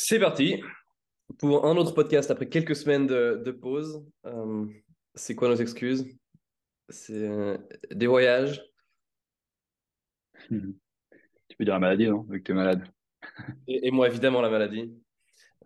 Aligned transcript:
C'est 0.00 0.20
parti 0.20 0.62
pour 1.40 1.66
un 1.66 1.76
autre 1.76 1.92
podcast 1.92 2.30
après 2.30 2.48
quelques 2.48 2.76
semaines 2.76 3.08
de, 3.08 3.50
pause. 3.50 4.06
Euh, 4.26 4.64
c'est 5.16 5.34
quoi 5.34 5.48
nos 5.48 5.56
excuses? 5.56 6.06
C'est 6.88 7.28
euh, 7.28 7.58
des 7.90 8.06
voyages. 8.06 8.62
Tu 10.48 11.56
peux 11.58 11.64
dire 11.64 11.74
la 11.74 11.80
maladie, 11.80 12.06
non? 12.06 12.22
Vu 12.22 12.38
que 12.38 12.44
tu 12.44 12.52
es 12.52 12.54
malade. 12.54 12.84
Et, 13.66 13.90
moi, 13.90 14.06
évidemment, 14.06 14.40
la 14.40 14.50
maladie. 14.50 14.94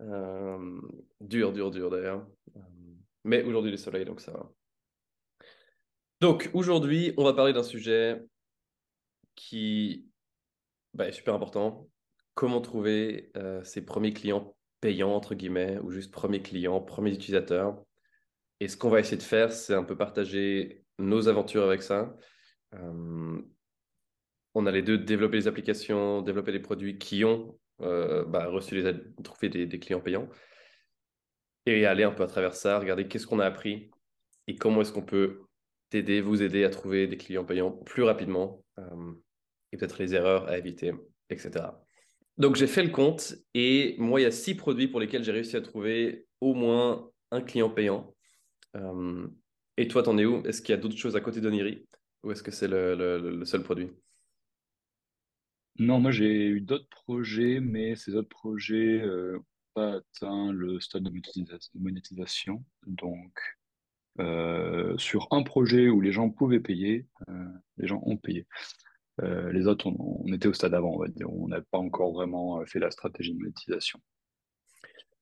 Euh, 0.01 0.81
dur, 1.21 1.53
dur, 1.53 1.69
dur 1.69 1.91
d'ailleurs. 1.91 2.27
mais 3.23 3.43
aujourd'hui, 3.43 3.69
le 3.69 3.77
soleil, 3.77 4.03
donc 4.03 4.19
ça 4.19 4.31
va. 4.31 4.51
Donc 6.21 6.49
aujourd'hui, 6.55 7.13
on 7.17 7.23
va 7.23 7.33
parler 7.33 7.53
d'un 7.53 7.61
sujet 7.61 8.19
qui 9.35 10.07
bah, 10.95 11.07
est 11.07 11.11
super 11.11 11.35
important, 11.35 11.87
comment 12.35 12.61
trouver 12.61 13.31
euh, 13.37 13.63
ses 13.63 13.85
premiers 13.85 14.13
clients 14.13 14.55
payants, 14.81 15.15
entre 15.15 15.35
guillemets, 15.35 15.77
ou 15.79 15.91
juste 15.91 16.11
premiers 16.11 16.41
clients, 16.41 16.81
premiers 16.81 17.13
utilisateurs. 17.13 17.81
Et 18.59 18.67
ce 18.67 18.77
qu'on 18.77 18.89
va 18.89 18.99
essayer 18.99 19.17
de 19.17 19.23
faire, 19.23 19.51
c'est 19.51 19.73
un 19.73 19.83
peu 19.83 19.95
partager 19.95 20.83
nos 20.99 21.27
aventures 21.27 21.63
avec 21.63 21.81
ça. 21.81 22.15
Euh, 22.73 23.41
on 24.55 24.65
a 24.65 24.71
les 24.71 24.81
deux 24.81 24.97
développer 24.97 25.37
des 25.37 25.47
applications, 25.47 26.21
développer 26.21 26.51
des 26.51 26.59
produits 26.59 26.97
qui 26.97 27.23
ont 27.23 27.57
euh, 27.81 28.23
bah, 28.25 28.47
reçu 28.47 28.75
les 28.75 28.93
trouver 29.23 29.49
des, 29.49 29.65
des, 29.65 29.79
clients 29.79 30.01
payants. 30.01 30.29
Et 31.65 31.85
aller 31.85 32.03
un 32.03 32.11
peu 32.11 32.23
à 32.23 32.27
travers 32.27 32.55
ça, 32.55 32.79
regarder 32.79 33.07
qu'est-ce 33.07 33.25
qu'on 33.25 33.39
a 33.39 33.45
appris 33.45 33.89
et 34.47 34.55
comment 34.55 34.81
est-ce 34.81 34.91
qu'on 34.91 35.05
peut 35.05 35.41
t'aider, 35.89 36.19
vous 36.19 36.41
aider 36.41 36.65
à 36.65 36.69
trouver 36.69 37.07
des 37.07 37.17
clients 37.17 37.45
payants 37.45 37.71
plus 37.71 38.03
rapidement 38.03 38.63
et 39.71 39.77
peut-être 39.77 39.99
les 39.99 40.13
erreurs 40.13 40.47
à 40.49 40.57
éviter, 40.57 40.93
etc. 41.29 41.82
Donc 42.37 42.55
j'ai 42.55 42.67
fait 42.67 42.83
le 42.83 42.89
compte 42.89 43.35
et 43.53 43.95
moi, 43.99 44.19
il 44.19 44.23
y 44.23 44.27
a 44.27 44.31
six 44.31 44.55
produits 44.55 44.87
pour 44.87 44.99
lesquels 44.99 45.23
j'ai 45.23 45.31
réussi 45.31 45.55
à 45.55 45.61
trouver 45.61 46.27
au 46.41 46.53
moins 46.53 47.09
un 47.31 47.41
client 47.41 47.69
payant. 47.69 48.13
Euh, 48.75 49.27
et 49.77 49.87
toi, 49.87 50.03
t'en 50.03 50.17
es 50.17 50.25
où? 50.25 50.43
Est-ce 50.45 50.61
qu'il 50.61 50.73
y 50.73 50.77
a 50.77 50.81
d'autres 50.81 50.97
choses 50.97 51.15
à 51.15 51.21
côté 51.21 51.41
d'Oniri? 51.41 51.85
Ou 52.23 52.31
est-ce 52.31 52.41
que 52.41 52.51
c'est 52.51 52.67
le, 52.67 53.43
seul 53.45 53.63
produit? 53.63 53.89
Non, 55.79 55.99
moi 55.99 56.11
j'ai 56.11 56.47
eu 56.47 56.61
d'autres 56.61 56.89
projets, 56.89 57.59
mais 57.59 57.95
ces 57.95 58.15
autres 58.15 58.29
projets 58.29 58.99
n'ont 58.99 59.07
euh, 59.07 59.39
pas 59.73 59.93
atteint 59.95 60.51
le 60.51 60.79
stade 60.79 61.03
de 61.03 61.11
monétisation. 61.75 62.63
Donc 62.85 63.39
euh, 64.19 64.95
sur 64.97 65.27
un 65.31 65.41
projet 65.43 65.89
où 65.89 65.99
les 65.99 66.11
gens 66.11 66.29
pouvaient 66.29 66.59
payer, 66.59 67.07
les 67.77 67.87
gens 67.87 68.01
ont 68.05 68.17
payé. 68.17 68.47
Euh, 69.21 69.51
les 69.51 69.67
autres, 69.67 69.87
on, 69.87 70.33
était 70.33 70.47
au 70.47 70.53
stade 70.53 70.73
avant, 70.73 70.91
on 70.91 70.99
va 70.99 71.07
n'a 71.47 71.61
pas 71.61 71.77
encore 71.77 72.13
vraiment 72.13 72.59
euh, 72.59 72.65
fait 72.65 72.79
la 72.79 72.89
stratégie 72.89 73.33
de 73.33 73.39
monétisation. 73.39 73.99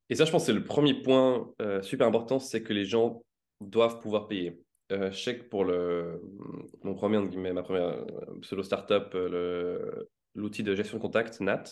Et 0.09 0.15
ça, 0.15 0.25
je 0.25 0.31
pense, 0.31 0.45
c'est 0.45 0.53
le 0.53 0.63
premier 0.63 1.01
point 1.01 1.51
euh, 1.61 1.81
super 1.81 2.07
important, 2.07 2.39
c'est 2.39 2.63
que 2.63 2.73
les 2.73 2.85
gens 2.85 3.23
doivent 3.59 3.99
pouvoir 3.99 4.27
payer. 4.27 4.59
je 4.89 5.11
sais 5.11 5.37
que 5.37 5.43
pour 5.43 5.63
le, 5.63 6.21
mon 6.83 6.95
premier, 6.95 7.19
ma 7.19 7.63
première 7.63 8.05
pseudo 8.41 8.63
startup, 8.63 9.15
l'outil 10.35 10.63
de 10.63 10.75
gestion 10.75 10.97
de 10.97 11.01
contact, 11.01 11.39
NAT, 11.39 11.63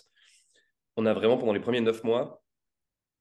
on 0.97 1.06
a 1.06 1.14
vraiment, 1.14 1.38
pendant 1.38 1.53
les 1.53 1.59
premiers 1.59 1.81
neuf 1.81 2.03
mois, 2.03 2.42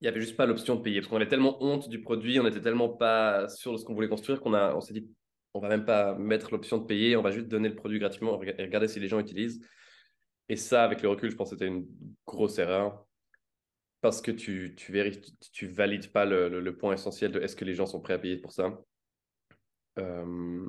il 0.00 0.04
n'y 0.04 0.08
avait 0.08 0.20
juste 0.20 0.36
pas 0.36 0.46
l'option 0.46 0.76
de 0.76 0.82
payer 0.82 1.00
parce 1.00 1.08
qu'on 1.08 1.16
avait 1.16 1.28
tellement 1.28 1.62
honte 1.62 1.88
du 1.88 2.00
produit, 2.00 2.38
on 2.38 2.44
n'était 2.44 2.60
tellement 2.60 2.88
pas 2.88 3.48
sûr 3.48 3.72
de 3.72 3.78
ce 3.78 3.84
qu'on 3.84 3.94
voulait 3.94 4.08
construire 4.08 4.40
qu'on 4.40 4.54
on 4.54 4.80
s'est 4.80 4.94
dit 4.94 5.08
on 5.58 5.60
va 5.60 5.68
même 5.68 5.84
pas 5.84 6.14
mettre 6.14 6.52
l'option 6.52 6.78
de 6.78 6.84
payer, 6.84 7.16
on 7.16 7.22
va 7.22 7.32
juste 7.32 7.48
donner 7.48 7.68
le 7.68 7.74
produit 7.74 7.98
gratuitement 7.98 8.40
et 8.42 8.62
regarder 8.62 8.86
si 8.86 9.00
les 9.00 9.08
gens 9.08 9.18
utilisent. 9.18 9.60
Et 10.48 10.54
ça, 10.54 10.84
avec 10.84 11.02
le 11.02 11.08
recul, 11.08 11.30
je 11.30 11.36
pense 11.36 11.50
que 11.50 11.56
c'était 11.56 11.66
une 11.66 11.88
grosse 12.26 12.58
erreur 12.58 13.04
parce 14.00 14.22
que 14.22 14.30
tu, 14.30 14.76
tu, 14.76 14.92
tu 15.52 15.66
valides 15.66 16.12
pas 16.12 16.24
le, 16.24 16.76
point 16.76 16.94
essentiel 16.94 17.32
de 17.32 17.40
est-ce 17.40 17.56
que 17.56 17.64
les 17.64 17.74
gens 17.74 17.86
sont 17.86 18.00
prêts 18.00 18.14
à 18.14 18.18
payer 18.20 18.36
pour 18.36 18.52
ça. 18.52 18.78
Euh, 19.98 20.68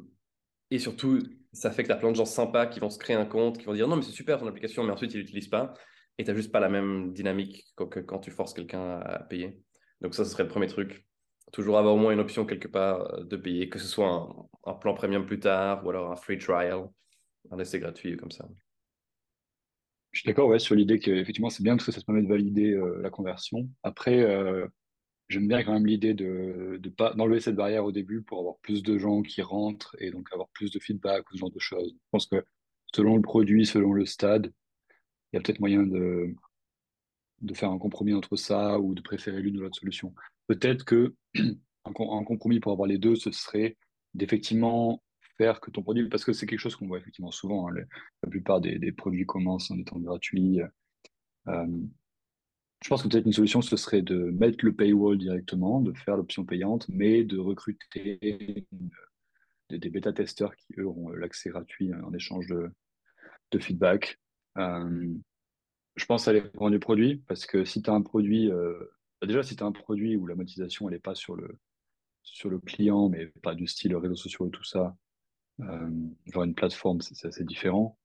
et 0.71 0.79
surtout, 0.79 1.21
ça 1.53 1.69
fait 1.69 1.83
que 1.83 1.93
tu 1.93 1.99
plein 1.99 2.11
de 2.11 2.15
gens 2.15 2.25
sympas 2.25 2.65
qui 2.65 2.79
vont 2.79 2.89
se 2.89 2.97
créer 2.97 3.15
un 3.15 3.27
compte, 3.27 3.59
qui 3.59 3.65
vont 3.65 3.73
dire 3.73 3.87
non, 3.87 3.95
mais 3.95 4.01
c'est 4.01 4.11
super 4.11 4.39
ton 4.39 4.47
application, 4.47 4.83
mais 4.83 4.91
ensuite 4.91 5.13
ils 5.13 5.19
l'utilisent 5.19 5.49
pas. 5.49 5.75
Et 6.17 6.23
tu 6.23 6.31
n'as 6.31 6.35
juste 6.35 6.51
pas 6.51 6.59
la 6.59 6.69
même 6.69 7.13
dynamique 7.13 7.63
que 7.77 7.99
quand 7.99 8.19
tu 8.19 8.31
forces 8.31 8.55
quelqu'un 8.55 8.99
à 8.99 9.19
payer. 9.19 9.61
Donc, 10.01 10.15
ça, 10.15 10.25
ce 10.25 10.31
serait 10.31 10.43
le 10.43 10.49
premier 10.49 10.67
truc 10.67 11.05
toujours 11.51 11.77
avoir 11.77 11.95
au 11.95 11.97
moins 11.97 12.11
une 12.11 12.19
option 12.19 12.45
quelque 12.45 12.67
part 12.67 13.13
euh, 13.13 13.23
de 13.23 13.37
payer, 13.37 13.69
que 13.69 13.79
ce 13.79 13.87
soit 13.87 14.49
un, 14.65 14.73
plan 14.75 14.93
premium 14.93 15.25
plus 15.25 15.39
tard 15.39 15.85
ou 15.85 15.89
alors 15.89 16.11
un 16.11 16.15
free 16.15 16.37
trial, 16.37 16.89
un 17.51 17.59
essai 17.59 17.79
gratuit 17.79 18.17
comme 18.17 18.31
ça. 18.31 18.47
Je 20.11 20.19
suis 20.19 20.27
d'accord 20.27 20.47
ouais, 20.47 20.59
sur 20.59 20.75
l'idée 20.75 20.99
qu'effectivement 20.99 21.49
c'est 21.49 21.63
bien 21.63 21.75
parce 21.75 21.85
que 21.85 21.91
ça 21.91 22.01
te 22.01 22.05
permet 22.05 22.23
de 22.23 22.27
valider 22.27 22.73
euh, 22.73 22.99
la 23.01 23.09
conversion. 23.09 23.69
Après, 23.83 24.19
euh, 24.19 24.67
j'aime 25.27 25.47
bien 25.47 25.63
quand 25.63 25.73
même 25.73 25.85
l'idée 25.85 26.13
de 26.13 26.79
ne 26.83 26.89
pas 26.89 27.13
d'enlever 27.13 27.39
cette 27.39 27.55
barrière 27.55 27.85
au 27.85 27.91
début 27.91 28.21
pour 28.21 28.39
avoir 28.39 28.57
plus 28.57 28.83
de 28.83 28.97
gens 28.97 29.21
qui 29.21 29.41
rentrent 29.41 29.95
et 29.99 30.11
donc 30.11 30.31
avoir 30.31 30.49
plus 30.49 30.71
de 30.71 30.79
feedback 30.79 31.29
ou 31.29 31.35
ce 31.35 31.39
genre 31.39 31.51
de 31.51 31.59
choses. 31.59 31.91
Je 31.91 32.09
pense 32.11 32.27
que 32.27 32.43
selon 32.93 33.15
le 33.15 33.21
produit, 33.21 33.65
selon 33.65 33.93
le 33.93 34.05
stade, 34.05 34.51
il 35.31 35.35
y 35.35 35.39
a 35.39 35.41
peut-être 35.41 35.59
moyen 35.59 35.83
de, 35.83 36.33
de 37.41 37.53
faire 37.53 37.71
un 37.71 37.77
compromis 37.77 38.13
entre 38.13 38.35
ça 38.35 38.79
ou 38.79 38.95
de 38.95 39.01
préférer 39.01 39.41
l'une 39.41 39.57
ou 39.57 39.61
l'autre 39.61 39.79
solution. 39.79 40.13
Peut-être 40.47 40.85
que 40.85 41.15
un, 41.85 42.23
compromis 42.23 42.59
pour 42.59 42.71
avoir 42.71 42.87
les 42.87 42.97
deux, 42.97 43.15
ce 43.15 43.31
serait 43.31 43.77
d'effectivement 44.13 45.03
faire 45.37 45.61
que 45.61 45.71
ton 45.71 45.81
produit, 45.81 46.07
parce 46.09 46.25
que 46.25 46.33
c'est 46.33 46.45
quelque 46.45 46.59
chose 46.59 46.75
qu'on 46.75 46.87
voit 46.87 46.97
effectivement 46.97 47.31
souvent, 47.31 47.69
hein, 47.69 47.73
la 48.23 48.29
plupart 48.29 48.59
des, 48.59 48.91
produits 48.91 49.25
commencent 49.25 49.71
en 49.71 49.77
étant 49.77 49.99
gratuits. 49.99 50.61
Euh, 51.47 51.67
je 52.83 52.87
pense 52.87 53.03
que 53.03 53.07
peut-être 53.07 53.25
une 53.25 53.33
solution, 53.33 53.61
ce 53.61 53.75
serait 53.75 54.01
de 54.01 54.31
mettre 54.31 54.63
le 54.63 54.73
paywall 54.73 55.17
directement, 55.17 55.81
de 55.81 55.93
faire 55.93 56.15
l'option 56.15 56.45
payante, 56.45 56.87
mais 56.89 57.23
de 57.23 57.37
recruter 57.37 58.17
des, 59.69 59.89
bêta-testeurs 59.89 60.55
qui, 60.55 60.73
eux, 60.77 60.87
auront 60.87 61.09
l'accès 61.09 61.49
gratuit 61.49 61.93
en 61.93 62.13
échange 62.13 62.47
de, 62.47 62.71
feedback. 63.59 64.19
Euh, 64.57 65.13
je 65.95 66.05
pense 66.05 66.27
à 66.27 66.41
prendre 66.53 66.71
du 66.71 66.79
produit, 66.79 67.17
parce 67.27 67.45
que 67.45 67.65
si 67.65 67.81
tu 67.81 67.89
as 67.89 67.93
un 67.93 68.01
produit, 68.01 68.49
euh, 68.49 68.79
déjà, 69.27 69.43
si 69.43 69.55
tu 69.55 69.63
as 69.63 69.65
un 69.65 69.71
produit 69.71 70.15
où 70.15 70.27
la 70.27 70.35
monétisation, 70.35 70.89
n'est 70.89 70.99
pas 70.99 71.15
sur 71.15 71.35
le, 71.35 71.57
client, 72.65 73.09
mais 73.09 73.27
pas 73.41 73.55
du 73.55 73.67
style 73.67 73.95
réseaux 73.95 74.15
sociaux 74.15 74.47
et 74.47 74.51
tout 74.51 74.63
ça, 74.63 74.95
euh, 75.61 75.89
une 76.35 76.55
plateforme, 76.55 77.01
c'est 77.01 77.27
assez 77.27 77.43
différent. 77.43 77.97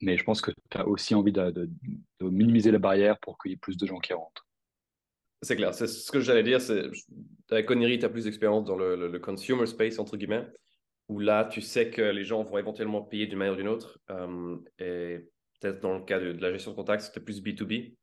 Mais 0.00 0.18
je 0.18 0.24
pense 0.24 0.40
que 0.40 0.50
tu 0.70 0.76
as 0.76 0.86
aussi 0.86 1.14
envie 1.14 1.32
de, 1.32 1.70
minimiser 2.20 2.70
la 2.70 2.78
barrière 2.78 3.18
pour 3.20 3.38
qu'il 3.38 3.52
y 3.52 3.54
ait 3.54 3.58
plus 3.58 3.76
de 3.76 3.86
gens 3.86 3.98
qui 3.98 4.12
rentrent. 4.12 4.46
C'est 5.42 5.56
clair, 5.56 5.74
c'est 5.74 5.86
ce 5.86 6.10
que 6.10 6.20
j'allais 6.20 6.42
dire. 6.42 6.58
Avec 7.50 7.66
Connery, 7.66 7.98
tu 7.98 8.04
as 8.04 8.08
plus 8.08 8.24
d'expérience 8.24 8.64
dans 8.64 8.76
le, 8.76 9.18
consumer 9.18 9.66
space, 9.66 9.98
entre 9.98 10.16
guillemets, 10.16 10.46
où 11.08 11.20
là, 11.20 11.44
tu 11.44 11.60
sais 11.60 11.90
que 11.90 12.02
les 12.02 12.24
gens 12.24 12.42
vont 12.42 12.58
éventuellement 12.58 13.02
payer 13.02 13.26
d'une 13.26 13.38
manière 13.38 13.54
ou 13.54 13.56
d'une 13.56 13.68
autre. 13.68 13.98
Euh, 14.10 14.56
et 14.78 15.28
peut-être 15.60 15.80
dans 15.80 15.98
le 15.98 16.04
cas 16.04 16.18
de, 16.18 16.32
la 16.32 16.52
gestion 16.52 16.72
de 16.72 16.76
contact, 16.76 17.04
c'était 17.04 17.20
plus 17.20 17.42
B2B. 17.42 17.94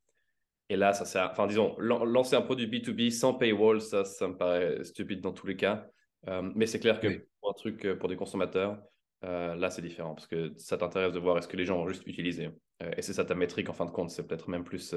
Et 0.70 0.78
là, 0.78 0.94
ça 0.94 1.06
sert, 1.06 1.30
enfin, 1.32 1.48
disons, 1.48 1.76
lancer 1.80 2.36
un 2.36 2.42
produit 2.42 2.68
B2B 2.68 3.12
sans 3.12 3.34
paywall, 3.34 3.82
ça, 3.82 4.06
ça 4.06 4.28
me 4.28 4.38
paraît 4.38 4.84
stupide 4.84 5.22
dans 5.22 5.34
tous 5.34 5.48
les 5.48 5.58
cas. 5.58 5.86
Euh, 6.28 6.50
mais 6.56 6.66
c'est 6.66 6.80
clair 6.80 7.00
que 7.00 7.26
pour 7.40 7.50
un 7.50 7.54
truc 7.54 7.86
euh, 7.86 7.96
pour 7.96 8.08
des 8.08 8.16
consommateurs, 8.16 8.82
euh, 9.24 9.56
là, 9.56 9.70
c'est 9.70 9.82
différent 9.82 10.16
parce 10.16 10.28
que 10.28 10.54
ça 10.58 10.78
t'intéresse 10.78 11.14
de 11.14 11.20
voir 11.20 11.38
est-ce 11.38 11.48
que 11.48 11.58
les 11.58 11.66
gens 11.66 11.78
vont 11.78 11.88
juste 11.88 12.08
utiliser. 12.08 12.50
et 12.98 13.02
c'est 13.02 13.14
ça 13.14 13.26
ta 13.26 13.36
métrique 13.36 13.70
en 13.70 13.74
fin 13.74 13.86
de 13.86 13.92
compte, 13.92 14.10
c'est 14.10 14.26
peut-être 14.26 14.50
même 14.50 14.64
plus 14.64 14.96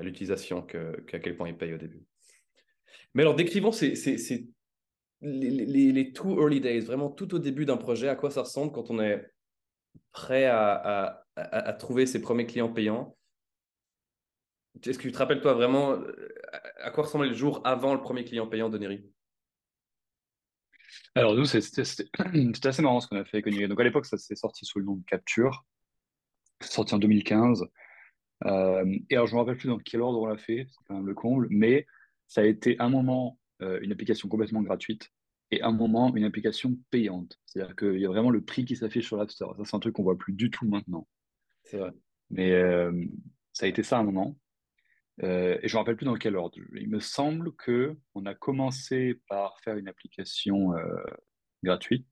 l'utilisation 0.00 0.62
qu'à 0.62 1.18
quel 1.18 1.36
point 1.36 1.48
ils 1.48 1.56
payent 1.56 1.74
au 1.74 1.78
début. 1.78 2.02
Mais 3.14 3.22
alors, 3.22 3.34
décrivons 3.34 3.72
ces, 3.72 3.94
les, 5.20 5.50
les, 5.50 5.92
les, 5.92 6.12
two 6.12 6.40
early 6.40 6.60
days, 6.60 6.80
vraiment 6.80 7.10
tout 7.10 7.34
au 7.34 7.38
début 7.38 7.64
d'un 7.64 7.76
projet, 7.76 8.08
à 8.08 8.16
quoi 8.16 8.30
ça 8.30 8.42
ressemble 8.42 8.72
quand 8.72 8.90
on 8.90 9.00
est 9.00 9.24
prêt 10.10 10.46
à, 10.46 11.24
à, 11.36 11.72
trouver 11.74 12.06
ses 12.06 12.20
premiers 12.20 12.46
clients 12.46 12.72
payants. 12.72 13.16
Est-ce 14.84 14.98
que 14.98 15.02
tu 15.02 15.12
te 15.12 15.18
rappelles, 15.18 15.40
toi, 15.40 15.54
vraiment 15.54 15.98
à 16.82 16.90
quoi 16.90 17.04
ressemblait 17.04 17.28
le 17.28 17.34
jour 17.34 17.60
avant 17.64 17.94
le 17.94 18.00
premier 18.00 18.24
client 18.24 18.46
payant 18.46 18.68
de 18.68 18.78
Neri 18.78 19.04
Alors, 21.14 21.34
nous, 21.34 21.44
c'était 21.44 21.82
assez 22.64 22.82
marrant 22.82 23.00
ce 23.00 23.08
qu'on 23.08 23.16
a 23.16 23.24
fait 23.24 23.38
avec 23.38 23.46
Neri. 23.46 23.68
Donc, 23.68 23.80
à 23.80 23.84
l'époque, 23.84 24.06
ça 24.06 24.16
s'est 24.16 24.34
sorti 24.34 24.64
sous 24.64 24.78
le 24.78 24.84
nom 24.84 24.96
de 24.96 25.04
Capture. 25.04 25.64
C'est 26.60 26.72
sorti 26.72 26.94
en 26.94 26.98
2015. 26.98 27.64
Euh, 28.44 28.98
et 29.10 29.14
alors, 29.14 29.26
je 29.26 29.32
ne 29.32 29.36
me 29.36 29.40
rappelle 29.42 29.56
plus 29.56 29.68
dans 29.68 29.78
quel 29.78 30.00
ordre 30.00 30.20
on 30.20 30.26
l'a 30.26 30.38
fait, 30.38 30.66
c'est 30.68 30.84
quand 30.86 30.94
même 30.94 31.06
le 31.06 31.14
comble, 31.14 31.46
mais 31.50 31.86
ça 32.26 32.40
a 32.40 32.44
été 32.44 32.76
un 32.80 32.88
moment 32.88 33.38
euh, 33.62 33.78
une 33.82 33.92
application 33.92 34.28
complètement 34.28 34.62
gratuite 34.62 35.10
et 35.50 35.62
un 35.62 35.70
moment 35.70 36.14
une 36.16 36.24
application 36.24 36.76
payante. 36.90 37.38
C'est-à-dire 37.46 37.76
qu'il 37.76 37.98
y 37.98 38.06
a 38.06 38.08
vraiment 38.08 38.30
le 38.30 38.42
prix 38.42 38.64
qui 38.64 38.74
s'affiche 38.74 39.06
sur 39.06 39.16
l'App 39.16 39.30
Store. 39.30 39.56
Ça, 39.56 39.64
c'est 39.64 39.76
un 39.76 39.80
truc 39.80 39.94
qu'on 39.94 40.02
voit 40.02 40.18
plus 40.18 40.32
du 40.32 40.50
tout 40.50 40.66
maintenant. 40.66 41.06
C'est 41.64 41.76
vrai. 41.76 41.92
Mais 42.30 42.52
euh, 42.52 42.92
ça 43.52 43.66
a 43.66 43.68
été 43.68 43.82
ça 43.82 43.98
un 43.98 44.02
moment. 44.02 44.36
Euh, 45.22 45.58
et 45.62 45.68
je 45.68 45.74
ne 45.74 45.78
me 45.78 45.78
rappelle 45.78 45.96
plus 45.96 46.06
dans 46.06 46.14
quel 46.14 46.36
ordre. 46.36 46.56
Il 46.74 46.88
me 46.88 47.00
semble 47.00 47.54
que 47.54 47.96
on 48.14 48.24
a 48.26 48.34
commencé 48.34 49.20
par 49.28 49.60
faire 49.60 49.76
une 49.76 49.88
application 49.88 50.74
euh, 50.74 51.02
gratuite 51.62 52.06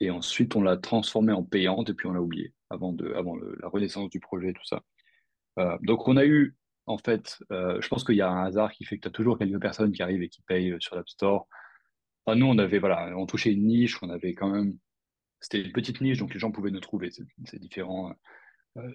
et 0.00 0.10
ensuite 0.10 0.54
on 0.54 0.62
l'a 0.62 0.76
transformée 0.76 1.32
en 1.32 1.42
payante 1.42 1.90
et 1.90 1.94
puis 1.94 2.06
on 2.06 2.12
l'a 2.12 2.20
oublié 2.20 2.52
avant, 2.68 2.92
de, 2.92 3.12
avant 3.14 3.36
la 3.36 3.68
renaissance 3.68 4.10
du 4.10 4.20
projet 4.20 4.50
et 4.50 4.52
tout 4.52 4.64
ça. 4.64 4.82
donc, 5.82 6.08
on 6.08 6.16
a 6.16 6.26
eu, 6.26 6.56
en 6.86 6.98
fait, 6.98 7.38
je 7.50 7.88
pense 7.88 8.04
qu'il 8.04 8.16
y 8.16 8.20
a 8.20 8.28
un 8.28 8.44
hasard 8.44 8.72
qui 8.72 8.84
fait 8.84 8.96
que 8.96 9.02
tu 9.02 9.08
as 9.08 9.12
toujours 9.12 9.38
quelques 9.38 9.60
personnes 9.60 9.92
qui 9.92 10.02
arrivent 10.02 10.22
et 10.22 10.28
qui 10.28 10.42
payent 10.42 10.74
sur 10.80 10.96
l'App 10.96 11.08
Store. 11.08 11.46
Enfin, 12.26 12.36
nous, 12.36 12.46
on 12.46 12.58
avait, 12.58 12.80
voilà, 12.80 13.16
on 13.16 13.26
touchait 13.26 13.52
une 13.52 13.66
niche, 13.66 14.02
on 14.02 14.10
avait 14.10 14.34
quand 14.34 14.50
même, 14.50 14.76
c'était 15.40 15.60
une 15.60 15.72
petite 15.72 16.00
niche, 16.00 16.18
donc 16.18 16.34
les 16.34 16.40
gens 16.40 16.50
pouvaient 16.50 16.72
nous 16.72 16.80
trouver. 16.80 17.10
C'est 17.12 17.60
différent. 17.60 18.12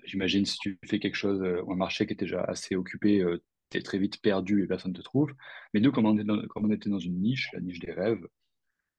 J'imagine 0.03 0.45
si 0.45 0.57
tu 0.57 0.77
fais 0.85 0.99
quelque 0.99 1.15
chose 1.15 1.41
ou 1.65 1.71
un 1.71 1.75
marché 1.75 2.05
qui 2.05 2.13
est 2.13 2.19
déjà 2.19 2.41
assez 2.41 2.75
occupé, 2.75 3.23
tu 3.69 3.77
es 3.77 3.81
très 3.81 3.97
vite 3.97 4.21
perdu 4.21 4.63
et 4.63 4.67
personne 4.67 4.91
ne 4.91 4.97
te 4.97 5.01
trouve. 5.01 5.33
Mais 5.73 5.79
nous, 5.79 5.91
comme 5.91 6.05
on, 6.05 6.69
était 6.71 6.89
dans 6.89 6.99
une 6.99 7.21
niche, 7.21 7.49
la 7.53 7.61
niche 7.61 7.79
des 7.79 7.93
rêves, 7.93 8.27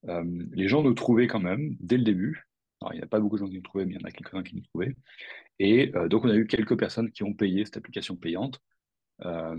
les 0.04 0.68
gens 0.68 0.82
nous 0.82 0.94
trouvaient 0.94 1.26
quand 1.26 1.40
même 1.40 1.76
dès 1.80 1.98
le 1.98 2.04
début. 2.04 2.46
Alors, 2.80 2.94
il 2.94 2.96
n'y 2.96 3.02
a 3.02 3.06
pas 3.06 3.20
beaucoup 3.20 3.36
de 3.36 3.44
gens 3.44 3.48
qui 3.48 3.56
nous 3.56 3.62
trouvaient, 3.62 3.84
mais 3.84 3.94
il 3.94 4.00
y 4.00 4.04
en 4.04 4.08
a 4.08 4.10
quelques-uns 4.10 4.42
qui 4.42 4.56
nous 4.56 4.62
trouvaient. 4.62 4.96
Et 5.58 5.94
euh, 5.94 6.08
donc, 6.08 6.24
on 6.24 6.30
a 6.30 6.34
eu 6.34 6.46
quelques 6.46 6.78
personnes 6.78 7.10
qui 7.10 7.22
ont 7.22 7.34
payé 7.34 7.64
cette 7.66 7.76
application 7.76 8.16
payante, 8.16 8.60
euh, 9.26 9.56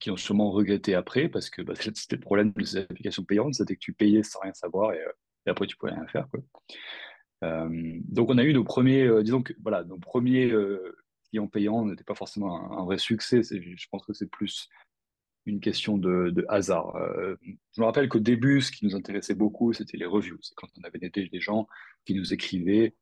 qui 0.00 0.10
ont 0.12 0.16
sûrement 0.16 0.52
regretté 0.52 0.94
après, 0.94 1.28
parce 1.28 1.50
que 1.50 1.62
bah, 1.62 1.74
c'était 1.94 2.16
le 2.16 2.20
problème 2.20 2.52
de 2.52 2.64
cette 2.64 2.90
application 2.90 3.24
payante, 3.24 3.54
c'était 3.54 3.74
que 3.74 3.80
tu 3.80 3.92
payais 3.92 4.22
sans 4.22 4.40
rien 4.40 4.54
savoir 4.54 4.92
et, 4.92 5.00
euh, 5.00 5.10
après, 5.46 5.66
tu 5.66 5.76
pouvais 5.76 5.92
rien 5.92 6.06
faire. 6.06 6.28
Donc, 7.42 8.30
on 8.30 8.38
a 8.38 8.44
eu 8.44 8.54
nos 8.54 8.64
premiers, 8.64 9.08
disons 9.22 9.42
que 9.42 9.52
voilà, 9.62 9.82
nos 9.84 9.98
premiers 9.98 10.52
clients 11.28 11.48
payants 11.48 11.84
n'étaient 11.84 12.04
pas 12.04 12.14
forcément 12.14 12.56
un, 12.56 12.78
un 12.78 12.84
vrai 12.84 12.98
succès. 12.98 13.42
Je 13.42 13.86
pense 13.90 14.04
que 14.04 14.12
c'est 14.12 14.30
plus 14.30 14.68
une 15.46 15.60
question 15.60 15.98
de, 15.98 16.44
hasard. 16.48 16.94
Euh, 16.96 17.36
je 17.74 17.80
me 17.80 17.86
rappelle 17.86 18.08
qu'au 18.08 18.20
début, 18.20 18.60
ce 18.60 18.70
qui 18.70 18.84
nous 18.84 18.94
intéressait 18.94 19.34
beaucoup, 19.34 19.72
c'était 19.72 19.96
les 19.96 20.06
reviews. 20.06 20.38
C'est 20.40 20.54
quand 20.54 20.68
on 20.78 20.84
avait 20.84 20.98
des, 20.98 21.10
des 21.10 21.40
gens 21.40 21.66
qui 22.04 22.14
nous 22.14 22.32
écrivaient 22.32 22.94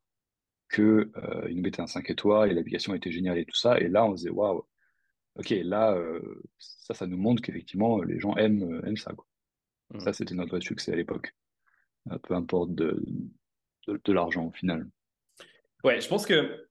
qu'ils 0.73 0.83
euh, 0.83 1.49
nous 1.49 1.61
mettaient 1.61 1.81
un 1.81 1.87
5 1.87 2.09
étoiles 2.09 2.51
et 2.51 2.53
l'application 2.53 2.95
était 2.95 3.11
géniale 3.11 3.37
et 3.37 3.45
tout 3.45 3.55
ça. 3.55 3.79
Et 3.79 3.89
là, 3.89 4.05
on 4.05 4.11
se 4.11 4.21
disait, 4.21 4.29
waouh, 4.29 4.63
ok, 5.35 5.49
là, 5.63 5.93
euh, 5.93 6.41
ça, 6.57 6.93
ça 6.93 7.07
nous 7.07 7.17
montre 7.17 7.41
qu'effectivement, 7.41 8.01
les 8.01 8.19
gens 8.19 8.35
aiment, 8.37 8.81
aiment 8.85 8.97
ça. 8.97 9.13
Quoi. 9.13 9.27
Mmh. 9.93 9.99
Ça, 9.99 10.13
c'était 10.13 10.35
notre 10.35 10.59
succès 10.59 10.93
à 10.93 10.95
l'époque. 10.95 11.35
peu 12.23 12.33
importe 12.33 12.73
de, 12.73 13.03
de, 13.87 14.13
l'argent 14.13 14.45
au 14.45 14.51
final. 14.51 14.87
Ouais, 15.83 15.99
je 15.99 16.07
pense 16.07 16.25
que 16.25 16.67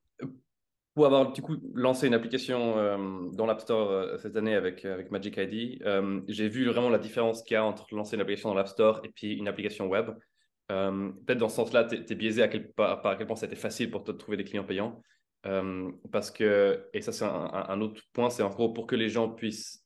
pour 0.93 1.05
avoir 1.05 1.31
du 1.31 1.41
coup 1.41 1.55
lancé 1.73 2.07
une 2.07 2.13
application 2.13 2.77
euh, 2.77 3.29
dans 3.31 3.45
l'App 3.45 3.61
Store 3.61 3.91
euh, 3.91 4.17
cette 4.17 4.35
année 4.35 4.55
avec, 4.55 4.85
Magic 5.09 5.37
ID, 5.37 5.81
euh, 5.85 6.21
j'ai 6.27 6.49
vu 6.49 6.65
vraiment 6.65 6.89
la 6.89 6.99
différence 6.99 7.43
qu'il 7.43 7.55
y 7.55 7.57
a 7.57 7.63
entre 7.63 7.87
lancer 7.95 8.15
une 8.15 8.21
application 8.21 8.49
dans 8.49 8.55
l'App 8.55 8.67
Store 8.67 9.01
et 9.03 9.09
puis 9.09 9.33
une 9.33 9.47
application 9.47 9.87
web. 9.87 10.11
Peut-être 10.67 11.37
dans 11.37 11.49
ce 11.49 11.57
sens-là, 11.57 11.83
tu 11.83 11.95
es, 11.95 12.15
biaisé 12.15 12.41
à 12.41 12.47
quel, 12.47 12.71
par, 12.71 13.05
à 13.05 13.15
quel 13.17 13.27
point 13.27 13.35
c'était 13.35 13.57
facile 13.57 13.91
pour 13.91 14.03
de 14.05 14.13
trouver 14.13 14.37
des 14.37 14.45
clients 14.45 14.63
payants. 14.63 15.01
parce 16.13 16.31
que, 16.31 16.87
et 16.93 17.01
ça 17.01 17.11
c'est 17.11 17.25
un, 17.25 17.81
autre 17.81 18.01
point, 18.13 18.29
c'est 18.29 18.41
en 18.41 18.49
gros 18.49 18.71
pour 18.71 18.87
que 18.87 18.95
les 18.95 19.09
gens 19.09 19.27
puissent 19.27 19.85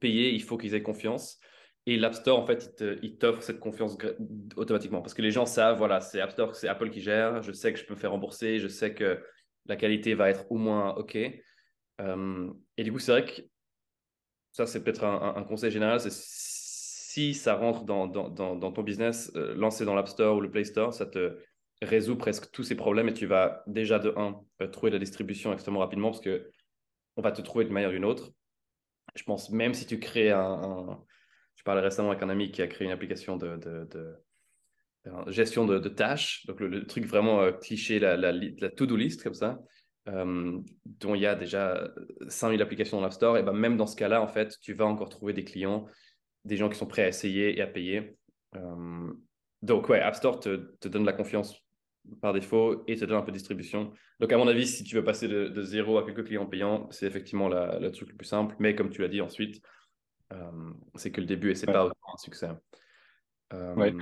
payer, 0.00 0.34
il 0.34 0.42
faut 0.42 0.58
qu'ils 0.58 0.74
aient 0.74 0.82
confiance. 0.82 1.40
Et 1.88 1.96
l'App 1.96 2.12
Store, 2.12 2.38
en 2.38 2.44
fait, 2.44 2.84
il 3.02 3.16
t'offre 3.16 3.42
cette 3.42 3.60
confiance 3.60 3.96
automatiquement. 4.56 5.00
Parce 5.00 5.14
que 5.14 5.22
les 5.22 5.30
gens 5.30 5.46
savent, 5.46 5.78
voilà, 5.78 6.02
c'est 6.02 6.20
App 6.20 6.32
Store, 6.32 6.54
c'est 6.54 6.68
Apple 6.68 6.90
qui 6.90 7.00
gère, 7.00 7.42
je 7.42 7.50
sais 7.50 7.72
que 7.72 7.78
je 7.78 7.86
peux 7.86 7.94
me 7.94 7.98
faire 7.98 8.10
rembourser, 8.10 8.58
je 8.58 8.68
sais 8.68 8.92
que 8.92 9.24
la 9.64 9.76
qualité 9.76 10.12
va 10.12 10.28
être 10.28 10.44
au 10.52 10.56
moins 10.56 10.94
OK. 10.96 11.16
Euh, 11.16 12.50
et 12.76 12.84
du 12.84 12.92
coup, 12.92 12.98
c'est 12.98 13.12
vrai 13.12 13.24
que 13.24 13.40
ça, 14.52 14.66
c'est 14.66 14.84
peut-être 14.84 15.02
un, 15.02 15.42
conseil 15.44 15.70
général, 15.70 15.98
c'est 15.98 16.12
si 16.12 17.32
ça 17.32 17.54
rentre 17.54 17.84
dans, 17.84 18.06
ton 18.10 18.82
business, 18.82 19.32
euh, 19.34 19.54
lancer 19.54 19.86
dans 19.86 19.94
l'App 19.94 20.08
Store 20.08 20.36
ou 20.36 20.42
le 20.42 20.50
Play 20.50 20.64
Store, 20.64 20.92
ça 20.92 21.06
te 21.06 21.38
résout 21.80 22.16
presque 22.16 22.50
tous 22.50 22.64
ces 22.64 22.74
problèmes 22.74 23.08
et 23.08 23.14
tu 23.14 23.24
vas 23.24 23.62
déjà 23.66 23.98
de 23.98 24.12
un 24.14 24.38
euh, 24.60 24.68
trouver 24.68 24.92
la 24.92 24.98
distribution 24.98 25.54
extrêmement 25.54 25.80
rapidement 25.80 26.10
parce 26.10 26.20
que 26.20 26.50
on 27.16 27.22
va 27.22 27.32
te 27.32 27.40
trouver 27.40 27.64
d'une 27.64 27.72
manière 27.72 27.88
ou 27.88 27.94
d'une 27.94 28.04
autre. 28.04 28.30
Je 29.14 29.22
pense 29.22 29.48
même 29.48 29.72
si 29.72 29.86
tu 29.86 29.98
crées 29.98 30.32
un, 30.32 31.02
parlais 31.68 31.82
récemment 31.82 32.12
avec 32.12 32.22
un 32.22 32.30
ami 32.30 32.50
qui 32.50 32.62
a 32.62 32.66
créé 32.66 32.86
une 32.86 32.92
application 32.92 33.36
de, 33.36 33.60
gestion 35.26 35.66
de, 35.66 35.88
tâches, 35.88 36.46
donc 36.46 36.60
le, 36.60 36.86
truc 36.86 37.04
vraiment 37.04 37.52
cliché, 37.52 37.98
la, 37.98 38.32
to-do 38.70 38.96
list 38.96 39.22
comme 39.22 39.34
ça, 39.34 39.58
euh, 40.08 40.58
dont 40.86 41.14
il 41.14 41.20
y 41.20 41.26
a 41.26 41.34
déjà 41.34 41.90
5000 42.28 42.62
applications 42.62 42.96
dans 42.96 43.02
l'App 43.02 43.12
Store, 43.12 43.36
et 43.36 43.42
ben 43.42 43.52
même 43.52 43.76
dans 43.76 43.86
ce 43.86 43.96
cas-là, 43.96 44.22
en 44.22 44.28
fait, 44.28 44.56
tu 44.62 44.72
vas 44.72 44.86
encore 44.86 45.10
trouver 45.10 45.34
des 45.34 45.44
clients, 45.44 45.84
des 46.46 46.56
gens 46.56 46.70
qui 46.70 46.78
sont 46.78 46.86
prêts 46.86 47.02
à 47.02 47.08
essayer 47.08 47.58
et 47.58 47.60
à 47.60 47.66
payer. 47.66 48.16
Euh, 48.56 49.12
donc, 49.60 49.90
ouais, 49.90 50.00
App 50.00 50.14
Store 50.14 50.40
te, 50.40 50.74
te, 50.80 50.88
donne 50.88 51.04
la 51.04 51.12
confiance 51.12 51.54
par 52.22 52.32
défaut 52.32 52.82
et 52.86 52.96
te 52.96 53.04
donne 53.04 53.18
un 53.18 53.22
peu 53.22 53.32
de 53.32 53.36
distribution. 53.36 53.92
Donc, 54.20 54.32
à 54.32 54.38
mon 54.38 54.48
avis, 54.48 54.66
si 54.66 54.84
tu 54.84 54.94
veux 54.94 55.04
passer 55.04 55.28
de, 55.28 55.62
zéro 55.62 55.98
à 55.98 56.06
quelques 56.06 56.24
clients 56.24 56.46
payants, 56.46 56.88
c'est 56.90 57.06
effectivement 57.06 57.50
le 57.50 57.90
truc 57.90 58.08
le 58.08 58.16
plus 58.16 58.26
simple. 58.26 58.56
Mais 58.58 58.74
comme 58.74 58.88
tu 58.88 59.02
l'as 59.02 59.08
dit 59.08 59.20
ensuite, 59.20 59.60
euh, 60.32 60.72
c'est 60.94 61.10
que 61.10 61.20
le 61.20 61.26
début 61.26 61.50
et 61.50 61.54
c'est 61.54 61.66
pas 61.66 61.86
un 61.86 62.16
succès. 62.16 62.48
ouais. 63.52 63.94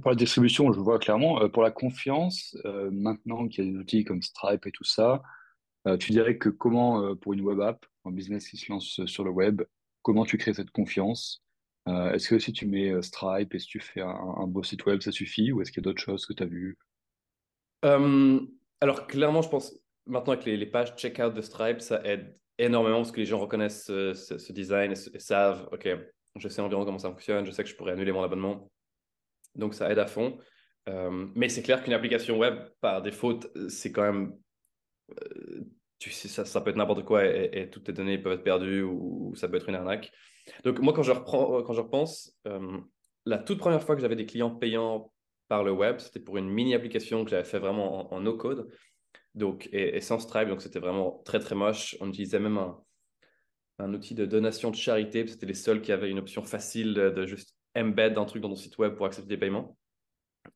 Pour 0.00 0.10
la 0.10 0.16
distribution, 0.16 0.72
je 0.72 0.80
vois 0.80 0.98
clairement. 0.98 1.42
Euh, 1.42 1.48
pour 1.48 1.62
la 1.62 1.70
confiance, 1.70 2.56
euh, 2.64 2.90
maintenant 2.90 3.48
qu'il 3.48 3.64
y 3.64 3.68
a 3.68 3.72
des 3.72 3.78
outils 3.78 4.04
comme 4.04 4.22
Stripe 4.22 4.66
et 4.66 4.72
tout 4.72 4.84
ça, 4.84 5.22
euh, 5.86 5.96
tu 5.96 6.12
dirais 6.12 6.38
que 6.38 6.48
comment, 6.48 7.14
pour 7.16 7.32
une 7.32 7.42
web 7.42 7.60
app, 7.60 7.84
un 8.04 8.10
business 8.10 8.48
qui 8.48 8.56
se 8.56 8.72
lance 8.72 9.04
sur 9.06 9.24
le 9.24 9.30
web, 9.30 9.62
comment 10.02 10.24
tu 10.24 10.38
crées 10.38 10.54
cette 10.54 10.70
confiance? 10.70 11.42
Est-ce 11.86 12.28
que 12.28 12.40
si 12.40 12.52
tu 12.52 12.66
mets 12.66 13.00
Stripe 13.00 13.54
et 13.54 13.60
si 13.60 13.68
tu 13.68 13.78
fais 13.78 14.00
un, 14.00 14.46
beau 14.48 14.64
site 14.64 14.84
web, 14.86 15.00
ça 15.00 15.12
suffit 15.12 15.52
Ou 15.52 15.62
est-ce 15.62 15.70
qu'il 15.70 15.80
y 15.80 15.84
a 15.84 15.88
d'autres 15.88 16.02
choses 16.02 16.26
que 16.26 16.32
tu 16.32 16.42
as 16.42 16.46
vues 16.46 16.76
Alors, 17.82 19.06
clairement, 19.06 19.40
je 19.40 19.48
pense 19.48 19.72
maintenant 20.04 20.32
avec 20.32 20.44
les, 20.46 20.66
pages 20.66 20.96
checkout 20.96 21.32
de 21.32 21.40
Stripe, 21.40 21.80
ça 21.80 22.02
aide 22.04 22.36
énormément 22.58 22.98
parce 22.98 23.12
que 23.12 23.20
les 23.20 23.26
gens 23.26 23.38
reconnaissent 23.38 23.86
ce, 23.86 24.52
design 24.52 24.92
et, 24.92 25.18
savent, 25.18 25.68
OK, 25.72 25.88
je 26.36 26.48
sais 26.48 26.60
environ 26.60 26.84
comment 26.84 26.98
ça 26.98 27.10
fonctionne, 27.10 27.46
je 27.46 27.50
sais 27.50 27.62
que 27.62 27.68
je 27.68 27.76
pourrais 27.76 27.92
annuler 27.92 28.12
mon 28.12 28.22
abonnement 28.22 28.70
donc, 29.56 29.74
ça 29.74 29.90
aide 29.90 29.98
à 29.98 30.06
fond. 30.06 30.38
Euh, 30.88 31.26
mais 31.34 31.48
c'est 31.48 31.62
clair 31.62 31.82
qu'une 31.82 31.92
application 31.92 32.38
web, 32.38 32.56
par 32.80 33.02
défaut, 33.02 33.38
c'est 33.68 33.90
quand 33.90 34.02
même. 34.02 34.36
Euh, 35.22 35.64
ça, 35.98 36.60
peut 36.60 36.70
être 36.70 36.76
n'importe 36.76 37.04
quoi 37.04 37.24
et, 37.24 37.70
toutes 37.70 37.84
tes 37.84 37.92
données 37.92 38.18
peuvent 38.18 38.34
être 38.34 38.44
perdues 38.44 38.82
ou, 38.82 39.34
ça 39.34 39.48
peut 39.48 39.56
être 39.56 39.68
une 39.68 39.74
arnaque. 39.74 40.12
Donc, 40.62 40.78
moi, 40.78 40.92
quand 40.92 41.02
je, 41.02 41.10
reprends, 41.10 41.62
quand 41.62 41.72
je 41.72 41.80
repense, 41.80 42.36
euh, 42.46 42.78
la 43.24 43.38
toute 43.38 43.58
première 43.58 43.82
fois 43.82 43.96
que 43.96 44.02
j'avais 44.02 44.14
des 44.14 44.26
clients 44.26 44.54
payants 44.54 45.10
par 45.48 45.64
le 45.64 45.72
web, 45.72 45.98
c'était 45.98 46.20
pour 46.20 46.36
une 46.36 46.48
mini-application 46.48 47.24
que 47.24 47.30
j'avais 47.30 47.44
fait 47.44 47.58
vraiment 47.58 48.12
en, 48.12 48.20
no-code 48.20 48.68
donc, 49.36 49.68
et, 49.72 50.00
sans 50.00 50.18
Stripe. 50.18 50.48
Donc, 50.48 50.62
c'était 50.62 50.80
vraiment 50.80 51.22
très, 51.24 51.38
très 51.38 51.54
moche. 51.54 51.96
On 52.00 52.08
utilisait 52.08 52.40
même 52.40 52.58
un, 53.78 53.94
outil 53.94 54.14
de 54.14 54.26
donation 54.26 54.70
de 54.70 54.76
charité. 54.76 55.26
C'était 55.26 55.46
les 55.46 55.54
seuls 55.54 55.82
qui 55.82 55.92
avaient 55.92 56.10
une 56.10 56.18
option 56.18 56.42
facile 56.42 56.94
de 56.94 57.26
juste 57.26 57.54
embed 57.76 58.18
un 58.18 58.24
truc 58.24 58.42
dans 58.42 58.48
ton 58.48 58.56
site 58.56 58.78
web 58.78 58.94
pour 58.94 59.06
accepter 59.06 59.28
des 59.28 59.36
paiements 59.36 59.76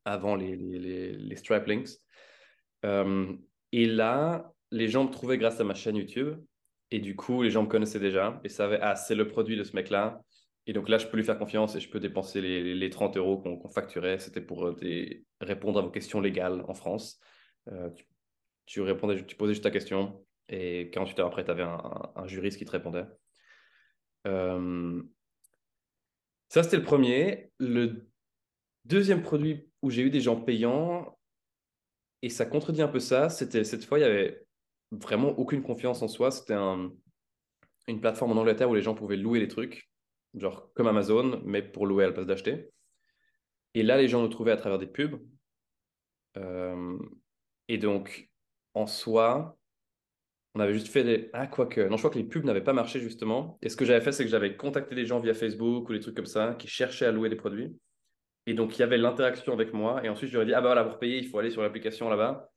avant 0.04 0.34
les, 0.34 0.56
les, 0.56 1.12
les, 1.12 1.36
Stripe 1.36 1.66
links. 1.66 1.90
Euh, 2.84 3.32
et 3.72 3.86
là, 3.86 4.52
les 4.70 4.88
gens 4.88 5.04
me 5.04 5.10
trouvaient 5.10 5.38
grâce 5.38 5.60
à 5.60 5.64
ma 5.64 5.74
chaîne 5.74 5.96
YouTube. 5.96 6.36
Et 6.90 6.98
du 6.98 7.14
coup, 7.14 7.42
les 7.42 7.50
gens 7.50 7.62
me 7.62 7.68
connaissaient 7.68 8.00
déjà 8.00 8.40
et 8.42 8.48
savaient, 8.48 8.80
ah, 8.80 8.96
c'est 8.96 9.14
le 9.14 9.28
produit 9.28 9.56
de 9.56 9.62
ce 9.62 9.76
mec-là. 9.76 10.20
Et 10.66 10.72
donc 10.72 10.88
là, 10.88 10.98
je 10.98 11.06
peux 11.06 11.16
lui 11.16 11.24
faire 11.24 11.38
confiance 11.38 11.76
et 11.76 11.80
je 11.80 11.88
peux 11.88 12.00
dépenser 12.00 12.40
les, 12.40 12.74
les 12.74 12.90
30 12.90 13.16
euros 13.16 13.38
qu'on 13.38 13.68
facturait. 13.68 14.18
C'était 14.18 14.40
pour 14.40 14.66
euh, 14.66 14.76
répondre 15.40 15.78
à 15.78 15.82
vos 15.82 15.90
questions 15.90 16.20
légales 16.20 16.64
en 16.68 16.74
France. 16.74 17.20
Euh, 17.68 17.90
répondais, 18.78 19.24
tu 19.26 19.36
posais 19.36 19.54
juste 19.54 19.64
ta 19.64 19.70
question 19.70 20.24
et 20.48 20.90
48 20.92 21.20
heures 21.20 21.26
après, 21.28 21.44
tu 21.44 21.50
avais 21.50 21.62
un, 21.62 22.26
juriste 22.26 22.58
qui 22.58 22.64
te 22.64 22.70
répondait. 22.70 23.06
Ça, 26.50 26.64
c'était 26.64 26.76
le 26.76 26.82
premier. 26.82 27.52
Le 27.58 28.08
deuxième 28.84 29.22
produit 29.22 29.68
où 29.82 29.90
j'ai 29.90 30.02
eu 30.02 30.10
des 30.10 30.20
gens 30.20 30.40
payants, 30.40 31.16
et 32.22 32.28
ça 32.28 32.44
contredit 32.44 32.82
un 32.82 32.88
peu 32.88 32.98
ça, 32.98 33.30
c'était 33.30 33.64
cette 33.64 33.84
fois, 33.84 33.98
il 33.98 34.02
y 34.02 34.04
avait 34.04 34.44
vraiment 34.90 35.30
aucune 35.38 35.62
confiance 35.62 36.02
en 36.02 36.08
soi. 36.08 36.30
C'était 36.30 36.54
une 36.54 38.00
plateforme 38.00 38.32
en 38.32 38.40
Angleterre 38.40 38.68
où 38.68 38.74
les 38.74 38.82
gens 38.82 38.94
pouvaient 38.94 39.16
louer 39.16 39.38
les 39.38 39.48
trucs, 39.48 39.90
genre 40.34 40.72
comme 40.74 40.88
Amazon, 40.88 41.40
mais 41.44 41.62
pour 41.62 41.86
louer 41.86 42.04
à 42.04 42.08
la 42.08 42.12
place 42.12 42.26
d'acheter. 42.26 42.70
Et 43.74 43.84
là, 43.84 43.96
les 43.96 44.08
gens 44.08 44.20
nous 44.20 44.28
trouvaient 44.28 44.52
à 44.52 44.56
travers 44.56 44.78
des 44.78 44.88
pubs. 44.88 45.20
Euh, 46.36 46.98
et 47.68 47.78
donc, 47.78 48.28
en 48.74 48.86
soi, 48.86 49.56
on 50.54 50.60
avait 50.60 50.72
juste 50.72 50.88
fait 50.88 51.04
des. 51.04 51.30
Ah, 51.32 51.46
quoique. 51.46 51.80
Non, 51.80 51.96
je 51.96 52.02
crois 52.02 52.10
que 52.10 52.18
les 52.18 52.24
pubs 52.24 52.44
n'avaient 52.44 52.64
pas 52.64 52.72
marché 52.72 53.00
justement. 53.00 53.58
Et 53.62 53.68
ce 53.68 53.76
que 53.76 53.84
j'avais 53.84 54.00
fait, 54.00 54.12
c'est 54.12 54.24
que 54.24 54.30
j'avais 54.30 54.56
contacté 54.56 54.94
des 54.94 55.06
gens 55.06 55.20
via 55.20 55.34
Facebook 55.34 55.88
ou 55.88 55.92
des 55.92 56.00
trucs 56.00 56.16
comme 56.16 56.26
ça 56.26 56.54
qui 56.58 56.66
cherchaient 56.66 57.06
à 57.06 57.12
louer 57.12 57.28
des 57.28 57.36
produits. 57.36 57.76
Et 58.46 58.54
donc, 58.54 58.76
il 58.76 58.80
y 58.80 58.82
avait 58.82 58.98
l'interaction 58.98 59.52
avec 59.52 59.72
moi. 59.72 60.04
Et 60.04 60.08
ensuite, 60.08 60.30
je 60.30 60.34
leur 60.34 60.42
ai 60.42 60.46
dit 60.46 60.54
Ah, 60.54 60.60
bah 60.60 60.68
voilà, 60.68 60.84
pour 60.84 60.98
payer, 60.98 61.18
il 61.18 61.28
faut 61.28 61.38
aller 61.38 61.50
sur 61.50 61.62
l'application 61.62 62.08
là-bas. 62.08 62.50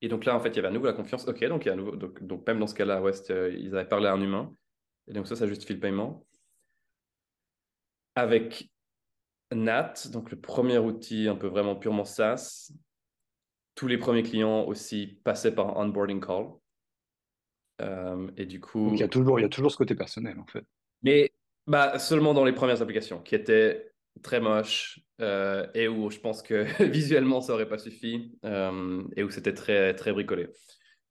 Et 0.00 0.08
donc 0.08 0.24
là, 0.24 0.36
en 0.36 0.40
fait, 0.40 0.50
il 0.50 0.56
y 0.56 0.58
avait 0.60 0.68
à 0.68 0.70
nouveau 0.70 0.86
la 0.86 0.92
confiance. 0.92 1.26
Ok, 1.26 1.44
donc, 1.46 1.64
il 1.64 1.68
y 1.68 1.72
a 1.72 1.74
nouveau... 1.76 1.96
donc, 1.96 2.22
donc 2.22 2.46
même 2.46 2.60
dans 2.60 2.68
ce 2.68 2.74
cas-là, 2.74 3.02
ouais, 3.02 3.12
ils 3.58 3.74
avaient 3.74 3.88
parlé 3.88 4.06
à 4.06 4.12
un 4.12 4.20
humain. 4.20 4.54
Et 5.08 5.12
donc, 5.12 5.26
ça, 5.26 5.34
ça 5.34 5.46
justifie 5.46 5.74
le 5.74 5.80
paiement. 5.80 6.24
Avec 8.14 8.70
Nat, 9.52 9.94
donc 10.12 10.30
le 10.30 10.38
premier 10.38 10.78
outil 10.78 11.28
un 11.28 11.36
peu 11.36 11.46
vraiment 11.46 11.74
purement 11.74 12.04
SaaS, 12.04 12.70
tous 13.78 13.86
les 13.86 13.98
premiers 13.98 14.22
clients 14.22 14.64
aussi 14.64 15.18
passaient 15.22 15.54
par 15.54 15.78
un 15.78 15.86
onboarding 15.86 16.20
call. 16.20 16.46
et 18.36 18.46
du 18.46 18.60
coup. 18.60 18.90
il 18.92 18.98
y 18.98 19.04
a 19.04 19.08
toujours, 19.08 19.38
il 19.38 19.42
y 19.42 19.46
a 19.46 19.48
toujours 19.48 19.70
ce 19.70 19.76
côté 19.76 19.94
personnel 19.94 20.38
en 20.40 20.46
fait. 20.46 20.64
Mais 21.02 21.32
bah, 21.66 21.98
seulement 21.98 22.34
dans 22.34 22.44
les 22.44 22.52
premières 22.52 22.82
applications 22.82 23.20
qui 23.20 23.34
étaient 23.34 23.92
très 24.22 24.40
moches 24.40 25.00
et 25.20 25.86
où 25.86 26.10
je 26.10 26.18
pense 26.18 26.42
que 26.42 26.64
visuellement 26.84 27.40
ça 27.40 27.54
aurait 27.54 27.68
pas 27.68 27.78
suffi 27.78 28.36
et 28.42 29.22
où 29.22 29.30
c'était 29.30 29.54
très, 29.54 29.94
très 29.94 30.12
bricolé 30.12 30.48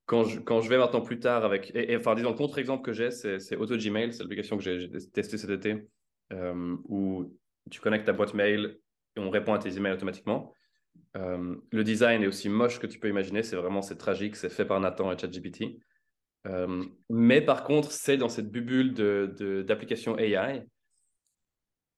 quand 0.08 0.24
je, 0.24 0.40
quand 0.40 0.62
je 0.62 0.70
vais 0.70 0.78
maintenant 0.78 1.02
plus 1.02 1.20
tard 1.20 1.46
avec. 1.46 1.72
Et, 1.76 1.96
enfin, 1.96 2.16
disons, 2.16 2.32
le 2.32 2.36
contre-exemple 2.36 2.82
que 2.82 2.94
j'ai, 2.94 3.12
c'est 3.12 3.56
AutoGmail, 3.56 4.14
c'est 4.14 4.24
l'application 4.24 4.58
que 4.58 4.64
j'ai 4.64 4.90
testée 5.12 5.38
cet 5.38 5.52
été, 5.52 5.88
euh, 6.34 6.76
où 6.86 7.38
tu 7.70 7.80
connectes 7.82 8.06
ta 8.06 8.14
boîte 8.14 8.34
mail 8.34 8.80
et 9.16 9.20
on 9.20 9.30
répond 9.30 9.54
à 9.54 9.60
tes 9.60 9.76
emails 9.78 9.94
automatiquement. 9.94 10.54
Euh, 11.16 11.56
le 11.72 11.84
design 11.84 12.24
est 12.24 12.28
aussi 12.28 12.50
moche 12.50 12.80
que 12.80 12.88
tu 12.88 13.00
peux 13.00 13.10
imaginer, 13.10 13.44
c'est 13.44 13.56
vraiment 13.56 13.82
c'est 13.82 13.98
tragique, 13.98 14.36
c'est 14.36 14.50
fait 14.50 14.66
par 14.66 14.80
Nathan 14.80 15.12
et 15.12 15.18
ChatGPT. 15.18 15.80
Euh, 16.46 16.86
mais 17.10 17.42
par 17.42 17.64
contre, 17.64 17.92
c'est 17.92 18.18
dans 18.18 18.30
cette 18.30 18.50
bulle 18.52 18.94
d'applications 19.66 20.16
de, 20.16 20.22
AI. 20.22 20.64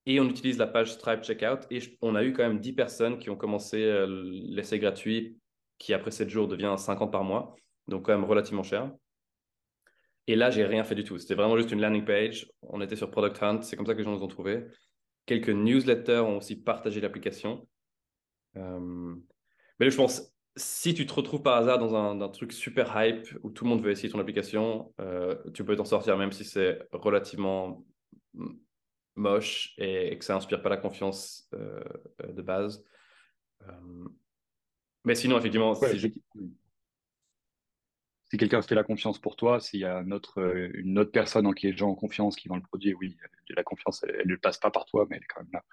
Et 0.06 0.18
on 0.18 0.28
utilise 0.28 0.58
la 0.58 0.66
page 0.66 0.92
Stripe 0.92 1.22
Checkout. 1.22 1.66
Et 1.70 1.80
on 2.00 2.14
a 2.14 2.24
eu 2.24 2.32
quand 2.32 2.42
même 2.42 2.58
10 2.58 2.72
personnes 2.72 3.18
qui 3.18 3.30
ont 3.30 3.36
commencé 3.36 4.06
l'essai 4.06 4.78
gratuit, 4.78 5.38
qui 5.78 5.92
après 5.92 6.10
7 6.10 6.28
jours 6.28 6.48
devient 6.48 6.74
50 6.76 7.12
par 7.12 7.22
mois 7.22 7.54
donc 7.90 8.06
quand 8.06 8.12
même 8.12 8.24
relativement 8.24 8.62
cher. 8.62 8.90
Et 10.26 10.36
là, 10.36 10.50
j'ai 10.50 10.64
rien 10.64 10.84
fait 10.84 10.94
du 10.94 11.04
tout. 11.04 11.18
C'était 11.18 11.34
vraiment 11.34 11.56
juste 11.56 11.72
une 11.72 11.80
landing 11.80 12.04
page. 12.04 12.50
On 12.62 12.80
était 12.80 12.96
sur 12.96 13.10
Product 13.10 13.42
Hunt, 13.42 13.62
c'est 13.62 13.76
comme 13.76 13.84
ça 13.84 13.92
que 13.92 13.98
les 13.98 14.04
gens 14.04 14.12
nous 14.12 14.22
ont 14.22 14.28
trouvé. 14.28 14.64
Quelques 15.26 15.50
newsletters 15.50 16.20
ont 16.20 16.38
aussi 16.38 16.56
partagé 16.56 17.00
l'application. 17.00 17.66
Euh, 18.56 19.14
mais 19.78 19.90
je 19.90 19.96
pense, 19.96 20.34
si 20.56 20.94
tu 20.94 21.06
te 21.06 21.12
retrouves 21.12 21.42
par 21.42 21.56
hasard 21.56 21.78
dans 21.78 21.94
un, 21.94 22.28
truc 22.28 22.52
super 22.52 22.92
hype 22.96 23.28
où 23.42 23.50
tout 23.50 23.64
le 23.64 23.70
monde 23.70 23.82
veut 23.82 23.90
essayer 23.90 24.10
ton 24.10 24.18
application, 24.18 24.92
euh, 25.00 25.36
tu 25.54 25.64
peux 25.64 25.76
t'en 25.76 25.84
sortir 25.84 26.16
même 26.16 26.32
si 26.32 26.44
c'est 26.44 26.80
relativement 26.92 27.84
moche 29.16 29.74
et, 29.78 30.16
que 30.18 30.24
ça 30.24 30.36
inspire 30.36 30.62
pas 30.62 30.68
la 30.68 30.76
confiance 30.76 31.48
euh, 31.54 31.82
de 32.26 32.42
base. 32.42 32.84
mais 35.04 35.14
sinon, 35.14 35.38
effectivement, 35.38 35.74
si 35.74 36.12
quelqu'un 38.38 38.62
fait 38.62 38.74
la 38.74 38.84
confiance 38.84 39.18
pour 39.18 39.36
toi, 39.36 39.60
s'il 39.60 39.80
y 39.80 39.84
a 39.84 39.98
une 39.98 40.12
autre, 40.12 40.38
une 40.74 40.98
autre 40.98 41.10
personne 41.10 41.46
en 41.46 41.52
qui 41.52 41.66
les 41.66 41.76
gens 41.76 41.90
ont 41.90 41.96
confiance, 41.96 42.36
qui 42.36 42.48
vend 42.48 42.56
le 42.56 42.62
produit, 42.62 42.94
oui, 42.94 43.16
la 43.48 43.64
confiance, 43.64 44.04
elle 44.04 44.28
ne 44.28 44.36
passe 44.36 44.58
pas 44.58 44.70
par 44.70 44.84
toi, 44.84 45.06
mais 45.08 45.16
elle 45.16 45.22
est 45.22 45.26
quand 45.26 45.40
même 45.40 45.50
là. 45.52 45.64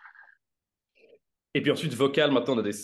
Et 1.57 1.61
puis 1.61 1.71
ensuite, 1.71 1.95
vocal, 1.95 2.29
maintenant, 2.29 2.53
on 2.53 2.59
a 2.59 2.61
des, 2.61 2.75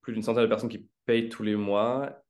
plus 0.00 0.14
d'une 0.14 0.22
centaine 0.22 0.44
de 0.44 0.48
personnes 0.48 0.70
qui 0.70 0.88
payent 1.04 1.28
tous 1.28 1.42
les 1.42 1.54
mois. 1.54 2.24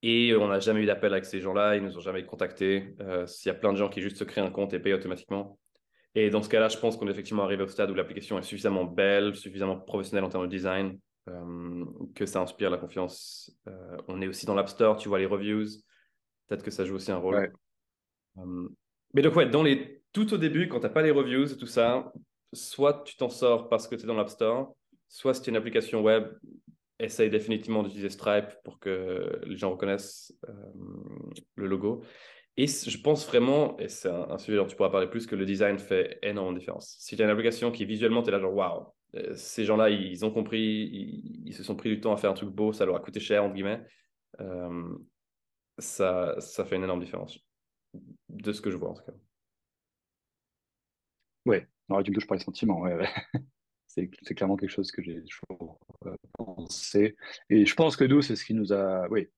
Et 0.00 0.32
on 0.36 0.46
n'a 0.46 0.60
jamais 0.60 0.82
eu 0.82 0.86
d'appel 0.86 1.12
avec 1.12 1.24
ces 1.24 1.40
gens-là, 1.40 1.74
ils 1.74 1.82
ne 1.82 1.88
nous 1.88 1.98
ont 1.98 2.00
jamais 2.00 2.24
contactés. 2.24 2.94
Euh, 3.00 3.26
s'il 3.26 3.50
y 3.50 3.50
a 3.50 3.58
plein 3.58 3.72
de 3.72 3.76
gens 3.76 3.88
qui 3.88 4.00
juste 4.00 4.18
se 4.18 4.22
créent 4.22 4.40
un 4.40 4.52
compte 4.52 4.72
et 4.72 4.78
payent 4.78 4.94
automatiquement. 4.94 5.58
Et 6.14 6.30
dans 6.30 6.42
ce 6.42 6.48
cas-là, 6.48 6.68
je 6.68 6.78
pense 6.78 6.96
qu'on 6.96 7.08
est 7.08 7.10
effectivement 7.10 7.42
arrivé 7.42 7.64
au 7.64 7.66
stade 7.66 7.90
où 7.90 7.94
l'application 7.94 8.38
est 8.38 8.42
suffisamment 8.42 8.84
belle, 8.84 9.34
suffisamment 9.34 9.80
professionnelle 9.80 10.22
en 10.22 10.28
termes 10.28 10.46
de 10.46 10.50
design, 10.50 10.96
euh, 11.28 11.84
que 12.14 12.24
ça 12.24 12.40
inspire 12.40 12.70
la 12.70 12.78
confiance. 12.78 13.50
on 14.06 14.22
est 14.22 14.28
aussi 14.28 14.46
dans 14.46 14.54
l'App 14.54 14.68
Store, 14.68 14.96
tu 14.96 15.08
vois 15.08 15.18
les 15.18 15.26
reviews. 15.26 15.66
Peut-être 16.46 16.62
que 16.62 16.70
ça 16.70 16.84
joue 16.84 16.94
aussi 16.94 17.10
un 17.10 17.16
rôle. 17.16 17.52
Euh, 18.38 18.68
mais 19.12 19.22
donc, 19.22 19.34
ouais, 19.34 19.48
dans 19.48 19.64
les... 19.64 20.04
tout 20.12 20.32
au 20.32 20.38
début, 20.38 20.68
quand 20.68 20.78
tu 20.78 20.86
n'as 20.86 20.92
pas 20.92 21.02
les 21.02 21.10
reviews 21.10 21.52
et 21.52 21.56
tout 21.56 21.66
ça, 21.66 22.12
soit 22.52 23.02
tu 23.04 23.16
t'en 23.16 23.28
sors 23.28 23.68
parce 23.68 23.88
que 23.88 23.96
tu 23.96 24.04
es 24.04 24.06
dans 24.06 24.14
l'App 24.14 24.28
Store, 24.28 24.76
soit 25.08 25.34
si 25.34 25.42
tu 25.42 25.50
une 25.50 25.56
application 25.56 26.02
web, 26.02 26.28
essaye 26.98 27.30
définitivement 27.30 27.82
d'utiliser 27.82 28.08
Stripe 28.08 28.48
pour 28.64 28.78
que 28.78 29.40
les 29.44 29.56
gens 29.56 29.70
reconnaissent 29.70 30.34
euh, 30.48 30.52
le 31.56 31.66
logo. 31.66 32.02
Et 32.56 32.66
je 32.66 32.98
pense 33.02 33.26
vraiment, 33.26 33.78
et 33.78 33.88
c'est 33.88 34.08
un, 34.08 34.38
sujet 34.38 34.56
dont 34.56 34.66
tu 34.66 34.76
pourras 34.76 34.88
parler 34.88 35.08
plus, 35.08 35.26
que 35.26 35.36
le 35.36 35.44
design 35.44 35.78
fait 35.78 36.18
énormément 36.22 36.54
de 36.54 36.58
différence. 36.58 36.96
Si 36.98 37.14
tu 37.14 37.20
as 37.20 37.26
une 37.26 37.30
application 37.30 37.70
qui 37.70 37.84
visuellement, 37.84 38.22
tu 38.22 38.28
es 38.28 38.32
là 38.32 38.38
genre, 38.38 38.54
waouh, 38.54 38.86
euh, 39.14 39.34
ces 39.34 39.64
gens-là, 39.66 39.90
ils 39.90 40.24
ont 40.24 40.30
compris, 40.30 41.42
ils, 41.44 41.52
se 41.52 41.62
sont 41.62 41.76
pris 41.76 41.90
du 41.90 42.00
temps 42.00 42.12
à 42.12 42.16
faire 42.16 42.30
un 42.30 42.34
truc 42.34 42.48
beau, 42.48 42.72
ça 42.72 42.86
leur 42.86 42.96
a 42.96 43.00
coûté 43.00 43.20
cher, 43.20 43.44
entre 43.44 43.54
guillemets 43.54 43.82
ça, 45.78 46.36
ça 46.40 46.64
fait 46.64 46.76
une 46.76 46.84
énorme 46.84 47.00
différence. 47.00 47.38
De 48.28 48.52
ce 48.52 48.60
que 48.60 48.70
je 48.70 48.76
vois 48.76 48.90
en 48.90 48.94
tout 48.94 49.04
cas. 49.04 49.12
Ouais, 51.46 51.66
alors 51.88 52.02
tu 52.02 52.10
me 52.10 52.14
touches 52.14 52.26
par 52.26 52.36
les 52.36 52.44
sentiments. 52.44 52.84
c'est, 53.96 54.34
clairement 54.34 54.56
quelque 54.56 54.70
chose 54.70 54.90
que 54.90 55.02
j'ai 55.02 55.22
euh, 55.50 56.16
pensé. 56.34 57.16
Et 57.50 57.66
je 57.66 57.74
pense 57.74 57.96
que 57.96 58.04
nous, 58.04 58.22
c'est 58.22 58.36
ce 58.36 58.44
qui 58.44 58.54
nous 58.54 58.72
a. 58.72 59.08
Oui, 59.08 59.28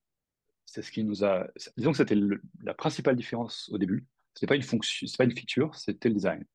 c'est 0.65 0.81
ce 0.81 0.91
qui 0.91 1.03
nous 1.03 1.23
a. 1.23 1.47
Disons 1.77 1.91
que 1.91 1.97
c'était 1.97 2.17
la 2.63 2.73
principale 2.73 3.15
différence 3.15 3.69
au 3.71 3.77
début. 3.77 4.05
Ce 4.35 4.45
pas 4.45 4.55
une 4.55 4.63
fonction, 4.63 5.07
pas 5.17 5.25
une 5.25 5.35
feature, 5.35 5.75
c'était 5.75 6.09
le 6.09 6.15
design. 6.15 6.45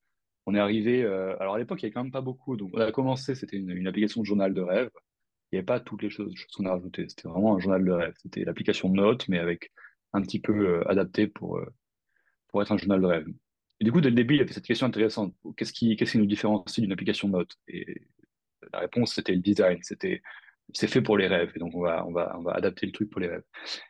On 0.46 0.54
est 0.54 0.58
arrivé. 0.58 1.02
Euh, 1.02 1.36
alors 1.40 1.54
à 1.54 1.58
l'époque, 1.58 1.82
il 1.82 1.84
n'y 1.84 1.88
avait 1.88 1.94
quand 1.94 2.02
même 2.02 2.12
pas 2.12 2.20
beaucoup. 2.20 2.56
Donc 2.56 2.70
on 2.74 2.80
a 2.80 2.92
commencé, 2.92 3.34
c'était 3.34 3.56
une, 3.56 3.86
application 3.86 4.20
de 4.20 4.26
journal 4.26 4.54
de 4.54 4.60
rêve 4.60 4.90
il 5.52 5.56
n'y 5.56 5.58
avait 5.58 5.66
pas 5.66 5.78
toutes 5.78 6.02
les 6.02 6.10
choses, 6.10 6.34
qu'on 6.56 6.66
a 6.66 6.72
rajoutées. 6.72 7.08
C'était 7.08 7.28
vraiment 7.28 7.54
un 7.54 7.60
journal 7.60 7.84
de 7.84 7.92
rêve. 7.92 8.14
C'était 8.20 8.44
l'application 8.44 8.88
de 8.88 8.96
notes, 8.96 9.28
mais 9.28 9.38
avec 9.38 9.70
un 10.12 10.20
petit 10.20 10.40
peu 10.40 10.52
euh, 10.52 10.90
adapté 10.90 11.28
pour, 11.28 11.60
pour 12.48 12.60
être 12.60 12.72
un 12.72 12.76
journal 12.76 13.00
de 13.00 13.06
rêve. 13.06 13.26
Et 13.80 13.84
du 13.84 13.92
coup, 13.92 14.00
dès 14.00 14.10
le 14.10 14.14
début, 14.14 14.34
il 14.34 14.38
y 14.38 14.40
avait 14.40 14.52
cette 14.52 14.66
question 14.66 14.86
intéressante. 14.86 15.34
Qu'est-ce 15.56 15.72
qui, 15.72 15.96
nous 16.16 16.26
différencie 16.26 16.80
d'une 16.80 16.92
application 16.92 17.28
de 17.28 17.34
notes 17.34 17.56
Et 17.68 18.02
la 18.72 18.80
réponse, 18.80 19.14
c'était 19.14 19.32
le 19.32 19.40
design. 19.40 19.78
C'était, 19.82 20.22
c'est 20.72 20.86
fait 20.86 21.02
pour 21.02 21.18
les 21.18 21.26
rêves. 21.26 21.52
Et 21.56 21.58
donc, 21.58 21.74
on 21.74 21.80
va, 21.80 22.06
on 22.06 22.12
va, 22.12 22.36
on 22.38 22.42
va 22.42 22.52
adapter 22.52 22.86
le 22.86 22.92
truc 22.92 23.10
pour 23.10 23.20
les 23.20 23.28
rêves. 23.28 23.44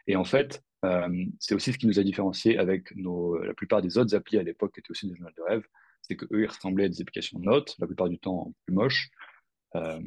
Et 0.06 0.16
en 0.16 0.24
fait, 0.24 0.62
euh, 0.84 1.24
c'est 1.38 1.54
aussi 1.54 1.72
ce 1.72 1.78
qui 1.78 1.86
nous 1.86 1.98
a 1.98 2.02
différenciés 2.02 2.58
avec 2.58 2.92
la 2.96 3.54
plupart 3.54 3.82
des 3.82 3.98
autres 3.98 4.14
applis 4.14 4.38
à 4.38 4.42
l'époque 4.42 4.74
qui 4.74 4.80
étaient 4.80 4.90
aussi 4.90 5.08
des 5.08 5.14
journaux 5.14 5.32
de 5.36 5.42
rêve. 5.42 5.66
C'est 6.02 6.16
qu'eux, 6.16 6.42
ils 6.42 6.46
ressemblaient 6.46 6.84
à 6.84 6.88
des 6.88 7.00
applications 7.00 7.38
de 7.38 7.44
notes, 7.44 7.76
la 7.78 7.86
plupart 7.86 8.08
du 8.08 8.18
temps 8.18 8.52
plus 8.66 8.74
moches. 8.74 9.10
Euh, 9.76 10.00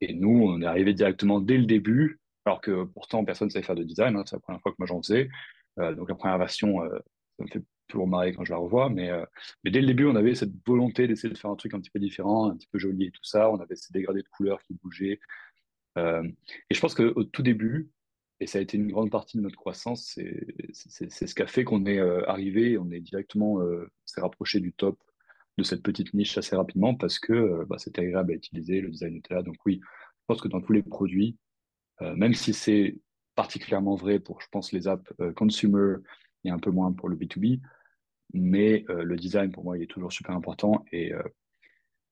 et 0.00 0.14
nous, 0.14 0.42
on 0.44 0.60
est 0.62 0.66
arrivé 0.66 0.94
directement 0.94 1.40
dès 1.40 1.56
le 1.56 1.64
début, 1.64 2.20
alors 2.44 2.60
que 2.60 2.84
pourtant 2.84 3.24
personne 3.24 3.48
ne 3.48 3.52
savait 3.52 3.64
faire 3.64 3.74
de 3.74 3.84
design. 3.84 4.16
Hein, 4.16 4.24
c'est 4.26 4.36
la 4.36 4.40
première 4.40 4.60
fois 4.60 4.72
que 4.72 4.76
moi 4.78 4.86
j'en 4.86 5.02
faisais. 5.02 5.28
Euh, 5.78 5.94
donc 5.94 6.08
la 6.08 6.14
première 6.14 6.38
version, 6.38 6.80
ça 7.38 7.44
me 7.44 7.48
fait 7.48 7.62
toujours 7.88 8.06
marrer 8.06 8.32
quand 8.32 8.44
je 8.44 8.52
la 8.52 8.58
revois. 8.58 8.88
Mais, 8.90 9.10
mais 9.64 9.70
dès 9.70 9.80
le 9.80 9.86
début, 9.86 10.06
on 10.06 10.16
avait 10.16 10.34
cette 10.34 10.52
volonté 10.66 11.06
d'essayer 11.08 11.32
de 11.32 11.38
faire 11.38 11.50
un 11.50 11.56
truc 11.56 11.74
un 11.74 11.80
petit 11.80 11.90
peu 11.90 11.98
différent, 11.98 12.50
un 12.50 12.56
petit 12.56 12.68
peu 12.68 12.78
joli 12.78 13.06
et 13.06 13.10
tout 13.10 13.24
ça. 13.24 13.50
On 13.50 13.60
avait 13.60 13.76
ces 13.76 13.92
dégradés 13.92 14.22
de 14.22 14.28
couleurs 14.28 14.62
qui 14.62 14.74
bougeaient. 14.74 15.20
et 15.96 16.74
je 16.74 16.80
pense 16.80 16.94
qu'au 16.94 17.24
tout 17.24 17.42
début, 17.42 17.90
et 18.40 18.46
ça 18.46 18.58
a 18.58 18.62
été 18.62 18.76
une 18.76 18.90
grande 18.90 19.10
partie 19.10 19.36
de 19.36 19.42
notre 19.42 19.56
croissance, 19.56 20.18
c'est 20.72 21.26
ce 21.26 21.34
qui 21.34 21.42
a 21.42 21.46
fait 21.46 21.64
qu'on 21.64 21.86
est 21.86 22.00
arrivé, 22.26 22.78
on 22.78 22.90
est 22.90 23.00
directement 23.00 23.60
s'est 24.04 24.20
rapproché 24.20 24.60
du 24.60 24.72
top 24.72 24.98
de 25.58 25.64
cette 25.64 25.82
petite 25.82 26.14
niche 26.14 26.38
assez 26.38 26.56
rapidement 26.56 26.94
parce 26.94 27.18
que 27.18 27.32
euh, 27.32 27.64
bah, 27.68 27.76
c'était 27.78 28.02
agréable 28.02 28.32
à 28.32 28.36
utiliser, 28.36 28.80
le 28.80 28.90
design 28.90 29.16
était 29.16 29.34
là. 29.34 29.42
Donc 29.42 29.56
oui, 29.66 29.80
je 29.82 30.24
pense 30.26 30.40
que 30.40 30.48
dans 30.48 30.60
tous 30.60 30.72
les 30.72 30.82
produits, 30.82 31.36
euh, 32.00 32.14
même 32.14 32.32
si 32.32 32.54
c'est 32.54 32.96
particulièrement 33.34 33.96
vrai 33.96 34.20
pour, 34.20 34.40
je 34.40 34.46
pense, 34.50 34.72
les 34.72 34.88
apps 34.88 35.12
euh, 35.20 35.32
consumer 35.32 35.96
et 36.44 36.50
un 36.50 36.58
peu 36.58 36.70
moins 36.70 36.92
pour 36.92 37.08
le 37.08 37.16
B2B, 37.16 37.60
mais 38.34 38.84
le 38.88 39.16
design, 39.16 39.50
pour 39.50 39.64
moi, 39.64 39.78
il 39.78 39.82
est 39.82 39.86
toujours 39.86 40.12
super 40.12 40.34
important 40.34 40.84
et 40.92 41.12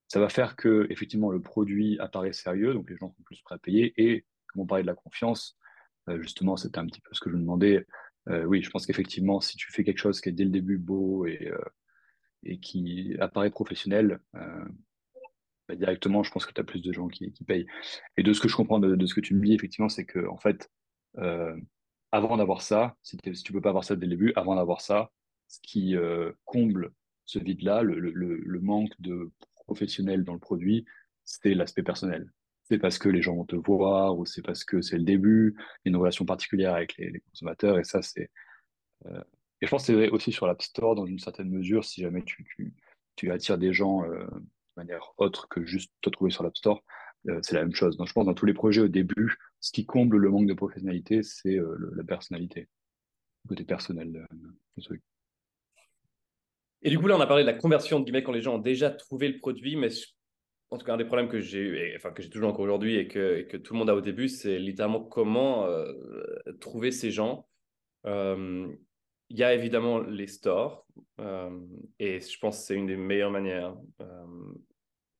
ça 0.08 0.20
va 0.20 0.28
faire 0.28 0.56
que 0.56 0.86
effectivement 0.90 1.30
le 1.30 1.40
produit 1.40 1.98
apparaît 1.98 2.32
sérieux, 2.32 2.72
donc 2.72 2.88
les 2.88 2.96
gens 2.96 3.10
sont 3.10 3.22
plus 3.24 3.42
prêts 3.42 3.56
à 3.56 3.58
payer. 3.58 3.92
Et 3.96 4.24
comme 4.48 4.62
on 4.62 4.66
parlait 4.66 4.82
de 4.82 4.88
la 4.88 4.94
confiance, 4.94 5.58
justement, 6.20 6.56
c'était 6.56 6.78
un 6.78 6.86
petit 6.86 7.00
peu 7.00 7.10
ce 7.12 7.20
que 7.20 7.30
je 7.30 7.36
me 7.36 7.40
demandais. 7.40 7.86
oui, 8.46 8.62
je 8.62 8.70
pense 8.70 8.86
qu'effectivement, 8.86 9.40
si 9.40 9.56
tu 9.56 9.70
fais 9.70 9.84
quelque 9.84 9.98
chose 9.98 10.20
qui 10.20 10.30
est 10.30 10.32
dès 10.32 10.44
le 10.44 10.50
début 10.50 10.78
beau 10.78 11.26
et 11.26 11.52
et 12.46 12.58
qui 12.58 13.16
apparaît 13.20 13.50
professionnel, 13.50 14.20
euh, 14.36 14.64
bah, 15.68 15.74
directement, 15.74 16.22
je 16.22 16.30
pense 16.30 16.46
que 16.46 16.52
tu 16.52 16.60
as 16.60 16.64
plus 16.64 16.82
de 16.82 16.92
gens 16.92 17.08
qui, 17.08 17.30
payent. 17.46 17.66
Et 18.16 18.22
de 18.22 18.32
ce 18.32 18.40
que 18.40 18.48
je 18.48 18.56
comprends 18.56 18.78
de, 18.78 19.06
ce 19.06 19.14
que 19.14 19.20
tu 19.20 19.34
me 19.34 19.44
dis, 19.44 19.54
effectivement, 19.54 19.88
c'est 19.88 20.06
que 20.06 20.26
en 20.28 20.38
fait, 20.38 20.70
euh, 21.18 21.56
avant 22.12 22.36
d'avoir 22.36 22.62
ça, 22.62 22.96
si, 23.02 23.16
tu 23.16 23.32
tu 23.32 23.52
peux 23.52 23.60
pas 23.60 23.70
avoir 23.70 23.84
ça 23.84 23.96
dès 23.96 24.06
le 24.06 24.10
début, 24.10 24.32
avant 24.36 24.54
d'avoir 24.54 24.80
ça, 24.80 25.10
ce 25.48 25.58
qui 25.62 25.96
euh, 25.96 26.32
comble 26.44 26.92
ce 27.24 27.38
vide-là, 27.38 27.82
le, 27.82 28.60
manque 28.60 28.92
de 29.00 29.30
professionnels 29.66 30.24
dans 30.24 30.34
le 30.34 30.38
produit, 30.38 30.84
c'est 31.24 31.54
l'aspect 31.54 31.82
personnel. 31.82 32.30
C'est 32.68 32.78
parce 32.78 32.98
que 32.98 33.08
les 33.08 33.22
gens 33.22 33.36
vont 33.36 33.44
te 33.44 33.56
voir, 33.56 34.16
ou 34.18 34.26
c'est 34.26 34.42
parce 34.42 34.64
que 34.64 34.80
c'est 34.80 34.98
le 34.98 35.04
début, 35.04 35.54
il 35.56 35.60
y 35.60 35.88
a 35.88 35.90
une 35.90 35.96
relation 35.96 36.24
particulière 36.24 36.74
avec 36.74 36.96
les, 36.98 37.20
consommateurs, 37.30 37.78
et 37.78 37.84
ça, 37.84 38.02
c'est 38.02 38.30
et 39.62 39.66
je 39.66 39.70
pense 39.70 39.82
que 39.82 39.86
c'est 39.86 39.94
vrai 39.94 40.08
aussi 40.10 40.32
sur 40.32 40.46
l'App 40.46 40.60
Store, 40.62 40.94
dans 40.94 41.06
une 41.06 41.18
certaine 41.18 41.48
mesure, 41.48 41.84
si 41.84 42.02
jamais 42.02 42.22
tu, 42.22 43.30
attires 43.30 43.58
des 43.58 43.72
gens 43.72 44.04
euh, 44.04 44.26
de 44.26 44.42
manière 44.76 45.14
autre 45.16 45.48
que 45.48 45.64
juste 45.64 45.92
te 46.02 46.10
trouver 46.10 46.30
sur 46.30 46.42
l'App 46.42 46.56
Store, 46.56 46.82
euh, 47.28 47.40
c'est 47.42 47.54
la 47.54 47.62
même 47.62 47.74
chose. 47.74 47.96
Donc, 47.96 48.06
je 48.06 48.12
pense 48.12 48.26
dans 48.26 48.34
tous 48.34 48.44
les 48.44 48.54
projets 48.54 48.82
au 48.82 48.88
début, 48.88 49.36
ce 49.60 49.72
qui 49.72 49.86
comble 49.86 50.18
le 50.18 50.30
manque 50.30 50.46
de 50.46 50.54
professionnalité, 50.54 51.22
c'est 51.22 51.56
euh, 51.56 51.74
la 51.96 52.04
personnalité, 52.04 52.68
le 53.44 53.48
côté 53.48 53.64
personnel 53.64 54.26
du 54.76 54.84
truc. 54.84 55.02
Et 56.86 56.90
du 56.90 56.98
coup, 56.98 57.08
là, 57.08 57.16
on 57.16 57.20
a 57.20 57.26
parlé 57.26 57.42
de 57.42 57.48
la 57.48 57.54
conversion 57.54 57.98
de 57.98 58.04
guillemets 58.04 58.22
quand 58.22 58.32
les 58.32 58.42
gens 58.42 58.54
ont 58.54 58.58
déjà 58.58 58.90
trouvé 58.90 59.28
le 59.28 59.38
produit, 59.38 59.76
mais 59.76 59.88
en 60.70 60.78
tout 60.78 60.86
cas, 60.86 60.94
un 60.94 60.96
des 60.96 61.04
problèmes 61.04 61.28
que 61.28 61.40
j'ai 61.40 61.58
eu, 61.58 61.96
enfin 61.96 62.10
que 62.10 62.22
j'ai 62.22 62.30
toujours 62.30 62.48
encore 62.48 62.64
aujourd'hui 62.64 62.96
et 62.96 63.08
que, 63.08 63.56
tout 63.56 63.74
le 63.74 63.78
monde 63.78 63.90
a 63.90 63.94
au 63.94 64.00
début, 64.00 64.28
c'est 64.28 64.58
littéralement 64.58 65.00
comment 65.00 65.68
trouver 66.60 66.92
ces 66.92 67.10
gens 67.10 67.46
il 69.28 69.38
y 69.38 69.44
a 69.44 69.52
évidemment 69.54 70.00
les 70.00 70.26
stores, 70.26 70.86
euh, 71.20 71.50
et 71.98 72.20
je 72.20 72.38
pense 72.38 72.58
que 72.60 72.66
c'est 72.66 72.74
une 72.74 72.86
des 72.86 72.96
meilleures 72.96 73.30
manières. 73.30 73.74
Euh, 74.00 74.54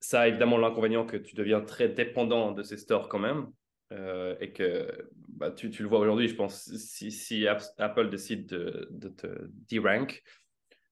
ça 0.01 0.23
a 0.23 0.29
évidemment 0.29 0.59
l'inconvénient 0.59 1.05
que 1.05 1.17
tu 1.17 1.35
deviens 1.35 1.61
très 1.61 1.89
dépendant 1.89 2.53
de 2.53 2.63
ces 2.63 2.77
stores 2.77 3.09
quand 3.09 3.19
même, 3.19 3.49
euh, 3.93 4.37
et 4.41 4.53
que 4.53 5.11
bah, 5.29 5.51
tu, 5.51 5.69
le 5.69 5.89
vois 5.89 5.99
aujourd'hui, 5.99 6.29
je 6.29 6.35
pense, 6.35 6.73
si, 6.77 7.47
Apple 7.49 8.09
décide 8.09 8.47
de, 8.47 8.89
de 8.91 9.09
te 9.09 9.27
derank, 9.71 10.23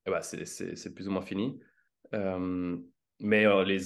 eh 0.07 0.11
bah, 0.11 0.23
c'est 0.23 0.95
plus 0.95 1.09
ou 1.09 1.11
moins 1.11 1.23
fini. 1.23 1.61
mais 2.13 3.65
les, 3.65 3.81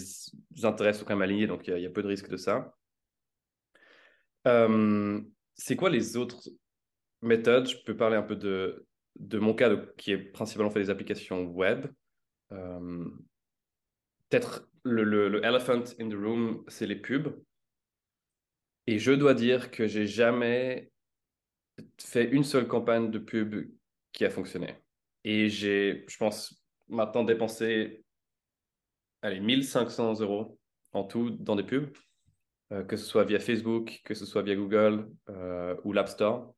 intérêts 0.64 0.92
sont 0.92 1.04
quand 1.04 1.14
même 1.14 1.22
alignés, 1.22 1.46
donc 1.46 1.66
il 1.68 1.78
y, 1.78 1.86
a 1.86 1.90
peu 1.90 2.02
de 2.02 2.08
risque 2.08 2.28
de 2.28 2.36
ça. 2.36 2.74
c'est 4.44 5.76
quoi 5.76 5.90
les 5.90 6.16
autres 6.16 6.48
méthodes? 7.22 7.68
Je 7.68 7.76
peux 7.84 7.96
parler 7.96 8.16
un 8.16 8.22
peu 8.22 8.36
de, 8.36 8.86
de 9.18 9.38
mon 9.38 9.54
cas, 9.54 9.76
qui 9.96 10.12
est 10.12 10.18
principalement 10.18 10.70
fait 10.70 10.80
des 10.80 10.90
applications 10.90 11.44
web, 11.44 11.86
euh, 12.52 13.04
peut-être 14.28 14.68
le, 14.84 15.04
le, 15.04 15.44
elephant 15.44 15.82
in 16.00 16.08
the 16.08 16.14
room, 16.14 16.64
c'est 16.68 16.86
les 16.86 16.96
pubs. 16.96 17.34
Et 18.86 18.98
je 18.98 19.12
dois 19.12 19.34
dire 19.34 19.70
que 19.70 19.86
j'ai 19.86 20.06
jamais 20.06 20.90
fait 21.98 22.24
une 22.24 22.44
seule 22.44 22.66
campagne 22.66 23.10
de 23.10 23.18
pub 23.18 23.70
qui 24.12 24.24
a 24.24 24.30
fonctionné. 24.30 24.76
Et 25.28 25.50
j'ai, 25.50 26.06
je 26.08 26.16
pense, 26.16 26.64
maintenant 26.88 27.22
dépensé 27.22 28.02
allez, 29.20 29.40
1500 29.40 30.20
euros 30.20 30.58
en 30.92 31.04
tout 31.04 31.28
dans 31.28 31.54
des 31.54 31.64
pubs, 31.64 31.94
euh, 32.72 32.82
que 32.82 32.96
ce 32.96 33.04
soit 33.04 33.24
via 33.24 33.38
Facebook, 33.38 34.00
que 34.06 34.14
ce 34.14 34.24
soit 34.24 34.40
via 34.40 34.56
Google 34.56 35.06
euh, 35.28 35.76
ou 35.84 35.92
l'App 35.92 36.08
Store. 36.08 36.54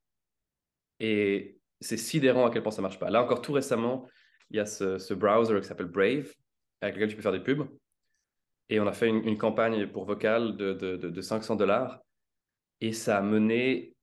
Et 1.00 1.58
c'est 1.80 1.96
sidérant 1.96 2.46
à 2.46 2.50
quel 2.52 2.62
point 2.62 2.70
ça 2.70 2.80
marche 2.80 3.00
pas. 3.00 3.10
Là 3.10 3.24
encore, 3.24 3.42
tout 3.42 3.54
récemment, 3.54 4.08
il 4.50 4.58
y 4.58 4.60
a 4.60 4.66
ce, 4.66 5.14
browser 5.14 5.60
qui 5.60 5.66
s'appelle 5.66 5.86
Brave, 5.86 6.32
avec 6.80 6.94
lequel 6.94 7.08
tu 7.08 7.16
peux 7.16 7.22
faire 7.22 7.32
des 7.32 7.40
pubs. 7.40 7.68
Et 8.68 8.78
on 8.78 8.86
a 8.86 8.92
fait 8.92 9.08
une, 9.08 9.36
campagne 9.36 9.88
pour 9.88 10.04
vocal 10.04 10.56
de, 10.56 10.74
de, 10.74 11.20
500 11.20 11.56
dollars. 11.56 12.00
Et 12.80 12.92
ça 12.92 13.18
a 13.18 13.20
mené 13.20 13.96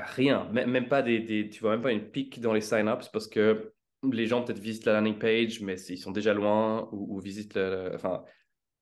rien. 0.00 0.48
Même, 0.52 0.88
pas 0.88 1.02
des, 1.02 1.48
Tu 1.50 1.60
vois 1.60 1.72
même 1.72 1.82
pas 1.82 1.92
une 1.92 2.10
pique 2.10 2.40
dans 2.40 2.52
les 2.52 2.60
sign-ups 2.60 3.08
parce 3.08 3.28
que 3.28 3.72
les 4.10 4.26
gens 4.26 4.42
peut-être 4.42 4.58
visitent 4.58 4.84
la 4.84 4.94
landing 4.94 5.18
page, 5.18 5.60
mais 5.60 5.80
ils 5.80 5.98
sont 5.98 6.12
déjà 6.12 6.34
loin 6.34 6.88
ou, 6.92 7.18
visitent 7.20 7.58
enfin, 7.94 8.24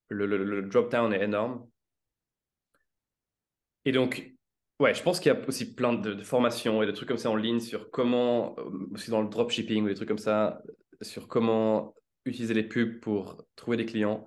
le, 0.08 0.26
le 0.26 0.62
drop-down 0.62 1.12
est 1.12 1.22
énorme. 1.22 1.66
Et 3.84 3.92
donc, 3.92 4.34
Ouais, 4.80 4.92
je 4.92 5.02
pense 5.02 5.20
qu'il 5.20 5.32
y 5.32 5.34
a 5.34 5.48
aussi 5.48 5.74
plein 5.74 5.92
de, 5.92 6.20
formations 6.24 6.82
et 6.82 6.86
de 6.86 6.90
trucs 6.90 7.08
comme 7.08 7.16
ça 7.16 7.30
en 7.30 7.36
ligne 7.36 7.60
sur 7.60 7.90
comment, 7.92 8.56
euh, 8.58 8.88
aussi 8.92 9.10
dans 9.10 9.22
le 9.22 9.28
dropshipping 9.28 9.84
ou 9.84 9.88
des 9.88 9.94
trucs 9.94 10.08
comme 10.08 10.18
ça, 10.18 10.60
sur 11.00 11.28
comment 11.28 11.94
utiliser 12.24 12.54
les 12.54 12.64
pubs 12.64 12.98
pour 13.00 13.44
trouver 13.54 13.76
des 13.76 13.86
clients. 13.86 14.26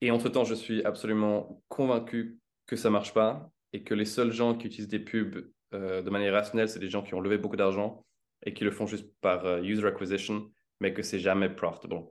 Et 0.00 0.10
entre-temps, 0.10 0.44
je 0.44 0.54
suis 0.54 0.84
absolument 0.84 1.62
convaincu 1.68 2.40
que 2.66 2.74
ça 2.74 2.90
marche 2.90 3.14
pas 3.14 3.50
et 3.72 3.84
que 3.84 3.94
les 3.94 4.04
seuls 4.04 4.32
gens 4.32 4.56
qui 4.56 4.66
utilisent 4.66 4.88
des 4.88 4.98
pubs 4.98 5.48
euh, 5.76 6.02
de 6.02 6.10
manière 6.10 6.32
rationnelle, 6.32 6.68
c'est 6.68 6.78
des 6.78 6.90
gens 6.90 7.02
qui 7.02 7.14
ont 7.14 7.20
levé 7.20 7.38
beaucoup 7.38 7.56
d'argent 7.56 8.04
et 8.44 8.54
qui 8.54 8.64
le 8.64 8.70
font 8.70 8.86
juste 8.86 9.08
par 9.20 9.46
euh, 9.46 9.62
user 9.62 9.86
acquisition, 9.86 10.50
mais 10.80 10.92
que 10.94 11.02
c'est 11.02 11.20
jamais 11.20 11.48
profitable. 11.50 12.06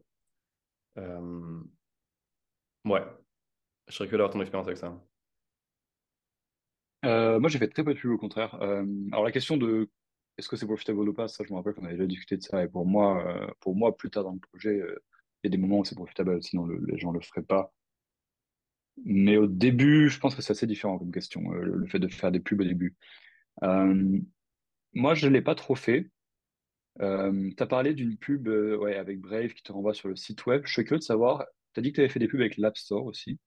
Ouais, 2.86 3.02
je 3.88 3.94
serais 3.96 4.08
curieux 4.08 4.20
d'avoir 4.20 4.34
ton 4.34 4.42
expérience 4.42 4.68
avec 4.68 4.78
ça. 4.78 4.96
Euh, 7.06 7.40
moi, 7.40 7.50
j'ai 7.50 7.60
fait 7.60 7.68
très 7.68 7.84
peu 7.84 7.94
de 7.94 8.00
pub 8.00 8.12
au 8.12 8.18
contraire. 8.18 8.56
Euh, 8.62 8.86
alors, 9.12 9.24
la 9.24 9.32
question 9.32 9.58
de 9.58 9.90
est-ce 10.38 10.50
que 10.50 10.56
c'est 10.56 10.66
profitable 10.66 11.08
ou 11.08 11.14
pas, 11.14 11.28
ça, 11.28 11.44
je 11.48 11.52
me 11.54 11.58
rappelle 11.58 11.74
qu'on 11.74 11.86
avait 11.86 11.94
déjà 11.94 12.08
discuté 12.08 12.38
de 12.38 12.44
ça. 12.44 12.64
Et 12.64 12.68
pour 12.68 12.86
moi, 12.86 13.26
euh, 13.28 13.48
pour 13.60 13.76
moi 13.76 13.96
plus 13.96 14.10
tard 14.10 14.24
dans 14.24 14.34
le 14.34 14.40
projet, 14.40 14.78
il 15.44 15.48
y 15.48 15.48
a 15.48 15.50
des 15.50 15.58
moments 15.58 15.80
où 15.80 15.86
c'est 15.86 15.96
profitable, 15.96 16.42
sinon 16.44 16.68
les 16.68 16.98
gens 16.98 17.12
ne 17.12 17.20
le 17.20 17.24
feraient 17.24 17.44
pas. 17.44 17.74
Mais 19.06 19.38
au 19.38 19.48
début, 19.48 20.10
je 20.10 20.20
pense 20.20 20.36
que 20.36 20.42
c'est 20.42 20.52
assez 20.52 20.68
différent 20.68 20.98
comme 20.98 21.12
question, 21.12 21.52
le, 21.52 21.86
fait 21.88 22.00
de 22.00 22.08
faire 22.08 22.32
des 22.32 22.40
pubs 22.40 22.62
au 22.62 22.64
début. 22.64 22.96
Moi, 23.62 25.14
je 25.16 25.28
ne 25.28 25.34
l'ai 25.34 25.42
pas 25.42 25.56
trop 25.56 25.76
fait. 25.76 26.10
tu 27.00 27.04
as 27.04 27.68
parlé 27.68 27.94
d'une 27.94 28.18
pub 28.18 28.48
ouais, 28.48 28.96
avec 28.96 29.20
Brave 29.20 29.54
qui 29.54 29.64
te 29.64 29.72
renvoie 29.72 29.94
sur 29.94 30.10
le 30.10 30.16
site 30.16 30.46
web. 30.46 30.64
Je 30.66 30.74
suis 30.74 30.84
curieux 30.84 31.00
de 31.00 31.04
savoir, 31.04 31.46
tu 31.74 31.80
as 31.80 31.84
dit 31.84 31.92
que 31.92 31.96
tu 31.96 32.02
avais 32.02 32.10
fait 32.10 32.20
des 32.20 32.28
pubs 32.28 32.42
avec 32.42 32.58
l'App 32.58 32.78
Store 32.78 33.06
aussi. 33.06 33.40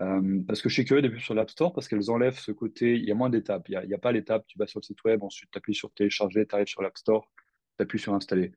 Euh, 0.00 0.42
parce 0.46 0.60
que 0.62 0.68
je 0.68 0.74
suis 0.74 0.84
curieux 0.84 1.02
des 1.02 1.10
pubs 1.10 1.20
sur 1.20 1.34
l'App 1.34 1.50
Store 1.50 1.72
parce 1.72 1.88
qu'elles 1.88 2.10
enlèvent 2.10 2.38
ce 2.38 2.52
côté, 2.52 2.96
il 2.96 3.04
y 3.04 3.10
a 3.10 3.14
moins 3.14 3.30
d'étapes. 3.30 3.68
Il 3.68 3.80
n'y 3.86 3.94
a, 3.94 3.98
pas 3.98 4.12
l'étape, 4.12 4.46
tu 4.46 4.58
vas 4.58 4.66
sur 4.66 4.80
le 4.80 4.84
site 4.84 5.02
web, 5.04 5.22
ensuite 5.22 5.50
tu 5.50 5.58
appuies 5.58 5.74
sur 5.74 5.92
télécharger, 5.92 6.46
tu 6.46 6.54
arrives 6.54 6.68
sur 6.68 6.82
l'App 6.82 6.96
Store, 6.98 7.30
tu 7.78 7.82
appuies 7.82 7.98
sur 7.98 8.14
installer. 8.14 8.52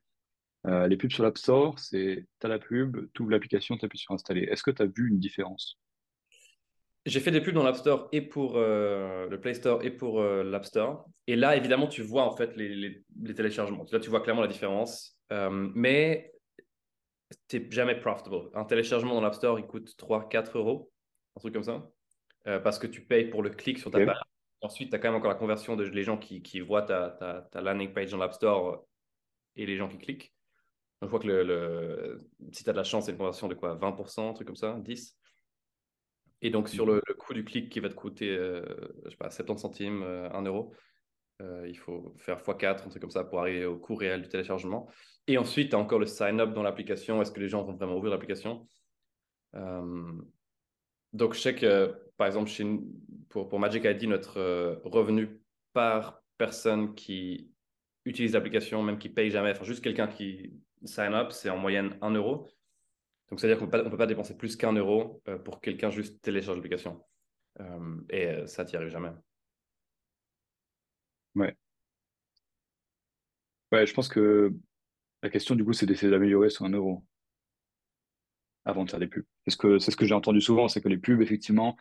Euh, 0.66 0.86
les 0.86 0.96
pubs 0.96 1.10
sur 1.10 1.24
l'App 1.24 1.38
Store, 1.38 1.78
c'est 1.78 2.26
tu 2.40 2.46
as 2.46 2.48
la 2.48 2.58
pub, 2.58 3.08
tu 3.12 3.22
ouvres 3.22 3.30
l'application, 3.32 3.76
tu 3.76 3.84
appuies 3.84 3.98
sur 3.98 4.14
installer. 4.14 4.42
Est-ce 4.42 4.62
que 4.62 4.70
tu 4.70 4.82
as 4.82 4.86
vu 4.86 5.08
une 5.08 5.18
différence? 5.18 5.78
J'ai 7.04 7.20
fait 7.20 7.30
des 7.30 7.40
pubs 7.40 7.54
dans 7.54 7.64
l'App 7.64 7.76
Store 7.76 8.08
et 8.12 8.20
pour 8.20 8.56
euh, 8.56 9.28
le 9.28 9.40
Play 9.40 9.54
Store 9.54 9.82
et 9.84 9.90
pour 9.90 10.22
l'App 10.22 10.64
Store. 10.64 11.04
Et 11.26 11.34
là, 11.34 11.56
évidemment, 11.56 11.88
tu 11.88 12.02
vois 12.02 12.22
en 12.24 12.36
fait 12.36 12.56
les, 12.56 12.68
les, 12.68 13.34
téléchargements. 13.34 13.84
Là, 13.90 13.98
tu 13.98 14.08
vois 14.08 14.20
clairement 14.20 14.42
la 14.42 14.48
différence. 14.48 15.18
mais 15.30 16.32
tu 17.48 17.66
jamais 17.70 17.96
profitable. 17.96 18.50
Un 18.54 18.64
téléchargement 18.64 19.14
dans 19.14 19.20
l'App 19.20 19.34
Store, 19.34 19.58
il 19.58 19.66
coûte 19.66 19.94
3-4 19.98 20.56
euros 20.56 20.92
un 21.36 21.40
truc 21.40 21.54
comme 21.54 21.62
ça, 21.62 21.88
euh, 22.46 22.60
parce 22.60 22.78
que 22.78 22.86
tu 22.86 23.04
payes 23.04 23.26
pour 23.26 23.42
le 23.42 23.50
clic 23.50 23.78
sur 23.78 23.90
ta 23.90 24.04
page. 24.04 24.20
Ensuite, 24.60 24.90
tu 24.90 24.96
as 24.96 24.98
quand 24.98 25.08
même 25.08 25.16
encore 25.16 25.30
la 25.30 25.38
conversion 25.38 25.76
de 25.76 25.84
les 25.84 26.04
gens 26.04 26.18
qui, 26.18 26.42
qui 26.42 26.60
voient 26.60 26.82
ta, 26.82 27.10
ta, 27.10 27.48
ta, 27.50 27.60
landing 27.60 27.92
page 27.92 28.10
dans 28.10 28.18
l'App 28.18 28.34
Store 28.34 28.68
euh, 28.68 28.76
et 29.56 29.66
les 29.66 29.76
gens 29.76 29.88
qui 29.88 29.98
cliquent. 29.98 30.32
Donc, 31.00 31.08
je 31.10 31.16
crois 31.16 31.20
que 31.20 31.26
le, 31.26 31.42
le 31.42 32.30
si 32.52 32.62
tu 32.62 32.70
as 32.70 32.72
de 32.72 32.78
la 32.78 32.84
chance, 32.84 33.06
c'est 33.06 33.12
une 33.12 33.18
conversion 33.18 33.48
de 33.48 33.54
quoi 33.54 33.74
20%, 33.76 34.30
un 34.30 34.32
truc 34.34 34.46
comme 34.46 34.56
ça, 34.56 34.76
10 34.78 35.16
Et 36.42 36.50
donc, 36.50 36.68
sur 36.68 36.86
le, 36.86 37.00
coût 37.18 37.34
du 37.34 37.44
clic 37.44 37.70
qui 37.70 37.80
va 37.80 37.88
te 37.88 37.94
coûter, 37.94 38.30
euh, 38.30 38.62
je 39.04 39.10
sais 39.10 39.16
pas, 39.16 39.30
70 39.30 39.60
centimes, 39.60 40.02
1 40.02 40.42
euro, 40.42 40.74
il 41.66 41.76
faut 41.76 42.14
faire 42.18 42.38
x4, 42.40 42.84
un 42.84 42.88
truc 42.88 43.00
comme 43.00 43.10
ça, 43.10 43.24
pour 43.24 43.40
arriver 43.40 43.64
au 43.64 43.76
coût 43.76 43.94
réel 43.96 44.22
du 44.22 44.28
téléchargement. 44.28 44.88
Et 45.26 45.38
ensuite, 45.38 45.70
tu 45.70 45.76
as 45.76 45.78
encore 45.78 45.98
le 45.98 46.06
sign-up 46.06 46.52
dans 46.52 46.62
l'application. 46.62 47.20
Est-ce 47.20 47.32
que 47.32 47.40
les 47.40 47.48
gens 47.48 47.64
vont 47.64 47.74
vraiment 47.74 47.96
ouvrir 47.96 48.12
l'application? 48.12 48.66
Donc, 51.12 51.34
je 51.34 51.40
sais 51.40 51.54
que, 51.54 51.94
par 52.16 52.26
exemple, 52.26 52.48
chez, 52.48 52.66
pour, 53.28 53.48
pour 53.48 53.58
Magic 53.58 53.84
ID, 53.84 54.04
notre 54.08 54.38
euh, 54.38 54.76
revenu 54.84 55.40
par 55.72 56.22
personne 56.38 56.94
qui 56.94 57.50
utilise 58.04 58.32
l'application, 58.32 58.82
même 58.82 58.98
qui 58.98 59.08
paye 59.08 59.30
jamais, 59.30 59.50
enfin, 59.50 59.64
juste 59.64 59.84
quelqu'un 59.84 60.06
qui 60.06 60.54
sign 60.84 61.12
up, 61.12 61.30
c'est 61.30 61.50
en 61.50 61.58
moyenne 61.58 61.96
1 62.00 62.10
euro. 62.12 62.48
Donc, 63.32 63.40
c'est-à-dire 63.40 63.58
qu'on 63.58 63.64
ne 63.64 63.88
peut 63.88 63.96
pas 63.96 64.06
dépenser 64.06 64.36
plus 64.36 64.56
qu'un 64.56 64.74
euro 64.74 65.22
euh, 65.26 65.38
pour 65.38 65.62
quelqu'un 65.62 65.88
juste 65.88 66.20
télécharge 66.20 66.56
l'application. 66.56 67.02
Euh, 67.60 67.96
et 68.10 68.46
ça, 68.46 68.62
tu 68.66 68.72
n'y 68.72 68.76
arrives 68.76 68.90
jamais. 68.90 69.08
Ouais. 71.34 71.56
Ouais, 73.72 73.86
je 73.86 73.94
pense 73.94 74.08
que 74.08 74.52
la 75.22 75.30
question, 75.30 75.54
du 75.54 75.64
coup, 75.64 75.72
c'est 75.72 75.86
d'essayer 75.86 76.10
d'améliorer 76.10 76.50
sur 76.50 76.66
un 76.66 76.72
euro 76.72 77.06
avant 78.66 78.84
de 78.84 78.90
faire 78.90 79.00
des 79.00 79.06
pubs. 79.06 79.24
C'est 79.46 79.52
ce 79.52 79.56
que, 79.56 79.78
c'est 79.78 79.92
ce 79.92 79.96
que 79.96 80.04
j'ai 80.04 80.12
entendu 80.12 80.42
souvent, 80.42 80.68
c'est 80.68 80.82
que 80.82 80.90
les 80.90 80.98
pubs, 80.98 81.22
effectivement, 81.22 81.78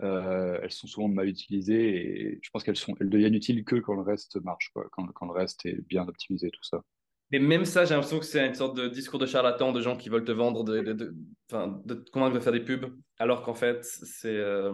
euh, 0.00 0.58
elles 0.62 0.72
sont 0.72 0.86
souvent 0.86 1.08
mal 1.08 1.28
utilisées 1.28 1.96
et 1.96 2.40
je 2.42 2.48
pense 2.48 2.64
qu'elles 2.64 2.78
deviennent 3.10 3.34
utiles 3.34 3.62
que 3.66 3.76
quand 3.76 3.92
le 3.94 4.00
reste 4.00 4.42
marche, 4.42 4.72
quand, 4.72 5.06
quand, 5.08 5.26
le 5.26 5.32
reste 5.32 5.66
est 5.66 5.86
bien 5.86 6.08
optimisé, 6.08 6.50
tout 6.50 6.64
ça. 6.64 6.82
Mais 7.30 7.38
même 7.38 7.64
ça, 7.64 7.84
j'ai 7.84 7.94
l'impression 7.94 8.18
que 8.18 8.24
c'est 8.24 8.46
une 8.46 8.54
sorte 8.54 8.76
de 8.76 8.88
discours 8.88 9.18
de 9.18 9.26
charlatan 9.26 9.72
de 9.72 9.80
gens 9.80 9.96
qui 9.96 10.08
veulent 10.08 10.24
te 10.24 10.32
vendre, 10.32 10.62
de, 10.62 10.80
de, 10.80 11.14
te 11.48 12.10
convaincre 12.10 12.34
de 12.34 12.40
faire 12.40 12.52
des 12.52 12.60
pubs, 12.60 12.86
alors 13.18 13.42
qu'en 13.42 13.54
fait, 13.54 13.84
c'est. 13.84 14.36
Euh, 14.36 14.72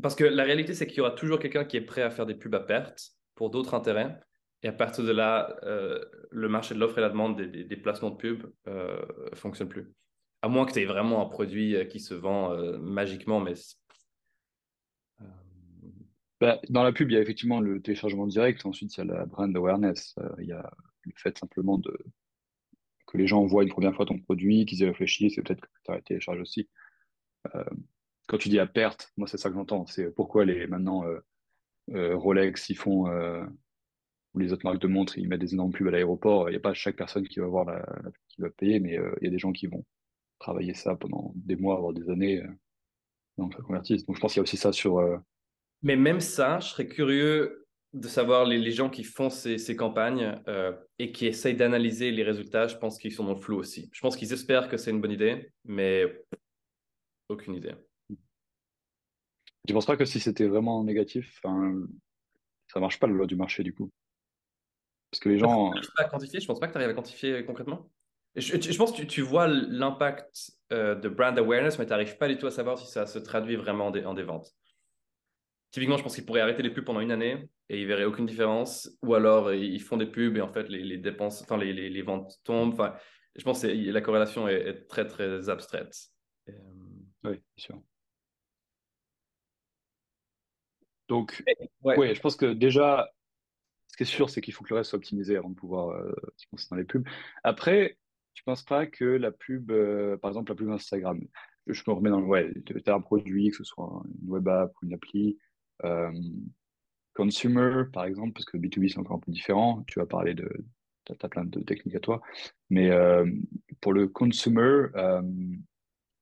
parce 0.00 0.14
que 0.14 0.24
la 0.24 0.44
réalité, 0.44 0.74
c'est 0.74 0.86
qu'il 0.86 0.98
y 0.98 1.00
aura 1.00 1.10
toujours 1.10 1.38
quelqu'un 1.38 1.64
qui 1.64 1.76
est 1.76 1.82
prêt 1.82 2.02
à 2.02 2.10
faire 2.10 2.26
des 2.26 2.34
pubs 2.34 2.54
à 2.54 2.60
perte 2.60 3.10
pour 3.34 3.50
d'autres 3.50 3.74
intérêts. 3.74 4.18
Et 4.64 4.68
à 4.68 4.72
partir 4.72 5.04
de 5.04 5.10
là, 5.10 5.56
euh, 5.64 6.02
le 6.30 6.48
marché 6.48 6.74
de 6.74 6.80
l'offre 6.80 6.98
et 6.98 7.00
la 7.00 7.10
demande 7.10 7.36
des, 7.36 7.64
des, 7.64 7.76
placements 7.76 8.10
de 8.10 8.16
pubs 8.16 8.50
euh, 8.68 9.04
fonctionne 9.34 9.68
plus. 9.68 9.92
À 10.40 10.48
moins 10.48 10.64
que 10.64 10.72
tu 10.72 10.80
aies 10.80 10.84
vraiment 10.84 11.20
un 11.20 11.28
produit 11.28 11.76
qui 11.88 12.00
se 12.00 12.14
vend 12.14 12.56
magiquement, 12.78 13.40
mais. 13.40 13.54
Bah, 16.40 16.58
dans 16.70 16.82
la 16.82 16.92
pub, 16.92 17.10
il 17.10 17.14
y 17.14 17.16
a 17.16 17.20
effectivement 17.20 17.60
le 17.60 17.80
téléchargement 17.80 18.26
direct. 18.26 18.64
Ensuite, 18.66 18.96
il 18.96 18.98
y 18.98 19.00
a 19.02 19.04
la 19.04 19.26
brand 19.26 19.54
awareness. 19.56 20.16
il 20.38 20.46
y 20.46 20.52
a 20.52 20.68
le 21.04 21.12
fait 21.16 21.36
simplement 21.38 21.78
de 21.78 21.96
que 23.06 23.18
les 23.18 23.26
gens 23.26 23.44
voient 23.44 23.64
une 23.64 23.68
première 23.68 23.94
fois 23.94 24.06
ton 24.06 24.18
produit, 24.18 24.64
qu'ils 24.64 24.80
y 24.80 24.84
réfléchissent, 24.84 25.36
et 25.38 25.42
peut-être 25.42 25.60
que 25.60 25.68
tu 25.84 25.92
as 25.92 26.00
téléchargé 26.02 26.40
aussi. 26.40 26.68
quand 28.28 28.38
tu 28.38 28.48
dis 28.48 28.58
à 28.58 28.66
perte, 28.66 29.12
moi, 29.16 29.26
c'est 29.28 29.36
ça 29.38 29.50
que 29.50 29.56
j'entends. 29.56 29.86
C'est 29.86 30.14
pourquoi 30.14 30.44
les 30.44 30.66
maintenant 30.66 31.04
Rolex, 31.88 32.70
ils 32.70 32.76
font 32.76 33.06
ou 34.34 34.38
les 34.38 34.52
autres 34.52 34.64
marques 34.64 34.80
de 34.80 34.86
montres, 34.86 35.18
ils 35.18 35.28
mettent 35.28 35.40
des 35.40 35.52
énormes 35.52 35.72
pubs 35.72 35.88
à 35.88 35.90
l'aéroport. 35.90 36.48
Il 36.48 36.52
n'y 36.52 36.56
a 36.56 36.60
pas 36.60 36.74
chaque 36.74 36.96
personne 36.96 37.26
qui 37.28 37.40
va 37.40 37.46
voir 37.46 37.64
la, 37.66 37.84
qui 38.28 38.40
va 38.40 38.50
payer, 38.50 38.80
mais 38.80 38.98
il 39.20 39.24
y 39.24 39.28
a 39.28 39.30
des 39.30 39.38
gens 39.38 39.52
qui 39.52 39.66
vont 39.66 39.84
travailler 40.42 40.74
ça 40.74 40.96
pendant 40.96 41.32
des 41.36 41.56
mois, 41.56 41.78
voire 41.80 41.92
des 41.92 42.10
années, 42.10 42.42
euh, 42.42 43.48
ça 43.52 43.62
convertisse. 43.62 44.04
Donc 44.04 44.16
je 44.16 44.20
pense 44.20 44.32
qu'il 44.32 44.40
y 44.40 44.42
a 44.42 44.44
aussi 44.44 44.56
ça 44.56 44.72
sur. 44.72 44.98
Euh, 44.98 45.16
Mais 45.82 45.96
même 45.96 46.20
ça, 46.20 46.60
je 46.60 46.68
serais 46.68 46.86
curieux 46.86 47.61
de 47.92 48.08
savoir 48.08 48.46
les, 48.46 48.58
les 48.58 48.72
gens 48.72 48.88
qui 48.88 49.04
font 49.04 49.28
ces, 49.28 49.58
ces 49.58 49.76
campagnes 49.76 50.40
euh, 50.48 50.72
et 50.98 51.12
qui 51.12 51.26
essayent 51.26 51.56
d'analyser 51.56 52.10
les 52.10 52.22
résultats, 52.22 52.66
je 52.66 52.76
pense 52.76 52.98
qu'ils 52.98 53.12
sont 53.12 53.24
dans 53.24 53.34
le 53.34 53.40
flou 53.40 53.58
aussi. 53.58 53.90
Je 53.92 54.00
pense 54.00 54.16
qu'ils 54.16 54.32
espèrent 54.32 54.68
que 54.68 54.76
c'est 54.76 54.90
une 54.90 55.00
bonne 55.00 55.12
idée, 55.12 55.52
mais 55.64 56.24
aucune 57.28 57.54
idée. 57.54 57.74
Tu 59.66 59.74
penses 59.74 59.86
pas 59.86 59.96
que 59.96 60.04
si 60.04 60.20
c'était 60.20 60.48
vraiment 60.48 60.82
négatif, 60.84 61.38
enfin, 61.42 61.74
ça 62.66 62.80
marche 62.80 62.98
pas 62.98 63.06
la 63.06 63.12
loi 63.12 63.26
du 63.26 63.36
marché 63.36 63.62
du 63.62 63.74
coup? 63.74 63.90
Parce 65.10 65.20
que 65.20 65.28
les 65.28 65.38
gens, 65.38 65.72
Je 65.74 65.80
ne 65.80 65.94
pas 65.94 66.04
à 66.04 66.08
quantifier, 66.08 66.40
je 66.40 66.46
pense 66.46 66.58
pas 66.58 66.68
que 66.68 66.72
tu 66.72 66.78
arrives 66.78 66.90
à 66.90 66.94
quantifier 66.94 67.44
concrètement. 67.44 67.90
Je, 68.34 68.58
je 68.58 68.78
pense 68.78 68.92
que 68.92 68.96
tu, 68.96 69.06
tu 69.06 69.20
vois 69.20 69.46
l'impact 69.46 70.52
euh, 70.72 70.94
de 70.94 71.10
brand 71.10 71.38
awareness, 71.38 71.78
mais 71.78 71.84
tu 71.84 71.90
n'arrives 71.90 72.16
pas 72.16 72.28
du 72.28 72.38
tout 72.38 72.46
à 72.46 72.50
savoir 72.50 72.78
si 72.78 72.90
ça 72.90 73.04
se 73.04 73.18
traduit 73.18 73.56
vraiment 73.56 73.88
en 73.88 73.90
des, 73.90 74.06
en 74.06 74.14
des 74.14 74.22
ventes. 74.22 74.54
Typiquement, 75.72 75.96
je 75.96 76.02
pense 76.02 76.14
qu'ils 76.14 76.26
pourraient 76.26 76.42
arrêter 76.42 76.62
les 76.62 76.70
pubs 76.70 76.84
pendant 76.84 77.00
une 77.00 77.10
année 77.10 77.48
et 77.70 77.80
ils 77.80 77.86
verraient 77.86 78.04
aucune 78.04 78.26
différence. 78.26 78.90
Ou 79.02 79.14
alors, 79.14 79.52
ils 79.54 79.80
font 79.80 79.96
des 79.96 80.06
pubs 80.06 80.36
et 80.36 80.42
en 80.42 80.52
fait, 80.52 80.68
les, 80.68 80.82
les 80.82 80.98
dépenses, 80.98 81.40
enfin, 81.42 81.56
les, 81.56 81.72
les, 81.72 81.88
les, 81.88 82.02
ventes 82.02 82.38
tombent. 82.44 82.74
Enfin, 82.74 82.94
je 83.34 83.42
pense 83.42 83.62
que 83.62 83.68
la 83.68 84.00
corrélation 84.02 84.46
est, 84.48 84.60
est, 84.68 84.86
très, 84.86 85.06
très 85.06 85.48
abstraite. 85.48 85.96
Et, 86.46 86.52
euh... 86.52 86.56
Oui, 87.24 87.32
bien 87.32 87.40
sûr. 87.56 87.82
Donc, 91.08 91.42
ouais. 91.82 91.98
ouais. 91.98 92.14
je 92.14 92.20
pense 92.20 92.36
que 92.36 92.52
déjà, 92.52 93.10
ce 93.86 93.96
qui 93.96 94.02
est 94.02 94.06
sûr, 94.06 94.28
c'est 94.28 94.42
qu'il 94.42 94.52
faut 94.52 94.64
que 94.64 94.70
le 94.70 94.76
reste 94.76 94.90
soit 94.90 94.98
optimisé 94.98 95.36
avant 95.36 95.50
de 95.50 95.54
pouvoir 95.54 95.90
euh, 95.90 96.12
se 96.36 96.46
concentrer 96.48 96.76
dans 96.76 96.80
les 96.80 96.86
pubs. 96.86 97.08
Après, 97.44 97.96
tu 98.34 98.44
penses 98.44 98.62
pas 98.62 98.86
que 98.86 99.04
la 99.04 99.30
pub, 99.30 99.70
euh, 99.70 100.18
par 100.18 100.30
exemple, 100.30 100.52
la 100.52 100.56
pub 100.56 100.70
Instagram, 100.70 101.18
je 101.66 101.82
me 101.86 101.94
remets 101.94 102.10
dans 102.10 102.20
le, 102.20 102.26
ouais, 102.26 102.52
tu 102.66 102.82
as 102.86 102.94
un 102.94 103.00
produit, 103.00 103.50
que 103.50 103.56
ce 103.56 103.64
soit 103.64 104.02
une 104.22 104.30
web 104.30 104.48
app 104.48 104.72
ou 104.82 104.86
une 104.86 104.94
appli, 104.94 105.38
consumer, 107.14 107.84
par 107.92 108.04
exemple, 108.04 108.32
parce 108.32 108.44
que 108.44 108.56
B2B, 108.56 108.88
c'est 108.88 108.98
encore 108.98 109.16
un 109.16 109.20
peu 109.20 109.32
différent. 109.32 109.84
Tu 109.86 109.98
vas 109.98 110.06
parler 110.06 110.34
de, 110.34 110.50
tu 111.04 111.12
as, 111.20 111.28
plein 111.28 111.44
de 111.44 111.60
techniques 111.60 111.96
à 111.96 112.00
toi. 112.00 112.20
Mais 112.70 112.90
euh, 112.90 113.26
pour 113.80 113.92
le 113.92 114.08
consumer, 114.08 114.86
euh, 114.94 115.22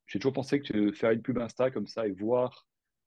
j'ai 0.06 0.18
toujours 0.18 0.32
pensé 0.32 0.60
que 0.60 0.92
faire 0.92 1.12
une 1.12 1.22
pub 1.22 1.38
Insta 1.38 1.70
comme 1.70 1.86
ça 1.86 2.06
et 2.06 2.10
voir 2.10 2.66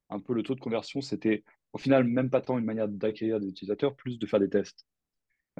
un 0.10 0.20
peu 0.20 0.34
le 0.34 0.44
taux 0.44 0.56
de 0.56 0.60
conversion, 0.60 1.02
c'était 1.02 1.44
au 1.74 1.78
final 1.78 2.04
même 2.04 2.30
pas 2.30 2.42
tant 2.42 2.58
une 2.58 2.66
manière 2.66 2.88
d'acquérir 2.88 3.40
des 3.40 3.48
utilisateurs, 3.48 3.96
plus 3.96 4.20
de 4.20 4.26
faire 4.26 4.40
des 4.40 4.50
tests. 4.50 4.86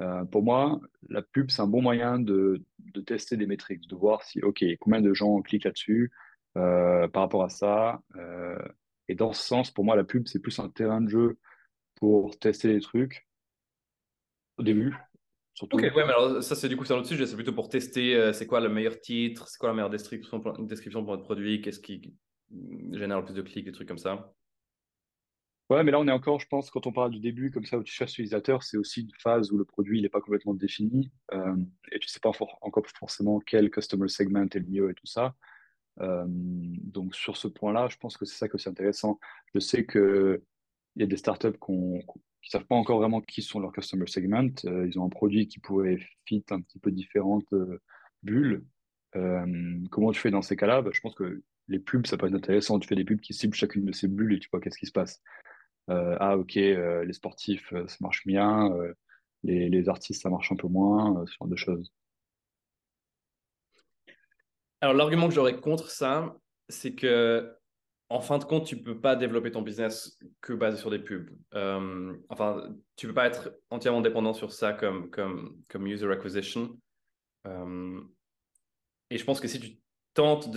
Euh, 0.00 0.24
pour 0.24 0.42
moi, 0.42 0.80
la 1.08 1.22
pub, 1.22 1.50
c'est 1.50 1.62
un 1.62 1.66
bon 1.66 1.82
moyen 1.82 2.18
de, 2.18 2.62
tester 3.06 3.36
des 3.36 3.46
métriques, 3.46 3.86
de 3.88 3.94
voir 3.94 4.22
si, 4.22 4.40
OK, 4.42 4.64
combien 4.80 5.00
de 5.00 5.12
gens 5.12 5.40
cliquent 5.42 5.64
là-dessus 5.64 6.10
euh, 6.56 7.08
par 7.08 7.24
rapport 7.24 7.44
à 7.44 7.48
ça. 7.48 8.00
Euh, 8.16 8.58
et 9.08 9.14
dans 9.14 9.32
ce 9.32 9.42
sens, 9.42 9.70
pour 9.70 9.84
moi, 9.84 9.96
la 9.96 10.04
pub, 10.04 10.26
c'est 10.26 10.40
plus 10.40 10.58
un 10.58 10.68
terrain 10.68 11.00
de 11.00 11.08
jeu 11.08 11.38
pour 11.96 12.38
tester 12.38 12.68
les 12.68 12.80
trucs 12.80 13.26
au 14.58 14.62
début. 14.62 14.94
Surtout. 15.54 15.76
Ok, 15.76 15.82
ouais, 15.82 15.92
mais 15.94 16.02
alors 16.02 16.42
ça, 16.42 16.56
c'est 16.56 16.68
du 16.68 16.76
coup, 16.76 16.84
c'est 16.84 16.94
un 16.94 16.98
autre 16.98 17.06
sujet. 17.06 17.26
C'est 17.26 17.36
plutôt 17.36 17.52
pour 17.52 17.68
tester 17.68 18.16
euh, 18.16 18.32
c'est 18.32 18.46
quoi 18.46 18.60
le 18.60 18.68
meilleur 18.68 19.00
titre, 19.00 19.46
c'est 19.48 19.58
quoi 19.58 19.68
la 19.68 19.74
meilleure 19.74 19.90
description 19.90 20.40
pour, 20.40 20.58
description 20.58 21.04
pour 21.04 21.12
notre 21.12 21.24
produit, 21.24 21.60
qu'est-ce 21.60 21.80
qui 21.80 22.14
génère 22.92 23.18
le 23.18 23.24
plus 23.24 23.34
de 23.34 23.42
clics, 23.42 23.64
des 23.64 23.72
trucs 23.72 23.88
comme 23.88 23.98
ça. 23.98 24.34
Ouais, 25.70 25.82
mais 25.82 25.92
là, 25.92 25.98
on 25.98 26.06
est 26.06 26.12
encore, 26.12 26.40
je 26.40 26.46
pense, 26.46 26.70
quand 26.70 26.86
on 26.86 26.92
parle 26.92 27.10
du 27.10 27.20
début, 27.20 27.50
comme 27.50 27.64
ça, 27.64 27.78
où 27.78 27.82
tu 27.82 27.92
cherches 27.92 28.12
l'utilisateur, 28.12 28.62
c'est 28.62 28.76
aussi 28.76 29.02
une 29.02 29.12
phase 29.18 29.50
où 29.50 29.56
le 29.56 29.64
produit 29.64 30.02
n'est 30.02 30.10
pas 30.10 30.20
complètement 30.20 30.52
défini 30.52 31.10
euh, 31.32 31.56
et 31.90 31.98
tu 31.98 32.08
sais 32.08 32.20
pas 32.20 32.32
for 32.32 32.58
encore 32.60 32.84
forcément 32.98 33.40
quel 33.40 33.70
customer 33.70 34.08
segment 34.08 34.42
est 34.42 34.56
le 34.56 34.66
mieux 34.66 34.90
et 34.90 34.94
tout 34.94 35.06
ça. 35.06 35.34
Euh, 36.00 36.24
donc, 36.26 37.14
sur 37.14 37.36
ce 37.36 37.48
point-là, 37.48 37.88
je 37.88 37.96
pense 37.96 38.16
que 38.16 38.24
c'est 38.24 38.36
ça 38.36 38.48
que 38.48 38.58
c'est 38.58 38.70
intéressant. 38.70 39.18
Je 39.54 39.60
sais 39.60 39.86
qu'il 39.86 40.40
y 40.96 41.02
a 41.02 41.06
des 41.06 41.16
startups 41.16 41.58
qui 41.64 41.72
ne 41.72 42.00
savent 42.48 42.66
pas 42.66 42.74
encore 42.74 42.98
vraiment 42.98 43.20
qui 43.20 43.42
sont 43.42 43.60
leurs 43.60 43.72
customer 43.72 44.06
segment. 44.06 44.50
Euh, 44.64 44.86
ils 44.86 44.98
ont 44.98 45.04
un 45.04 45.10
produit 45.10 45.48
qui 45.48 45.60
pourrait 45.60 45.98
fit 46.26 46.44
un 46.50 46.60
petit 46.60 46.78
peu 46.78 46.90
différentes 46.90 47.52
euh, 47.52 47.80
bulles. 48.22 48.64
Comment 49.90 50.10
tu 50.10 50.20
fais 50.20 50.32
dans 50.32 50.42
ces 50.42 50.56
cas-là? 50.56 50.82
Bah, 50.82 50.90
Je 50.92 51.00
pense 51.00 51.14
que 51.14 51.42
les 51.68 51.78
pubs, 51.78 52.06
ça 52.06 52.16
peut 52.16 52.26
être 52.26 52.34
intéressant. 52.34 52.80
Tu 52.80 52.88
fais 52.88 52.96
des 52.96 53.04
pubs 53.04 53.20
qui 53.20 53.32
ciblent 53.32 53.54
chacune 53.54 53.84
de 53.84 53.92
ces 53.92 54.08
bulles 54.08 54.34
et 54.34 54.40
tu 54.40 54.48
vois 54.50 54.60
qu'est-ce 54.60 54.78
qui 54.78 54.86
se 54.86 54.92
passe. 54.92 55.22
Ah 55.86 56.36
ok, 56.36 56.54
les 56.54 57.12
sportifs, 57.12 57.72
ça 57.86 57.96
marche 58.00 58.26
bien, 58.26 58.70
les, 59.44 59.88
artistes, 59.88 60.22
ça 60.22 60.30
marche 60.30 60.50
un 60.50 60.56
peu 60.56 60.66
moins, 60.66 61.24
ce 61.26 61.34
genre 61.38 61.48
de 61.48 61.54
choses. 61.56 61.92
Alors 64.84 64.92
l'argument 64.92 65.28
que 65.28 65.34
j'aurais 65.34 65.58
contre 65.58 65.88
ça, 65.88 66.36
c'est 66.68 66.94
que 66.94 67.50
en 68.10 68.20
fin 68.20 68.36
de 68.36 68.44
compte, 68.44 68.66
tu 68.66 68.76
peux 68.76 69.00
pas 69.00 69.16
développer 69.16 69.50
ton 69.50 69.62
business 69.62 70.18
que 70.42 70.52
basé 70.52 70.76
sur 70.76 70.90
des 70.90 70.98
pubs. 70.98 71.30
Euh, 71.54 72.14
enfin, 72.28 72.68
tu 72.94 73.06
peux 73.06 73.14
pas 73.14 73.26
être 73.26 73.54
entièrement 73.70 74.02
dépendant 74.02 74.34
sur 74.34 74.52
ça 74.52 74.74
comme, 74.74 75.08
comme, 75.08 75.56
comme 75.68 75.86
user 75.86 76.12
acquisition. 76.12 76.78
Euh, 77.46 77.98
et 79.08 79.16
je 79.16 79.24
pense 79.24 79.40
que 79.40 79.48
si 79.48 79.58
tu 79.58 79.78
tentes 80.12 80.54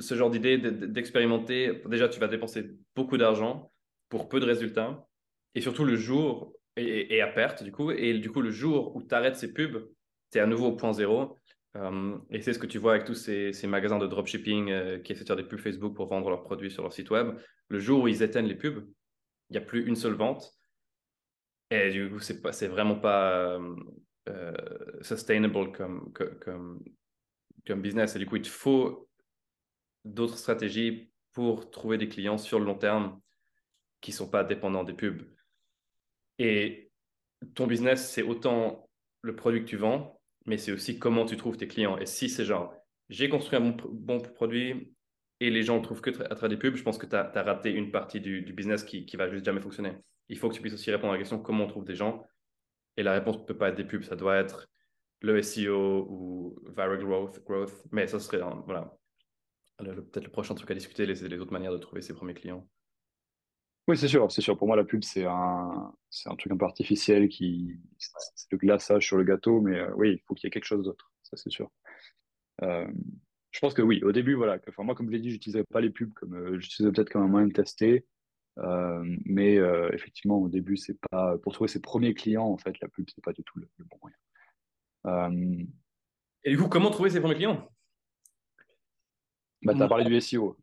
ce 0.00 0.14
genre 0.16 0.30
d'idée, 0.30 0.58
d'expérimenter, 0.58 1.82
déjà, 1.86 2.08
tu 2.08 2.18
vas 2.18 2.26
dépenser 2.26 2.68
beaucoup 2.96 3.16
d'argent 3.16 3.70
pour 4.08 4.28
peu 4.28 4.40
de 4.40 4.46
résultats. 4.46 5.06
Et 5.54 5.60
surtout 5.60 5.84
le 5.84 5.94
jour, 5.94 6.52
et, 6.74 7.14
et, 7.14 7.22
à 7.22 7.28
perte 7.28 7.62
du 7.62 7.70
coup, 7.70 7.92
et 7.92 8.18
du 8.18 8.28
coup 8.28 8.40
le 8.40 8.50
jour 8.50 8.96
où 8.96 9.04
tu 9.04 9.14
arrêtes 9.14 9.36
ces 9.36 9.52
pubs, 9.52 9.88
tu 10.32 10.38
es 10.38 10.40
à 10.40 10.46
nouveau 10.48 10.66
au 10.66 10.72
point 10.72 10.92
zéro. 10.92 11.38
Euh, 11.76 12.18
et 12.30 12.42
c'est 12.42 12.52
ce 12.52 12.58
que 12.58 12.66
tu 12.66 12.78
vois 12.78 12.94
avec 12.94 13.06
tous 13.06 13.14
ces, 13.14 13.66
magasins 13.66 13.98
de 13.98 14.06
dropshipping 14.06 14.70
euh, 14.70 14.98
qui 14.98 15.12
essaient 15.12 15.22
de 15.22 15.26
faire 15.26 15.36
des 15.36 15.44
pubs 15.44 15.58
Facebook 15.58 15.94
pour 15.94 16.06
vendre 16.06 16.28
leurs 16.28 16.42
produits 16.42 16.70
sur 16.70 16.82
leur 16.82 16.92
site 16.92 17.10
web. 17.10 17.38
Le 17.68 17.78
jour 17.78 18.02
où 18.02 18.08
ils 18.08 18.22
éteignent 18.22 18.46
les 18.46 18.56
pubs, 18.56 18.86
il 19.48 19.52
n'y 19.52 19.58
a 19.58 19.62
plus 19.62 19.86
une 19.86 19.96
seule 19.96 20.14
vente. 20.14 20.52
Et 21.70 21.90
du 21.90 22.10
coup, 22.10 22.18
c'est, 22.18 22.42
pas, 22.42 22.52
c'est 22.52 22.68
vraiment 22.68 22.96
pas 22.96 23.58
euh, 24.28 24.52
sustainable 25.00 25.72
comme, 25.72 26.12
comme, 26.12 26.82
comme 27.66 27.82
business. 27.82 28.14
Et 28.14 28.18
du 28.18 28.26
coup, 28.26 28.36
il 28.36 28.42
te 28.42 28.48
faut 28.48 29.08
d'autres 30.04 30.36
stratégies 30.36 31.10
pour 31.32 31.70
trouver 31.70 31.96
des 31.96 32.08
clients 32.08 32.38
sur 32.38 32.58
le 32.58 32.66
long 32.66 32.76
terme 32.76 33.20
qui 34.02 34.10
ne 34.10 34.16
sont 34.16 34.28
pas 34.28 34.44
dépendants 34.44 34.84
des 34.84 34.92
pubs. 34.92 35.22
Et 36.38 36.90
ton 37.54 37.66
business, 37.66 38.10
c'est 38.10 38.22
autant 38.22 38.88
le 39.22 39.34
produit 39.34 39.60
que 39.60 39.68
tu 39.68 39.76
vends, 39.76 40.20
mais 40.46 40.58
c'est 40.58 40.72
aussi 40.72 40.98
comment 40.98 41.24
tu 41.24 41.36
trouves 41.36 41.56
tes 41.56 41.68
clients. 41.68 41.98
Et 41.98 42.06
si 42.06 42.28
c'est 42.28 42.44
genre, 42.44 42.74
j'ai 43.08 43.28
construit 43.28 43.58
un 43.58 43.76
bon, 43.90 44.20
produit 44.20 44.94
et 45.40 45.50
les 45.50 45.62
gens 45.62 45.76
le 45.76 45.82
trouvent 45.82 46.00
que 46.00 46.10
à 46.10 46.34
travers 46.34 46.48
des 46.48 46.56
pubs, 46.56 46.76
je 46.76 46.82
pense 46.82 46.98
que 46.98 47.06
tu 47.06 47.16
as, 47.16 47.42
raté 47.42 47.70
une 47.70 47.90
partie 47.90 48.20
du, 48.20 48.42
business 48.52 48.84
qui, 48.84 49.06
qui 49.06 49.16
va 49.16 49.28
juste 49.28 49.44
jamais 49.44 49.60
fonctionner. 49.60 49.92
Il 50.28 50.38
faut 50.38 50.48
que 50.48 50.54
tu 50.54 50.60
puisses 50.60 50.74
aussi 50.74 50.90
répondre 50.90 51.12
à 51.12 51.16
la 51.16 51.18
question 51.18 51.38
comment 51.38 51.64
on 51.64 51.68
trouve 51.68 51.84
des 51.84 51.96
gens? 51.96 52.24
Et 52.96 53.02
la 53.02 53.12
réponse 53.12 53.38
ne 53.38 53.44
peut 53.44 53.56
pas 53.56 53.70
être 53.70 53.76
des 53.76 53.84
pubs, 53.84 54.04
ça 54.04 54.16
doit 54.16 54.36
être 54.36 54.68
le 55.20 55.40
SEO 55.42 56.06
ou 56.08 56.56
viral 56.76 56.98
growth. 56.98 57.42
growth. 57.44 57.84
Mais 57.90 58.06
ça 58.06 58.20
serait 58.20 58.40
voilà, 58.66 58.92
peut-être 59.78 60.24
le 60.24 60.30
prochain 60.30 60.54
truc 60.54 60.70
à 60.70 60.74
discuter, 60.74 61.06
les 61.06 61.40
autres 61.40 61.52
manières 61.52 61.72
de 61.72 61.78
trouver 61.78 62.02
ses 62.02 62.14
premiers 62.14 62.34
clients. 62.34 62.68
Oui, 63.88 63.96
c'est 63.96 64.08
sûr, 64.08 64.30
c'est 64.30 64.42
sûr. 64.42 64.56
Pour 64.56 64.68
moi, 64.68 64.76
la 64.76 64.84
pub, 64.84 65.02
c'est 65.02 65.24
un, 65.24 65.92
c'est 66.08 66.28
un 66.28 66.36
truc 66.36 66.52
un 66.52 66.56
peu 66.56 66.64
artificiel 66.64 67.28
qui, 67.28 67.80
c'est 67.98 68.52
le 68.52 68.58
glaçage 68.58 69.06
sur 69.06 69.16
le 69.16 69.24
gâteau, 69.24 69.60
mais 69.60 69.78
euh, 69.78 69.92
oui, 69.96 70.12
il 70.12 70.18
faut 70.26 70.34
qu'il 70.34 70.46
y 70.46 70.48
ait 70.48 70.50
quelque 70.50 70.64
chose 70.64 70.84
d'autre. 70.84 71.10
Ça, 71.24 71.36
c'est 71.36 71.50
sûr. 71.50 71.70
Euh, 72.62 72.86
je 73.50 73.58
pense 73.60 73.74
que 73.74 73.82
oui, 73.82 74.02
au 74.02 74.12
début, 74.12 74.34
voilà. 74.34 74.58
Enfin, 74.68 74.84
moi, 74.84 74.94
comme 74.94 75.06
je 75.06 75.12
l'ai 75.12 75.20
dit, 75.20 75.30
j'utiliserais 75.30 75.64
pas 75.64 75.80
les 75.80 75.90
pubs 75.90 76.12
comme, 76.14 76.34
euh, 76.34 76.60
j'utiliserais 76.60 76.92
peut-être 76.92 77.10
comme 77.10 77.22
un 77.22 77.28
moyen 77.28 77.48
de 77.48 77.52
tester. 77.52 78.06
Euh, 78.58 79.02
mais 79.24 79.58
euh, 79.58 79.90
effectivement, 79.92 80.38
au 80.38 80.48
début, 80.48 80.76
c'est 80.76 80.98
pas, 81.10 81.36
pour 81.38 81.52
trouver 81.52 81.68
ses 81.68 81.80
premiers 81.80 82.14
clients, 82.14 82.46
en 82.46 82.58
fait, 82.58 82.78
la 82.80 82.88
pub, 82.88 83.06
c'est 83.12 83.24
pas 83.24 83.32
du 83.32 83.42
tout 83.42 83.58
le, 83.58 83.68
le 83.78 83.84
bon 83.84 83.98
moyen. 84.00 85.66
Et 86.44 86.50
du 86.50 86.58
coup, 86.58 86.68
comment 86.68 86.90
trouver 86.90 87.10
ses 87.10 87.20
premiers 87.20 87.34
clients? 87.34 87.68
Bah, 89.62 89.74
tu 89.74 89.82
as 89.82 89.88
parlé 89.88 90.04
du 90.04 90.20
SEO. 90.20 90.56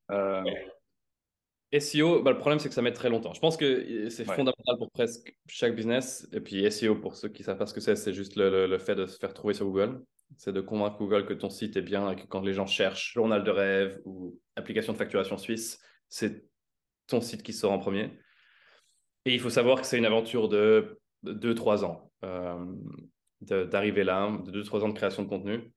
SEO, 1.78 2.24
bah, 2.24 2.32
le 2.32 2.38
problème, 2.38 2.60
c'est 2.60 2.70
que 2.70 2.76
ça 2.76 2.82
met 2.82 2.94
très 2.94 3.10
longtemps. 3.10 3.34
Je 3.34 3.40
pense 3.40 3.58
que 3.58 4.10
c'est 4.10 4.28
ouais. 4.28 4.36
fondamental 4.36 4.78
pour 4.78 4.92
presque 4.92 5.36
chaque 5.48 5.76
business. 5.76 6.28
Et 6.34 6.40
puis 6.40 6.70
SEO, 6.72 6.96
pour 6.96 7.16
ceux 7.16 7.30
qui 7.30 7.44
ne 7.44 7.46
savent 7.46 7.58
pas 7.58 7.68
ce 7.68 7.74
que 7.74 7.82
c'est, 7.82 7.96
c'est 7.96 8.14
juste 8.14 8.36
le, 8.36 8.50
le, 8.50 8.68
le, 8.68 8.78
fait 8.80 8.96
de 8.96 9.06
se 9.06 9.18
faire 9.18 9.34
trouver 9.34 9.54
sur 9.54 9.66
Google. 9.66 10.02
C'est 10.38 10.54
de 10.54 10.62
convaincre 10.62 10.98
Google 10.98 11.26
que 11.26 11.34
ton 11.34 11.50
site 11.50 11.78
est 11.78 11.82
bien 11.82 12.10
et 12.12 12.16
que 12.16 12.26
quand 12.28 12.42
les 12.42 12.54
gens 12.54 12.66
cherchent 12.66 13.14
journal 13.14 13.44
de 13.44 13.52
rêve 13.52 14.00
ou 14.06 14.40
application 14.56 14.94
de 14.94 14.98
facturation 14.98 15.38
suisse, 15.38 15.80
c'est 16.08 16.46
ton 17.08 17.22
site 17.22 17.44
qui 17.44 17.54
sort 17.54 17.72
en 17.72 17.80
premier. 17.80 18.12
Et 19.26 19.34
il 19.34 19.40
faut 19.40 19.50
savoir 19.50 19.82
que 19.82 19.88
c'est 19.88 19.98
une 19.98 20.06
aventure 20.06 20.50
de 20.50 21.00
2-3 21.24 21.84
ans 21.84 22.12
euh, 22.24 22.66
d'arriver 23.42 24.04
là, 24.04 24.32
de 24.46 24.64
2-3 24.64 24.84
ans 24.84 24.90
de 24.90 24.94
création 24.94 25.24
de 25.24 25.28
contenu. 25.28 25.72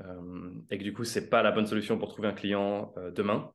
Euh, 0.00 0.50
et 0.70 0.78
que 0.78 0.82
du 0.82 0.92
coup, 0.92 1.04
ce 1.04 1.18
n'est 1.18 1.26
pas 1.26 1.42
la 1.42 1.52
bonne 1.52 1.66
solution 1.66 1.98
pour 1.98 2.08
trouver 2.08 2.28
un 2.28 2.32
client 2.32 2.92
euh, 2.96 3.10
demain. 3.10 3.52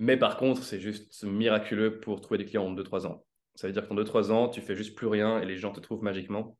Mais 0.00 0.16
par 0.16 0.38
contre, 0.38 0.62
c'est 0.64 0.80
juste 0.80 1.22
miraculeux 1.24 2.00
pour 2.00 2.22
trouver 2.22 2.38
des 2.38 2.46
clients 2.46 2.64
en 2.64 2.74
2-3 2.74 3.06
ans. 3.06 3.22
Ça 3.54 3.66
veut 3.66 3.74
dire 3.74 3.86
qu'en 3.86 3.94
2-3 3.94 4.30
ans, 4.32 4.48
tu 4.48 4.62
fais 4.62 4.74
juste 4.74 4.96
plus 4.96 5.06
rien 5.06 5.42
et 5.42 5.44
les 5.44 5.58
gens 5.58 5.72
te 5.72 5.80
trouvent 5.80 6.02
magiquement. 6.02 6.56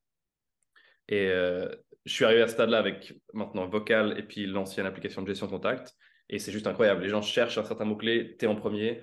Et 1.08 1.28
euh, 1.30 1.74
je 2.04 2.12
suis 2.12 2.26
arrivé 2.26 2.42
à 2.42 2.48
ce 2.48 2.52
stade-là 2.52 2.76
avec 2.76 3.14
maintenant 3.32 3.66
Vocal 3.66 4.18
et 4.18 4.22
puis 4.24 4.46
l'ancienne 4.46 4.84
application 4.84 5.22
de 5.22 5.26
gestion 5.26 5.46
de 5.46 5.52
contact. 5.52 5.96
Et 6.28 6.38
c'est 6.38 6.52
juste 6.52 6.66
incroyable. 6.66 7.00
Les 7.02 7.08
gens 7.08 7.22
cherchent 7.22 7.56
un 7.56 7.64
certain 7.64 7.86
mot-clé, 7.86 8.36
tu 8.38 8.44
es 8.44 8.48
en 8.48 8.56
premier 8.56 9.00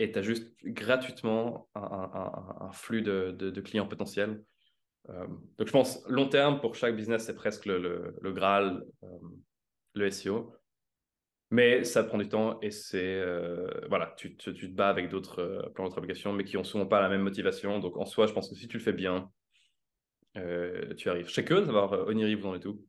et 0.00 0.10
tu 0.10 0.18
as 0.18 0.22
juste 0.22 0.52
gratuitement 0.64 1.68
un, 1.76 2.72
flux 2.72 3.02
de, 3.02 3.60
clients 3.60 3.86
potentiels. 3.86 4.42
donc 5.06 5.68
je 5.68 5.72
pense 5.72 6.04
long 6.08 6.28
terme 6.28 6.60
pour 6.60 6.74
chaque 6.74 6.96
business, 6.96 7.26
c'est 7.26 7.36
presque 7.36 7.66
le, 7.66 8.16
le, 8.20 8.32
Graal, 8.32 8.84
le 9.94 10.10
SEO. 10.10 10.55
Mais 11.50 11.84
ça 11.84 12.02
prend 12.02 12.18
du 12.18 12.28
temps 12.28 12.58
et 12.60 12.70
c'est 12.70 13.22
voilà, 13.88 14.14
tu, 14.16 14.36
tu, 14.36 14.52
te 14.52 14.66
bats 14.66 14.88
avec 14.88 15.08
d'autres 15.08 15.70
plans 15.74 15.84
d'autres 15.84 15.98
applications, 15.98 16.32
mais 16.32 16.44
qui 16.44 16.56
ont 16.56 16.64
souvent 16.64 16.86
pas 16.86 17.00
la 17.00 17.08
même 17.08 17.22
motivation. 17.22 17.78
Donc 17.78 17.96
en 17.96 18.04
soi, 18.04 18.26
je 18.26 18.32
pense 18.32 18.48
que 18.48 18.56
si 18.56 18.66
tu 18.66 18.78
le 18.78 18.82
fais 18.82 18.92
bien, 18.92 19.30
tu 20.34 21.08
arrives. 21.08 21.28
Je 21.28 21.40
savoir 21.40 21.92
Oniri, 22.08 22.34
vous 22.34 22.48
en 22.48 22.54
êtes 22.56 22.66
où 22.66 22.84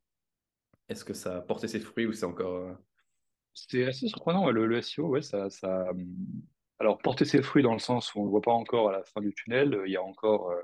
Est-ce 0.90 1.06
que 1.06 1.14
ça 1.14 1.38
a 1.38 1.42
porté 1.42 1.68
ses 1.68 1.80
fruits 1.80 2.08
ou 2.08 2.14
c'est 2.14 2.26
encore 2.26 2.76
C'est 3.54 3.86
assez 3.86 4.08
surprenant 4.08 4.50
le, 4.50 4.66
le 4.66 4.82
SEO, 4.82 5.08
ouais, 5.08 5.22
ça, 5.22 5.52
ça, 5.52 5.92
alors, 6.80 7.00
porter 7.00 7.26
ses 7.26 7.42
fruits 7.42 7.64
dans 7.64 7.74
le 7.74 7.80
sens 7.80 8.14
où 8.14 8.22
on 8.22 8.26
ne 8.26 8.30
voit 8.30 8.42
pas 8.42 8.52
encore 8.52 8.90
à 8.90 8.92
la 8.92 9.04
fin 9.04 9.20
du 9.20 9.34
tunnel, 9.34 9.82
il 9.86 9.92
y 9.92 9.98
a 9.98 10.04
encore 10.04 10.52
euh, 10.52 10.62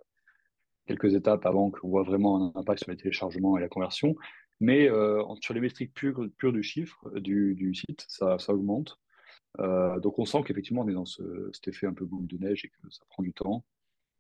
quelques 0.86 1.16
étapes 1.16 1.46
avant 1.46 1.72
qu'on 1.72 1.90
voit 1.90 2.04
vraiment 2.04 2.54
un 2.56 2.60
impact 2.60 2.84
sur 2.84 2.92
les 2.92 2.98
téléchargements 2.98 3.58
et 3.58 3.62
la 3.62 3.68
conversion. 3.68 4.16
Mais 4.60 4.90
euh, 4.90 5.24
sur 5.42 5.54
les 5.54 5.60
métriques 5.60 5.94
pures, 5.94 6.28
du 6.28 6.64
chiffre 6.64 7.10
du, 7.20 7.74
site, 7.76 8.06
ça, 8.08 8.38
augmente. 8.50 9.00
Euh, 9.60 10.00
donc 10.00 10.18
on 10.18 10.26
sent 10.26 10.42
qu'effectivement 10.46 10.82
on 10.82 10.88
est 10.88 10.94
dans 10.94 11.06
cet 11.06 11.68
effet 11.68 11.86
un 11.86 11.94
peu 11.94 12.06
boule 12.06 12.26
de 12.26 12.38
neige 12.38 12.66
et 12.66 12.70
que 12.70 12.90
ça 12.90 13.04
prend 13.10 13.22
du 13.22 13.34
temps. 13.34 13.64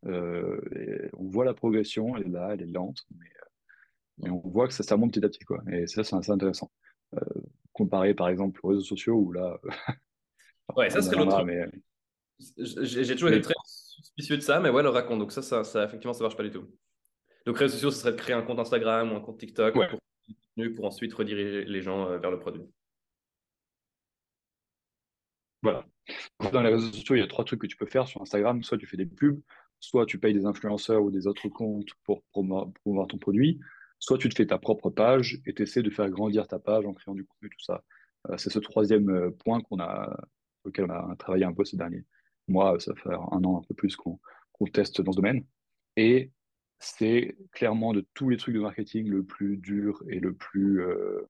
on 0.03 1.27
voit 1.27 1.45
la 1.45 1.53
progression, 1.53 2.15
elle 2.17 2.27
est 2.27 2.29
là, 2.29 2.49
elle 2.53 2.61
est 2.61 2.65
lente, 2.67 3.05
mais, 3.17 4.29
on 4.29 4.47
voit 4.47 4.67
que 4.67 4.73
ça, 4.73 4.83
ça 4.83 4.95
monte 4.95 5.13
petit 5.13 5.25
à 5.25 5.29
petit. 5.29 5.43
Quoi. 5.43 5.63
Et 5.71 5.87
ça, 5.87 6.03
c'est 6.03 6.15
assez 6.15 6.31
intéressant. 6.31 6.71
comparé 7.71 8.13
par 8.13 8.29
exemple 8.29 8.59
aux 8.63 8.69
réseaux 8.69 8.81
sociaux 8.81 9.15
où 9.15 9.31
là, 9.31 9.59
Ouais, 10.75 10.89
ça 10.89 11.01
serait 11.01 11.17
l'autre. 11.17 11.43
Mais... 11.43 11.65
J'ai 12.57 13.13
toujours 13.13 13.29
été 13.29 13.41
très 13.41 13.53
suspicieux 13.65 14.37
de 14.37 14.41
ça, 14.41 14.59
mais 14.59 14.69
ouais, 14.69 14.83
le 14.83 14.89
raconte. 14.89 15.19
Donc 15.19 15.31
ça, 15.31 15.41
ça, 15.41 15.63
ça, 15.63 15.83
effectivement, 15.83 16.13
ça 16.13 16.23
marche 16.23 16.37
pas 16.37 16.43
du 16.43 16.51
tout. 16.51 16.67
Donc 17.45 17.57
réseaux 17.57 17.73
sociaux, 17.73 17.91
ce 17.91 17.99
serait 17.99 18.11
de 18.11 18.17
créer 18.17 18.35
un 18.35 18.41
compte 18.41 18.59
Instagram 18.59 19.11
ou 19.11 19.15
un 19.15 19.19
compte 19.19 19.37
TikTok 19.37 19.73
pour, 19.73 19.99
pour 20.75 20.85
ensuite 20.85 21.13
rediriger 21.13 21.65
les 21.65 21.81
gens 21.81 22.07
euh, 22.09 22.17
vers 22.17 22.31
le 22.31 22.39
produit. 22.39 22.63
Voilà. 25.61 25.85
Dans 26.51 26.61
les 26.61 26.69
réseaux 26.69 26.91
sociaux, 26.91 27.15
il 27.15 27.19
y 27.19 27.23
a 27.23 27.27
trois 27.27 27.45
trucs 27.45 27.61
que 27.61 27.67
tu 27.67 27.77
peux 27.77 27.85
faire 27.85 28.07
sur 28.07 28.21
Instagram. 28.21 28.61
Soit 28.63 28.77
tu 28.77 28.85
fais 28.85 28.97
des 28.97 29.05
pubs, 29.05 29.41
soit 29.79 30.05
tu 30.05 30.19
payes 30.19 30.33
des 30.33 30.45
influenceurs 30.45 31.01
ou 31.03 31.11
des 31.11 31.27
autres 31.27 31.47
comptes 31.47 31.93
pour 32.03 32.23
promouvoir 32.31 33.07
ton 33.07 33.17
produit, 33.17 33.59
soit 33.99 34.17
tu 34.17 34.27
te 34.29 34.35
fais 34.35 34.45
ta 34.45 34.57
propre 34.57 34.89
page 34.89 35.41
et 35.45 35.53
tu 35.53 35.63
essaies 35.63 35.81
de 35.81 35.89
faire 35.89 36.09
grandir 36.09 36.47
ta 36.47 36.59
page 36.59 36.85
en 36.85 36.93
créant 36.93 37.15
du 37.15 37.25
contenu, 37.25 37.49
tout 37.49 37.63
ça. 37.63 37.83
Euh, 38.29 38.37
c'est 38.37 38.49
ce 38.49 38.59
troisième 38.59 39.09
euh, 39.09 39.31
point 39.31 39.61
qu'on 39.61 39.79
a, 39.79 40.17
auquel 40.65 40.85
on 40.85 40.93
a 40.93 41.15
travaillé 41.15 41.45
un 41.45 41.53
peu 41.53 41.63
ces 41.63 41.77
derniers 41.77 42.03
mois. 42.47 42.77
Ça 42.79 42.93
fait 42.95 43.13
un 43.13 43.43
an, 43.43 43.59
un 43.59 43.63
peu 43.67 43.73
plus 43.73 43.95
qu'on 43.95 44.19
teste 44.71 45.01
dans 45.01 45.13
ce 45.13 45.17
domaine. 45.17 45.45
Et 45.95 46.31
c'est 46.83 47.37
clairement 47.51 47.93
de 47.93 48.05
tous 48.13 48.29
les 48.29 48.37
trucs 48.37 48.55
de 48.55 48.59
marketing 48.59 49.07
le 49.07 49.23
plus 49.23 49.57
dur 49.57 50.03
et 50.09 50.19
le 50.19 50.33
plus. 50.33 50.81
Euh, 50.81 51.21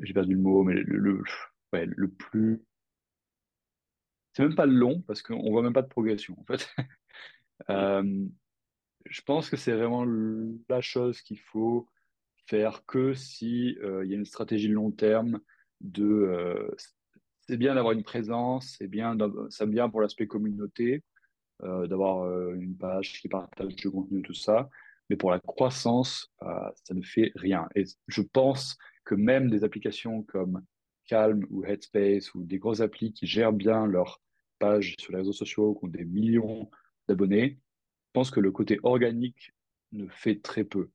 j'ai 0.00 0.14
perdu 0.14 0.34
le 0.34 0.40
mot, 0.40 0.62
mais 0.62 0.74
le, 0.74 1.22
le, 1.72 2.08
plus. 2.08 2.62
C'est 4.32 4.42
même 4.42 4.54
pas 4.54 4.66
long 4.66 5.02
parce 5.02 5.22
qu'on 5.22 5.50
voit 5.50 5.62
même 5.62 5.72
pas 5.72 5.82
de 5.82 5.88
progression 5.88 6.36
en 6.38 6.44
fait. 6.44 6.68
Euh, 7.70 8.26
je 9.06 9.22
pense 9.22 9.48
que 9.48 9.56
c'est 9.56 9.72
vraiment 9.72 10.04
la 10.68 10.80
chose 10.80 11.22
qu'il 11.22 11.38
faut 11.38 11.88
faire 12.48 12.84
que 12.84 13.14
si 13.14 13.78
euh, 13.80 14.04
il 14.04 14.10
y 14.10 14.14
a 14.14 14.18
une 14.18 14.26
stratégie 14.26 14.66
long 14.66 14.90
terme 14.90 15.40
de 15.80 16.74
c'est 17.46 17.56
bien 17.56 17.76
d'avoir 17.76 17.92
une 17.92 18.02
présence, 18.02 18.74
c'est 18.76 18.88
bien, 18.88 19.16
c'est 19.50 19.68
bien 19.68 19.88
pour 19.88 20.00
l'aspect 20.00 20.26
communauté, 20.26 20.94
euh, 20.94 21.00
d'avoir 21.62 22.24
euh, 22.24 22.54
une 22.54 22.76
page 22.76 23.20
qui 23.20 23.28
partage 23.28 23.76
du 23.76 23.90
contenu, 23.90 24.22
tout 24.22 24.34
ça. 24.34 24.68
Mais 25.10 25.16
pour 25.16 25.30
la 25.30 25.38
croissance, 25.38 26.32
euh, 26.42 26.70
ça 26.82 26.94
ne 26.94 27.02
fait 27.02 27.32
rien. 27.36 27.68
Et 27.74 27.84
je 28.08 28.22
pense 28.22 28.76
que 29.04 29.14
même 29.14 29.50
des 29.50 29.64
applications 29.64 30.22
comme 30.22 30.62
Calm 31.06 31.46
ou 31.50 31.64
Headspace 31.64 32.34
ou 32.34 32.42
des 32.44 32.58
grosses 32.58 32.80
applis 32.80 33.12
qui 33.12 33.26
gèrent 33.26 33.52
bien 33.52 33.86
leur 33.86 34.20
page 34.58 34.94
sur 34.98 35.12
les 35.12 35.18
réseaux 35.18 35.32
sociaux, 35.32 35.74
qui 35.74 35.84
ont 35.84 35.88
des 35.88 36.04
millions 36.04 36.70
d'abonnés, 37.06 37.58
je 37.58 38.10
pense 38.14 38.30
que 38.30 38.40
le 38.40 38.50
côté 38.50 38.78
organique 38.82 39.52
ne 39.92 40.08
fait 40.08 40.40
très 40.40 40.64
peu. 40.64 40.90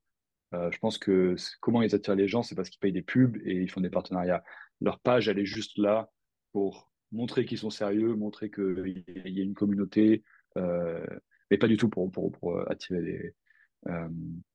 je 0.52 0.78
pense 0.80 0.98
que 0.98 1.36
comment 1.60 1.84
ils 1.84 1.93
attirent 1.93 2.15
les 2.15 2.28
gens, 2.28 2.41
c'est 2.41 2.56
parce 2.56 2.69
qu'ils 2.69 2.80
payent 2.80 2.91
des 2.91 3.04
pubs 3.04 3.38
et 3.45 3.62
ils 3.62 3.69
font 3.69 3.82
des 3.82 3.91
partenariats. 3.91 4.43
Leur 4.82 5.00
page, 5.00 5.28
elle 5.28 5.38
est 5.38 5.45
juste 5.45 5.78
là 5.78 6.10
pour 6.52 6.91
montrer 7.12 7.45
qu'ils 7.45 7.58
sont 7.58 7.69
sérieux, 7.69 8.15
montrer 8.15 8.50
qu'il 8.50 9.04
y 9.08 9.39
a 9.39 9.43
une 9.43 9.54
communauté, 9.54 10.24
euh, 10.24 10.38
mais 10.55 11.57
pas 11.57 11.67
du 11.67 11.77
tout 11.77 11.89
pour, 11.89 12.12
pour, 12.12 12.31
pour 12.31 12.57
euh, 12.57 12.65
attirer 12.69 13.01
des, 13.01 13.35
euh, 13.88 14.09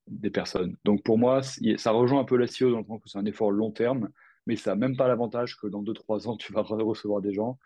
des 0.07 0.31
personnes. 0.31 0.77
Donc 0.85 1.03
pour 1.03 1.19
moi, 1.19 1.43
ça 1.43 1.91
rejoint 1.91 2.21
un 2.21 2.25
peu 2.25 2.37
la 2.37 2.47
SEO 2.47 2.71
dans 2.71 2.79
le 2.79 2.85
sens 2.85 3.01
que 3.03 3.09
c'est 3.09 3.19
un 3.19 3.27
effort 3.27 3.51
long 3.51 3.71
terme, 3.71 4.11
mais 4.47 4.57
ça 4.57 4.71
n'a 4.71 4.77
même 4.77 4.97
pas 4.97 5.09
l'avantage 5.09 5.57
que 5.57 5.67
dans 5.67 5.83
2-3 5.83 6.29
ans, 6.29 6.37
tu 6.39 6.53
vas 6.53 6.63
recevoir 6.63 7.21
des 7.21 7.33
gens. 7.33 7.59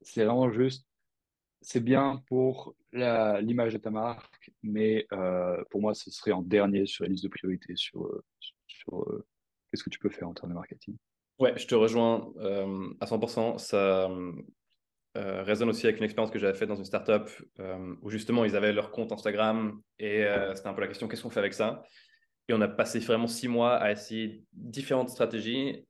C'est 0.00 0.24
vraiment 0.24 0.50
juste, 0.50 0.86
c'est 1.60 1.80
bien 1.80 2.22
pour 2.26 2.74
l'image 2.92 3.72
de 3.72 3.78
ta 3.78 3.90
marque, 3.90 4.50
mais 4.62 5.06
pour 5.70 5.80
moi, 5.80 5.94
ce 5.94 6.10
serait 6.10 6.32
en 6.32 6.42
dernier 6.42 6.86
sur 6.86 7.04
la 7.04 7.10
liste 7.10 7.22
de 7.22 7.28
priorités 7.28 7.76
sur, 7.76 8.10
sur 8.66 9.06
qu'est-ce 9.70 9.84
que 9.84 9.90
tu 9.90 10.00
peux 10.00 10.10
faire 10.10 10.28
en 10.28 10.34
termes 10.34 10.50
de 10.50 10.56
marketing. 10.56 10.96
Ouais, 11.38 11.56
je 11.56 11.66
te 11.66 11.74
rejoins 11.74 12.32
euh, 12.36 12.88
à 13.00 13.06
100%. 13.06 13.58
Ça 13.58 14.08
euh, 15.16 15.42
résonne 15.42 15.68
aussi 15.68 15.86
avec 15.86 15.98
une 15.98 16.04
expérience 16.04 16.30
que 16.30 16.38
j'avais 16.38 16.56
faite 16.56 16.68
dans 16.68 16.76
une 16.76 16.84
startup 16.84 17.28
euh, 17.60 17.94
où 18.00 18.10
justement 18.10 18.44
ils 18.44 18.56
avaient 18.56 18.72
leur 18.72 18.90
compte 18.90 19.12
Instagram 19.12 19.80
et 19.98 20.24
c'était 20.54 20.68
un 20.68 20.74
peu 20.74 20.80
la 20.80 20.88
question 20.88 21.08
qu'est-ce 21.08 21.22
qu'on 21.22 21.30
fait 21.30 21.40
avec 21.40 21.54
ça? 21.54 21.82
Et 22.48 22.54
on 22.54 22.60
a 22.60 22.68
passé 22.68 22.98
vraiment 22.98 23.26
six 23.26 23.48
mois 23.48 23.76
à 23.76 23.92
essayer 23.92 24.44
différentes 24.52 25.10
stratégies 25.10 25.86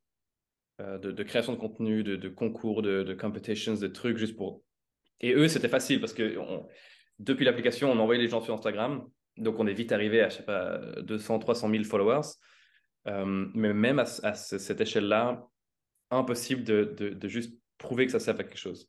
de, 0.79 1.23
création 1.23 1.53
de 1.53 1.59
contenu, 1.59 2.03
de, 2.03 2.29
concours, 2.29 2.83
de, 2.83 3.15
competitions, 3.15 3.75
de 3.75 3.87
trucs 3.87 4.19
juste 4.19 4.37
pour. 4.37 4.63
Et 5.21 5.33
eux, 5.33 5.49
c'était 5.49 5.69
facile 5.69 6.01
parce 6.01 6.13
que 6.13 6.37
depuis 7.19 7.45
l'application, 7.45 7.91
on 7.91 7.99
envoyait 7.99 8.21
les 8.21 8.29
gens 8.29 8.41
sur 8.41 8.53
Instagram. 8.53 9.07
Donc 9.37 9.59
on 9.59 9.67
est 9.67 9.73
vite 9.73 9.93
arrivé 9.93 10.21
à, 10.21 10.29
je 10.29 10.39
sais 10.39 10.45
pas, 10.45 10.79
200, 11.03 11.39
300 11.39 11.71
000 11.71 11.85
followers. 11.85 12.29
Euh, 13.09 13.47
mais 13.55 13.73
même 13.73 13.99
à, 13.99 14.35
cette 14.35 14.81
échelle-là, 14.81 15.45
impossible 16.11 16.65
de, 16.65 17.29
juste 17.29 17.59
prouver 17.79 18.07
que 18.07 18.13
ça 18.13 18.21
sert 18.21 18.35
à 18.35 18.45
quelque 18.45 18.59
chose. 18.59 18.89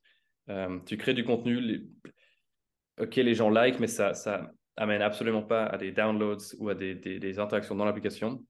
Euh, 0.49 0.79
tu 0.85 0.97
crées 0.97 1.13
du 1.13 1.23
contenu, 1.23 1.87
ok, 2.99 3.15
les 3.15 3.33
gens 3.33 3.49
like, 3.49 3.79
mais 3.79 3.87
ça, 3.87 4.13
ça 4.13 4.51
amène 4.75 5.01
absolument 5.01 5.43
pas 5.43 5.65
à 5.65 5.77
des 5.77 5.91
downloads 5.91 6.55
ou 6.59 6.69
à 6.69 6.75
des, 6.75 7.39
interactions 7.39 7.75
dans 7.75 7.85
l'application. 7.85 8.45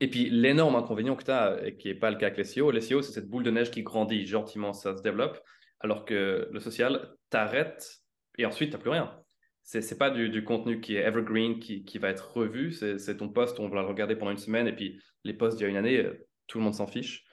Et 0.00 0.08
puis, 0.08 0.28
l'énorme 0.30 0.74
inconvénient 0.74 1.16
que 1.16 1.24
tu 1.24 1.30
as, 1.30 1.64
et 1.64 1.76
qui 1.76 1.88
n'est 1.88 1.94
pas 1.94 2.10
le 2.10 2.16
cas 2.16 2.26
avec 2.26 2.38
les 2.38 2.44
SEO, 2.44 2.70
les 2.70 2.80
SEO, 2.80 3.02
c'est 3.02 3.12
cette 3.12 3.28
boule 3.28 3.44
de 3.44 3.50
neige 3.50 3.70
qui 3.70 3.82
grandit 3.82 4.26
gentiment, 4.26 4.72
ça 4.72 4.96
se 4.96 5.02
développe, 5.02 5.40
alors 5.80 6.04
que 6.04 6.48
le 6.50 6.60
social 6.60 7.14
t'arrête 7.30 8.02
et 8.38 8.46
ensuite, 8.46 8.70
tu 8.70 8.76
n'as 8.76 8.82
plus 8.82 8.90
rien 8.90 9.22
c'est 9.62 9.98
pas 9.98 10.10
du, 10.10 10.44
contenu 10.44 10.80
qui 10.80 10.96
est 10.96 11.02
evergreen, 11.02 11.58
qui, 11.58 11.84
qui 11.84 11.98
va 11.98 12.08
être 12.08 12.32
revu. 12.32 12.72
C'est 12.72 13.16
ton 13.16 13.28
post, 13.28 13.60
on 13.60 13.68
va 13.68 13.80
le 13.80 13.86
regarder 13.86 14.16
pendant 14.16 14.32
une 14.32 14.38
semaine, 14.38 14.66
et 14.66 14.74
puis 14.74 15.00
les 15.24 15.34
posts 15.34 15.56
d'il 15.56 15.64
y 15.64 15.66
a 15.66 15.70
une 15.70 15.76
année, 15.76 15.98
euh, 15.98 16.26
tout 16.46 16.58
le 16.58 16.64
monde 16.64 16.74
s'en 16.74 16.86
fiche. 16.86 17.24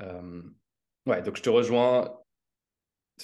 Euh, 0.00 0.42
ouais, 1.06 1.22
donc 1.22 1.36
je 1.36 1.42
te 1.42 1.50
rejoins 1.50 2.10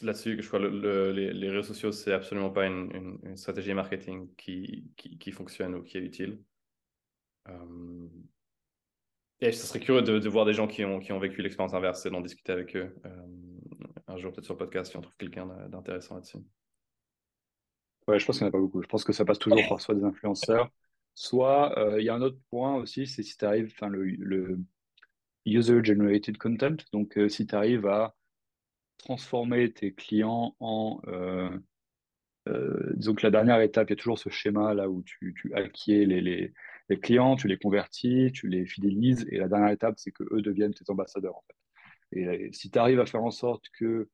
là-dessus, 0.06 0.36
que 0.36 0.42
je 0.42 0.48
crois 0.48 0.58
le, 0.58 1.12
les, 1.12 1.50
réseaux 1.50 1.74
sociaux, 1.74 1.92
c'est 1.92 2.12
absolument 2.12 2.50
pas 2.50 2.66
une, 2.66 3.36
stratégie 3.36 3.74
marketing 3.74 4.28
qui, 4.36 4.90
qui, 4.96 5.32
fonctionne 5.32 5.74
ou 5.74 5.82
qui 5.82 5.98
est 5.98 6.02
utile. 6.02 6.42
Euh, 7.48 8.08
et 9.40 9.52
ce 9.52 9.66
serait 9.66 9.80
curieux 9.80 10.02
de, 10.02 10.28
voir 10.28 10.44
des 10.44 10.52
gens 10.52 10.66
qui 10.66 10.84
ont, 10.84 10.98
qui 11.00 11.12
ont 11.12 11.18
vécu 11.18 11.42
l'expérience 11.42 11.74
inverse 11.74 12.04
et 12.06 12.10
d'en 12.10 12.20
discuter 12.20 12.52
avec 12.52 12.76
eux 12.76 12.94
un 14.08 14.16
jour, 14.16 14.32
peut-être 14.32 14.44
sur 14.44 14.54
le 14.54 14.58
podcast, 14.58 14.90
si 14.90 14.96
on 14.96 15.00
trouve 15.00 15.16
quelqu'un 15.16 15.46
d'intéressant 15.68 16.16
là-dessus. 16.16 16.38
Ouais, 18.06 18.18
je 18.18 18.24
pense 18.24 18.38
qu'il 18.38 18.46
n'y 18.46 18.48
en 18.48 18.50
a 18.50 18.52
pas 18.52 18.58
beaucoup. 18.58 18.82
Je 18.82 18.88
pense 18.88 19.04
que 19.04 19.12
ça 19.12 19.24
passe 19.24 19.38
toujours 19.38 19.60
par 19.68 19.80
soit 19.80 19.94
des 19.94 20.04
influenceurs, 20.04 20.70
soit 21.14 21.78
euh, 21.78 22.00
il 22.00 22.06
y 22.06 22.08
a 22.08 22.14
un 22.14 22.22
autre 22.22 22.38
point 22.50 22.76
aussi, 22.76 23.06
c'est 23.06 23.22
si 23.22 23.36
tu 23.36 23.44
arrives, 23.44 23.72
enfin 23.74 23.88
le, 23.88 24.58
user-generated 25.44 26.36
content, 26.36 26.76
donc 26.92 27.16
euh, 27.16 27.28
si 27.28 27.46
tu 27.46 27.54
arrives 27.54 27.86
à 27.86 28.14
transformer 28.98 29.72
tes 29.72 29.92
clients 29.92 30.56
en... 30.60 31.00
Euh, 31.06 31.50
disons 32.94 33.14
que 33.14 33.26
la 33.26 33.30
dernière 33.30 33.60
étape, 33.60 33.90
il 33.90 33.92
y 33.92 33.94
a 33.94 33.96
toujours 33.96 34.18
ce 34.18 34.30
schéma 34.30 34.72
là 34.72 34.88
où 34.88 35.02
tu, 35.02 35.34
tu 35.38 35.52
acquiers 35.54 36.06
les, 36.06 36.22
les, 36.22 36.54
les, 36.88 36.98
clients, 36.98 37.36
tu 37.36 37.46
les 37.46 37.58
convertis, 37.58 38.32
tu 38.32 38.48
les 38.48 38.64
fidélises, 38.64 39.26
et 39.30 39.36
la 39.36 39.48
dernière 39.48 39.68
étape, 39.68 39.98
c'est 39.98 40.12
que 40.12 40.24
eux 40.32 40.40
deviennent 40.40 40.72
tes 40.72 40.88
ambassadeurs 40.90 41.36
en 41.36 41.44
fait. 41.46 42.20
Et, 42.20 42.50
si 42.52 42.70
tu 42.70 42.78
arrives 42.78 43.00
à 43.00 43.06
faire 43.06 43.22
en 43.22 43.30
sorte 43.30 43.66
que 43.78 44.08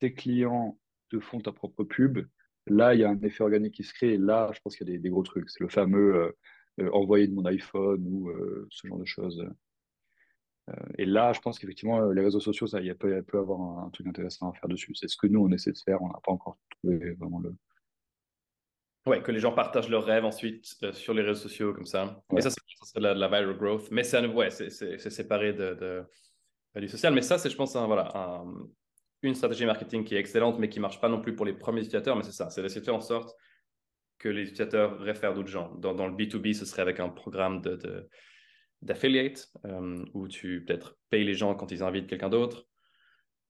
tes 0.00 0.12
clients 0.12 0.78
te 1.08 1.18
font 1.18 1.40
ta 1.40 1.50
propre 1.50 1.82
pub, 1.82 2.18
Là, 2.68 2.94
il 2.94 3.00
y 3.00 3.04
a 3.04 3.10
un 3.10 3.20
effet 3.22 3.42
organique 3.42 3.74
qui 3.74 3.84
se 3.84 3.94
crée. 3.94 4.14
Et 4.14 4.18
là, 4.18 4.50
je 4.54 4.60
pense 4.60 4.76
qu'il 4.76 4.88
y 4.88 4.94
a 4.94 4.98
des, 4.98 5.10
gros 5.10 5.22
trucs. 5.22 5.50
C'est 5.50 5.60
le 5.60 5.68
fameux 5.68 6.14
euh, 6.16 6.32
euh, 6.80 6.90
envoyer 6.92 7.26
de 7.26 7.34
mon 7.34 7.44
iPhone 7.46 8.04
ou 8.06 8.28
euh, 8.30 8.66
ce 8.70 8.86
genre 8.86 8.98
de 8.98 9.04
choses. 9.04 9.44
Et 10.96 11.04
là, 11.04 11.32
je 11.32 11.40
pense 11.40 11.58
qu'effectivement, 11.58 12.10
les 12.10 12.22
réseaux 12.22 12.40
sociaux, 12.40 12.66
ça, 12.66 12.80
il 12.80 12.94
peut, 12.94 13.22
peut 13.22 13.38
avoir 13.38 13.86
un, 13.86 13.90
truc 13.90 14.06
intéressant 14.06 14.50
à 14.50 14.52
faire 14.54 14.68
dessus. 14.68 14.94
C'est 14.94 15.08
ce 15.08 15.16
que 15.16 15.26
nous, 15.26 15.44
on 15.44 15.50
essaie 15.50 15.72
de 15.72 15.78
faire. 15.78 16.02
On 16.02 16.08
n'a 16.08 16.20
pas 16.24 16.32
encore 16.32 16.58
trouvé 16.70 17.12
vraiment 17.14 17.40
le. 17.40 17.54
Ouais, 19.06 19.22
que 19.22 19.32
les 19.32 19.40
gens 19.40 19.52
partagent 19.52 19.88
leurs 19.88 20.04
rêves 20.04 20.24
ensuite 20.24 20.76
euh, 20.82 20.92
sur 20.92 21.14
les 21.14 21.22
réseaux 21.22 21.40
sociaux 21.40 21.72
comme 21.72 21.86
ça. 21.86 22.22
Ouais. 22.30 22.38
Et 22.38 22.42
ça, 22.42 22.50
c'est 22.50 23.00
la, 23.00 23.14
la, 23.14 23.28
viral 23.28 23.56
growth. 23.56 23.90
Mais 23.90 24.02
c'est 24.02 24.24
ouais, 24.26 24.50
séparé 24.50 25.52
de, 25.52 25.74
de, 25.74 26.04
de, 26.74 26.80
du 26.80 26.88
social. 26.88 27.14
Mais 27.14 27.22
ça, 27.22 27.38
c'est, 27.38 27.48
je 27.48 27.56
pense, 27.56 27.74
un, 27.76 27.86
voilà, 27.86 28.10
un, 28.14 28.44
une 29.22 29.34
stratégie 29.34 29.64
marketing 29.64 30.04
qui 30.04 30.14
est 30.14 30.18
excellente, 30.18 30.58
mais 30.58 30.68
qui 30.68 30.78
ne 30.78 30.82
marche 30.82 31.00
pas 31.00 31.08
non 31.08 31.20
plus 31.20 31.34
pour 31.34 31.46
les 31.46 31.54
premiers 31.54 31.80
utilisateurs. 31.80 32.16
Mais 32.16 32.22
c'est 32.22 32.32
ça, 32.32 32.50
c'est 32.50 32.60
d'essayer 32.60 32.80
de 32.80 32.84
faire 32.84 32.94
en 32.94 33.00
sorte 33.00 33.34
que 34.18 34.28
les 34.28 34.42
utilisateurs 34.42 34.98
réfèrent 34.98 35.34
d'autres 35.34 35.48
gens. 35.48 35.74
Dans, 35.76 35.94
dans, 35.94 36.06
le 36.06 36.14
B2B, 36.14 36.52
ce 36.52 36.64
serait 36.64 36.82
avec 36.82 37.00
un 37.00 37.08
programme 37.08 37.62
de, 37.62 38.08
d'affiliate, 38.82 39.52
euh, 39.64 40.04
où 40.14 40.28
tu 40.28 40.64
peut-être 40.64 40.96
payes 41.10 41.24
les 41.24 41.34
gens 41.34 41.54
quand 41.54 41.70
ils 41.70 41.82
invitent 41.82 42.06
quelqu'un 42.06 42.28
d'autre. 42.28 42.66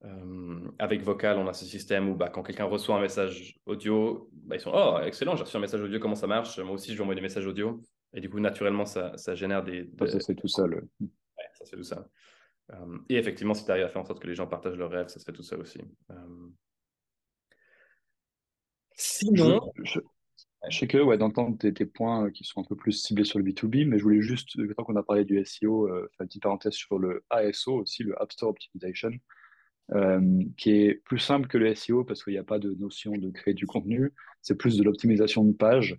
Euh, 0.05 0.71
avec 0.79 1.03
Vocal, 1.03 1.39
on 1.39 1.49
a 1.49 1.53
ce 1.53 1.65
système 1.65 2.09
où 2.09 2.15
bah, 2.15 2.29
quand 2.29 2.43
quelqu'un 2.43 2.65
reçoit 2.65 2.97
un 2.97 3.01
message 3.01 3.59
audio, 3.67 4.31
bah, 4.33 4.57
ils 4.57 4.61
sont 4.61 4.73
Oh, 4.73 4.99
excellent, 5.05 5.37
j'ai 5.37 5.45
reçu 5.45 5.57
un 5.57 5.61
message 5.61 5.83
audio, 5.83 5.99
comment 5.99 6.15
ça 6.15 6.27
marche? 6.27 6.59
Moi 6.59 6.75
aussi, 6.75 6.93
je 6.93 6.97
vais 6.97 7.03
envoyer 7.03 7.17
des 7.17 7.27
messages 7.27 7.47
audio. 7.47 7.83
Et 8.15 8.21
du 8.21 8.31
coup, 8.31 8.41
naturellement, 8.41 8.87
ça, 8.87 9.17
ça 9.17 9.35
génère 9.35 9.63
des. 9.63 9.91
Ça, 10.07 10.21
c'est 10.21 10.35
tout 10.35 10.49
seul. 10.49 10.89
Ouais, 11.01 11.09
ça, 11.55 11.65
c'est 11.65 11.77
tout 11.77 11.83
ça. 11.83 12.09
Euh, 12.73 12.99
et 13.09 13.17
effectivement, 13.17 13.55
si 13.55 13.65
tu 13.65 13.71
arrives 13.71 13.85
à 13.85 13.89
faire 13.89 14.03
en 14.03 14.05
sorte 14.05 14.21
que 14.21 14.27
les 14.27 14.35
gens 14.35 14.47
partagent 14.47 14.77
leurs 14.77 14.91
rêves, 14.91 15.09
ça 15.09 15.19
se 15.19 15.25
fait 15.25 15.33
tout 15.33 15.43
seul 15.43 15.61
aussi. 15.61 15.81
Sinon. 18.95 19.73
Je, 19.77 19.83
je, 19.85 20.01
je, 20.69 20.79
sais 20.79 20.87
que 20.87 20.99
ouais, 20.99 21.19
d'entendre 21.19 21.57
tes, 21.59 21.87
points 21.87 22.31
qui 22.31 22.45
sont 22.45 22.61
un 22.61 22.65
peu 22.65 22.77
plus 22.77 22.93
ciblés 22.93 23.25
sur 23.25 23.39
le 23.39 23.45
B2B, 23.45 23.87
mais 23.87 23.99
je 23.99 24.03
voulais 24.03 24.23
juste, 24.23 24.57
tant 24.77 24.85
qu'on 24.85 24.97
a 24.97 25.03
parlé 25.03 25.25
du 25.25 25.45
SEO, 25.45 25.89
euh, 25.89 26.09
faire 26.17 26.25
une 26.25 26.27
petite 26.29 26.43
parenthèse 26.43 26.75
sur 26.75 26.99
le 26.99 27.25
ASO 27.31 27.75
aussi, 27.75 28.03
le 28.03 28.21
App 28.21 28.33
Store 28.33 28.51
Optimization. 28.51 29.11
Euh, 29.95 30.43
qui 30.59 30.73
est 30.73 30.95
plus 31.07 31.19
simple 31.19 31.49
que 31.49 31.57
le 31.57 31.75
SEO 31.75 32.05
parce 32.05 32.23
qu'il 32.23 32.35
n'y 32.35 32.39
a 32.39 32.45
pas 32.45 32.59
de 32.59 32.75
notion 32.75 33.13
de 33.13 33.31
créer 33.31 33.55
du 33.55 33.67
contenu, 33.67 34.13
c'est 34.43 34.55
plus 34.55 34.77
de 34.77 34.83
l'optimisation 34.83 35.45
de 35.45 35.53
page. 35.53 35.99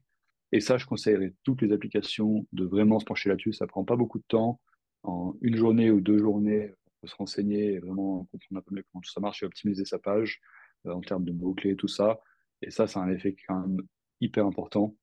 Et 0.51 0.59
ça, 0.59 0.77
je 0.77 0.85
conseillerais 0.85 1.33
toutes 1.43 1.61
les 1.63 1.71
applications 1.71 2.45
de 2.53 2.65
vraiment 2.65 2.99
se 2.99 3.05
pencher 3.05 3.29
là-dessus. 3.29 3.53
Ça 3.53 3.65
prend 3.65 3.83
pas 3.83 3.95
beaucoup 3.95 4.19
de 4.19 4.25
temps. 4.27 4.59
En 5.03 5.33
une 5.41 5.55
journée 5.55 5.89
ou 5.89 6.01
deux 6.01 6.19
journées, 6.19 6.71
on 6.85 6.91
peut 7.01 7.07
se 7.07 7.15
renseigner 7.15 7.73
et 7.73 7.79
vraiment 7.79 8.27
comprendre 8.31 8.59
un 8.59 8.61
peu 8.61 8.75
mieux 8.75 8.83
comment 8.91 9.01
tout 9.01 9.11
ça 9.11 9.21
marche 9.21 9.41
et 9.41 9.45
optimiser 9.47 9.85
sa 9.85 9.97
page 9.97 10.39
euh, 10.85 10.93
en 10.93 11.01
termes 11.01 11.25
de 11.25 11.31
mots-clés, 11.31 11.75
tout 11.75 11.87
ça. 11.87 12.19
Et 12.61 12.69
ça, 12.69 12.85
c'est 12.87 12.99
un 12.99 13.09
effet 13.09 13.35
quand 13.47 13.59
même 13.59 13.81
hyper 14.21 14.45
important. 14.45 14.95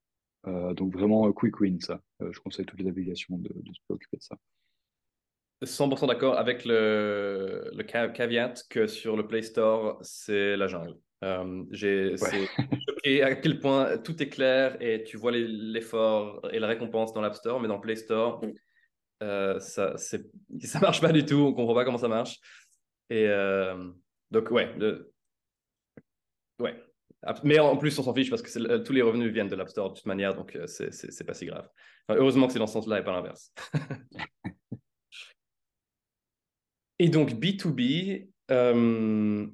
Euh, 0.46 0.74
donc 0.74 0.92
vraiment, 0.92 1.31
quick 1.33 1.61
win, 1.61 1.81
ça. 1.81 2.00
Euh, 2.22 2.33
je 2.33 2.40
conseille 2.40 2.66
toutes 2.66 2.81
les 2.81 2.88
applications 2.88 3.37
de, 3.38 3.48
de 3.48 3.72
se 3.72 3.81
préoccuper 3.87 4.16
de 4.18 4.22
ça. 4.22 4.37
100% 5.64 6.07
d'accord 6.07 6.38
avec 6.38 6.64
le, 6.64 7.70
le 7.74 7.83
caveat 7.83 8.55
que 8.68 8.87
sur 8.87 9.16
le 9.16 9.26
Play 9.26 9.42
Store, 9.42 9.98
c'est 10.02 10.57
la 10.57 10.66
jungle. 10.66 10.96
Euh, 11.24 11.64
j'ai 11.70 12.11
ouais. 12.11 12.46
choqué 12.87 13.22
à 13.22 13.35
quel 13.37 13.59
point 13.59 13.96
tout 13.98 14.22
est 14.22 14.29
clair 14.29 14.76
et 14.83 15.02
tu 15.02 15.16
vois 15.16 15.33
l'effort 15.33 16.46
et 16.52 16.59
la 16.59 16.66
récompense 16.66 17.14
dans 17.14 17.22
l'App 17.22 17.35
Store, 17.35 17.59
mais 17.59 17.68
dans 17.68 17.76
le 17.76 17.81
Play 17.81 17.96
Store, 17.96 18.42
euh, 19.22 19.59
ça, 19.61 19.96
ça 19.96 20.81
marche 20.81 21.00
pas 21.00 21.12
du 21.12 21.24
tout. 21.24 21.37
On 21.37 21.55
comprend 21.55 21.74
pas 21.74 21.85
comment 21.85 21.98
ça 21.98 22.09
marche. 22.09 22.38
Et 23.09 23.26
euh, 23.29 23.90
donc, 24.31 24.50
ouais. 24.50 24.74
Le... 24.76 25.12
Ouais. 26.59 26.86
Mais 27.44 27.58
en 27.58 27.76
plus, 27.76 27.98
on 27.98 28.02
s'en 28.02 28.14
fiche 28.14 28.30
parce 28.30 28.42
que 28.42 28.78
tous 28.78 28.92
les 28.92 29.02
revenus 29.02 29.32
viennent 29.32 29.48
de 29.48 29.56
l'App 29.56 29.68
Store 29.68 29.90
de 29.90 29.96
toute 29.96 30.06
manière, 30.06 30.34
donc 30.34 30.54
euh, 30.56 30.66
c'est 30.66 31.26
pas 31.26 31.34
si 31.34 31.46
grave. 31.46 31.68
Enfin, 32.08 32.18
heureusement 32.20 32.46
que 32.46 32.52
c'est 32.52 32.58
dans 32.58 32.66
ce 32.66 32.74
sens-là 32.74 33.00
et 33.00 33.04
pas 33.04 33.12
l'inverse. 33.12 33.52
Et 36.98 37.08
donc, 37.08 37.32
B2B, 37.32 38.28
euh... 38.50 39.46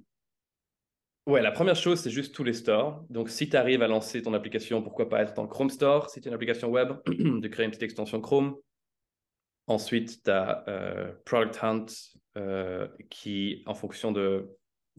ouais, 1.27 1.43
la 1.43 1.51
première 1.51 1.75
chose, 1.75 2.01
c'est 2.01 2.11
juste 2.11 2.35
tous 2.35 2.45
les 2.45 2.53
stores. 2.53 3.05
Donc, 3.11 3.31
si 3.31 3.49
tu 3.49 3.57
arrives 3.57 3.83
à 3.83 3.89
lancer 3.89 4.23
ton 4.23 4.33
application, 4.33 4.83
pourquoi 4.83 5.09
pas 5.09 5.23
être 5.23 5.35
dans 5.35 5.47
Chrome 5.49 5.71
Store, 5.71 6.09
si 6.09 6.21
tu 6.21 6.29
une 6.29 6.35
application 6.35 6.69
web, 6.69 6.93
de 7.07 7.49
créer 7.49 7.65
une 7.65 7.71
petite 7.71 7.83
extension 7.83 8.21
Chrome. 8.21 8.57
Ensuite, 9.67 10.23
tu 10.23 10.31
as 10.31 10.65
euh, 10.69 11.13
Product 11.25 11.59
Hunt 11.63 11.87
euh, 12.37 12.89
qui, 13.11 13.63
en 13.67 13.75
fonction 13.75 14.13
de 14.13 14.49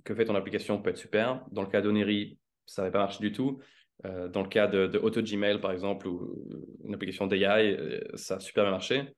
que 0.03 0.15
fait 0.15 0.25
ton 0.25 0.35
application, 0.35 0.81
peut 0.81 0.89
être 0.89 0.97
super. 0.97 1.45
Dans 1.51 1.61
le 1.61 1.67
cas 1.67 1.81
d'Oneri, 1.81 2.39
ça 2.65 2.81
n'avait 2.81 2.91
pas 2.91 2.99
marché 2.99 3.19
du 3.19 3.31
tout. 3.31 3.59
Euh, 4.05 4.27
dans 4.27 4.41
le 4.41 4.49
cas 4.49 4.67
de, 4.67 4.87
de 4.87 4.99
Auto 4.99 5.21
Gmail, 5.21 5.61
par 5.61 5.71
exemple, 5.71 6.07
ou 6.07 6.67
une 6.83 6.93
application 6.93 7.27
d'AI, 7.27 8.01
ça 8.15 8.35
a 8.35 8.39
super 8.39 8.63
bien 8.63 8.71
marché. 8.71 9.13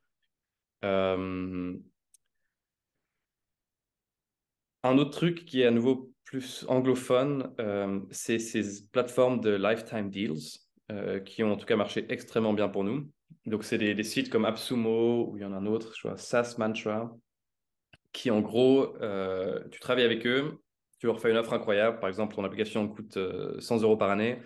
Euh, 0.84 1.73
un 4.84 4.97
autre 4.97 5.12
truc 5.12 5.45
qui 5.45 5.62
est 5.62 5.65
à 5.65 5.71
nouveau 5.71 6.13
plus 6.25 6.65
anglophone, 6.67 7.53
euh, 7.60 8.01
c'est 8.12 8.39
ces 8.39 8.84
plateformes 8.91 9.39
de 9.41 9.55
lifetime 9.55 10.10
deals 10.10 10.60
euh, 10.91 11.19
qui 11.19 11.43
ont 11.43 11.53
en 11.53 11.58
tout 11.58 11.65
cas 11.65 11.75
marché 11.75 12.05
extrêmement 12.10 12.53
bien 12.53 12.69
pour 12.69 12.84
nous. 12.84 13.10
Donc, 13.45 13.63
c'est 13.63 13.77
des, 13.77 13.93
des, 13.93 14.03
sites 14.03 14.29
comme 14.29 14.45
AppSumo 14.45 15.29
ou 15.29 15.38
il 15.38 15.41
y 15.41 15.45
en 15.45 15.53
a 15.53 15.58
un 15.58 15.65
autre, 15.65 15.93
je 15.95 16.01
crois, 16.01 16.17
SaaS 16.17 16.55
Mantra, 16.58 17.15
qui 18.12 18.31
en 18.31 18.41
gros, 18.41 18.95
euh, 19.01 19.63
tu 19.71 19.79
travailles 19.79 20.05
avec 20.05 20.25
eux, 20.25 20.60
tu 20.99 21.08
leur 21.08 21.19
fais 21.19 21.31
une 21.31 21.38
offre 21.38 21.53
incroyable. 21.53 21.99
Par 21.99 22.10
exemple, 22.10 22.36
ton 22.36 22.43
application 22.43 22.88
coûte 22.88 23.17
100 23.60 23.81
euros 23.81 23.97
par 23.97 24.10
année. 24.10 24.41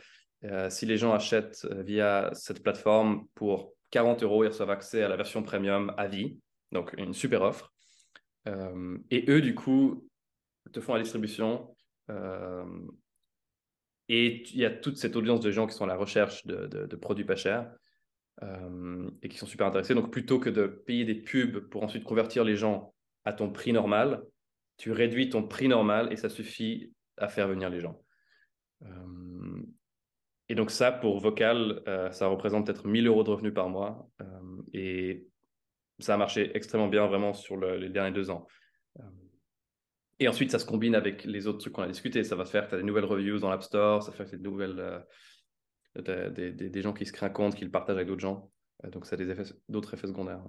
si 0.70 0.86
les 0.86 0.98
gens 0.98 1.14
achètent 1.14 1.68
via 1.86 2.30
cette 2.34 2.64
plateforme 2.64 3.26
pour 3.36 3.74
40 3.92 4.24
euros, 4.24 4.44
ils 4.44 4.48
reçoivent 4.48 4.72
accès 4.72 5.04
à 5.04 5.08
la 5.10 5.16
version 5.16 5.44
premium 5.44 5.94
à 5.98 6.08
vie. 6.08 6.38
Donc, 6.72 6.94
une 6.98 7.14
super 7.14 7.42
offre. 7.42 7.72
et 8.48 9.26
eux, 9.30 9.42
du 9.42 9.56
coup, 9.56 10.10
te 10.72 10.80
font 10.82 10.94
la 10.94 11.02
distribution. 11.02 11.76
Euh, 12.10 12.66
et 14.08 14.44
il 14.52 14.60
y 14.60 14.66
a 14.66 14.72
toute 14.72 14.98
cette 14.98 15.16
audience 15.16 15.40
de 15.40 15.52
gens 15.52 15.68
qui 15.68 15.76
sont 15.76 15.84
à 15.84 15.88
la 15.88 15.96
recherche 15.96 16.46
de, 16.48 16.96
produits 16.96 17.26
pas 17.26 17.36
chers 17.36 17.72
euh, 18.42 19.10
et 19.22 19.30
qui 19.30 19.38
sont 19.38 19.46
super 19.46 19.68
intéressés. 19.68 19.94
Donc, 19.94 20.12
plutôt 20.12 20.40
que 20.40 20.50
de 20.50 20.66
payer 20.66 21.06
des 21.06 21.16
pubs 21.16 21.60
pour 21.70 21.84
ensuite 21.84 22.04
convertir 22.04 22.44
les 22.44 22.56
gens 22.56 22.94
à 23.26 23.34
ton 23.34 23.52
prix 23.52 23.74
normal, 23.74 24.24
tu 24.80 24.92
réduis 24.92 25.30
ton 25.30 25.44
prix 25.44 25.68
normal 25.68 26.12
et 26.12 26.16
ça 26.16 26.30
suffit 26.30 26.94
à 27.18 27.28
faire 27.28 27.48
venir 27.48 27.70
les 27.70 27.82
gens. 27.82 28.02
Euh, 28.84 29.62
et 30.48 30.56
donc, 30.56 30.72
ça, 30.72 30.92
pour 30.92 31.20
Vocal, 31.20 31.84
euh, 31.88 32.10
ça 32.12 32.28
représente 32.28 32.66
peut-être 32.66 32.88
1000 32.88 33.06
euros 33.06 33.24
de 33.24 33.30
revenus 33.30 33.54
par 33.54 33.70
mois. 33.70 34.10
Euh, 34.22 34.26
et 34.74 35.28
ça 36.00 36.16
a 36.16 36.18
marché 36.18 36.50
extrêmement 36.56 36.88
bien 36.88 37.06
vraiment 37.06 37.34
sur 37.34 37.58
le, 37.58 37.78
les 37.78 37.90
derniers 37.90 38.14
deux 38.14 38.32
ans. 38.32 38.48
Et 40.22 40.28
ensuite, 40.28 40.52
ça 40.52 40.60
se 40.60 40.66
combine 40.66 40.96
avec 40.96 41.24
les 41.24 41.48
autres 41.48 41.60
trucs 41.60 41.74
qu'on 41.74 41.84
a 41.84 41.88
discuté. 41.88 42.24
Ça 42.24 42.36
va 42.36 42.46
faire 42.46 42.66
que 42.66 42.70
tu 42.70 42.76
as 42.76 42.78
des 42.80 42.84
nouvelles 42.84 43.06
reviews 43.06 43.40
dans 43.40 43.50
l'App 43.50 43.64
Store, 43.64 44.02
ça 44.02 44.12
fait 44.12 44.26
que 44.26 44.36
des 44.36 44.42
nouvelles. 44.42 44.80
Euh, 44.80 46.30
des, 46.30 46.52
des, 46.52 46.70
des, 46.70 46.82
gens 46.82 46.94
qui 46.94 47.06
se 47.06 47.12
créent 47.12 47.26
un 47.26 47.30
compte, 47.30 47.56
qui 47.56 47.66
le 47.66 47.72
partagent 47.72 47.96
avec 47.96 48.08
d'autres 48.08 48.22
gens. 48.22 48.52
Donc, 48.92 49.06
ça 49.06 49.16
a 49.16 49.18
des 49.18 49.30
effets, 49.30 49.54
d'autres 49.68 49.94
effets 49.94 50.08
secondaires. 50.08 50.44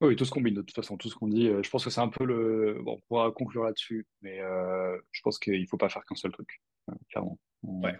Oui, 0.00 0.14
tout 0.14 0.24
se 0.24 0.30
combine 0.30 0.54
de 0.54 0.62
toute 0.62 0.74
façon, 0.74 0.96
tout 0.96 1.08
ce 1.08 1.14
qu'on 1.14 1.28
dit. 1.28 1.48
Euh, 1.48 1.62
je 1.62 1.70
pense 1.70 1.84
que 1.84 1.90
c'est 1.90 2.00
un 2.00 2.08
peu 2.08 2.24
le. 2.24 2.78
Bon, 2.82 2.94
on 2.94 3.00
pourra 3.08 3.32
conclure 3.32 3.64
là-dessus, 3.64 4.06
mais 4.22 4.40
euh, 4.40 4.96
je 5.10 5.20
pense 5.22 5.38
qu'il 5.38 5.60
ne 5.60 5.66
faut 5.66 5.76
pas 5.76 5.88
faire 5.88 6.04
qu'un 6.04 6.14
seul 6.14 6.30
truc, 6.30 6.60
clairement. 7.10 7.38
Ouais. 7.62 7.96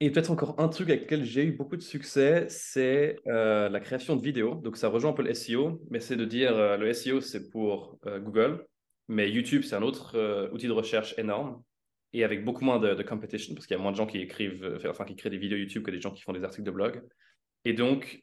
Et 0.00 0.10
peut-être 0.10 0.30
encore 0.30 0.58
un 0.58 0.68
truc 0.68 0.90
avec 0.90 1.04
lequel 1.04 1.24
j'ai 1.24 1.44
eu 1.44 1.52
beaucoup 1.52 1.76
de 1.76 1.82
succès, 1.82 2.46
c'est 2.48 3.16
euh, 3.26 3.68
la 3.68 3.80
création 3.80 4.16
de 4.16 4.22
vidéos. 4.22 4.56
Donc 4.56 4.76
ça 4.76 4.88
rejoint 4.88 5.12
un 5.12 5.14
peu 5.14 5.22
le 5.22 5.32
SEO, 5.32 5.80
mais 5.90 6.00
c'est 6.00 6.16
de 6.16 6.24
dire 6.24 6.54
euh, 6.56 6.76
le 6.76 6.92
SEO 6.92 7.20
c'est 7.20 7.48
pour 7.48 7.98
euh, 8.06 8.18
Google, 8.18 8.66
mais 9.08 9.30
YouTube 9.30 9.62
c'est 9.62 9.76
un 9.76 9.82
autre 9.82 10.16
euh, 10.16 10.50
outil 10.50 10.66
de 10.66 10.72
recherche 10.72 11.14
énorme 11.16 11.62
et 12.12 12.24
avec 12.24 12.44
beaucoup 12.44 12.64
moins 12.64 12.80
de, 12.80 12.94
de 12.94 13.02
competition 13.02 13.54
parce 13.54 13.66
qu'il 13.66 13.76
y 13.76 13.80
a 13.80 13.82
moins 13.82 13.92
de 13.92 13.96
gens 13.96 14.06
qui 14.06 14.18
écrivent, 14.18 14.78
enfin 14.88 15.04
qui 15.04 15.16
créent 15.16 15.30
des 15.30 15.38
vidéos 15.38 15.58
YouTube 15.58 15.84
que 15.84 15.90
des 15.90 16.00
gens 16.00 16.10
qui 16.10 16.22
font 16.22 16.32
des 16.32 16.44
articles 16.44 16.64
de 16.66 16.70
blog. 16.70 17.02
Et 17.64 17.72
donc 17.72 18.22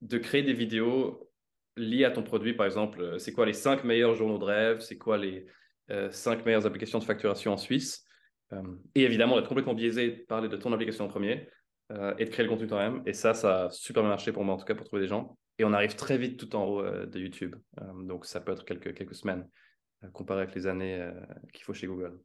de 0.00 0.18
créer 0.18 0.42
des 0.42 0.52
vidéos 0.52 1.30
liées 1.76 2.04
à 2.04 2.10
ton 2.10 2.22
produit, 2.22 2.54
par 2.54 2.66
exemple, 2.66 3.18
c'est 3.18 3.32
quoi 3.32 3.46
les 3.46 3.52
cinq 3.52 3.84
meilleurs 3.84 4.14
journaux 4.14 4.38
de 4.38 4.44
rêve, 4.44 4.80
c'est 4.80 4.98
quoi 4.98 5.18
les 5.18 5.46
cinq 6.10 6.44
meilleures 6.44 6.66
applications 6.66 6.98
de 6.98 7.04
facturation 7.04 7.52
en 7.52 7.56
Suisse. 7.56 8.08
Euh, 8.52 8.62
et 8.94 9.02
évidemment, 9.02 9.36
d'être 9.36 9.48
complètement 9.48 9.74
biaisé, 9.74 10.10
parler 10.10 10.48
de 10.48 10.56
ton 10.56 10.72
application 10.72 11.04
en 11.04 11.08
premier 11.08 11.48
euh, 11.92 12.14
et 12.18 12.24
de 12.24 12.30
créer 12.30 12.44
le 12.44 12.50
contenu 12.50 12.66
toi-même. 12.66 13.02
Et 13.06 13.12
ça, 13.12 13.34
ça 13.34 13.64
a 13.64 13.70
super 13.70 14.02
bien 14.02 14.10
marché 14.10 14.32
pour 14.32 14.44
moi, 14.44 14.54
en 14.54 14.58
tout 14.58 14.64
cas, 14.64 14.74
pour 14.74 14.86
trouver 14.86 15.02
des 15.02 15.08
gens. 15.08 15.38
Et 15.58 15.64
on 15.64 15.72
arrive 15.72 15.96
très 15.96 16.18
vite 16.18 16.38
tout 16.38 16.54
en 16.56 16.64
haut 16.64 16.80
euh, 16.80 17.06
de 17.06 17.18
YouTube. 17.18 17.56
donc, 18.04 18.26
ça 18.26 18.40
peut 18.40 18.52
être 18.52 18.64
quelques, 18.64 18.94
quelques 18.94 19.14
semaines 19.14 19.48
comparé 20.12 20.42
avec 20.42 20.54
les 20.54 20.68
années 20.68 21.10
qu'il 21.52 21.64
faut 21.64 21.74
chez 21.74 21.88
Google. 21.88 22.16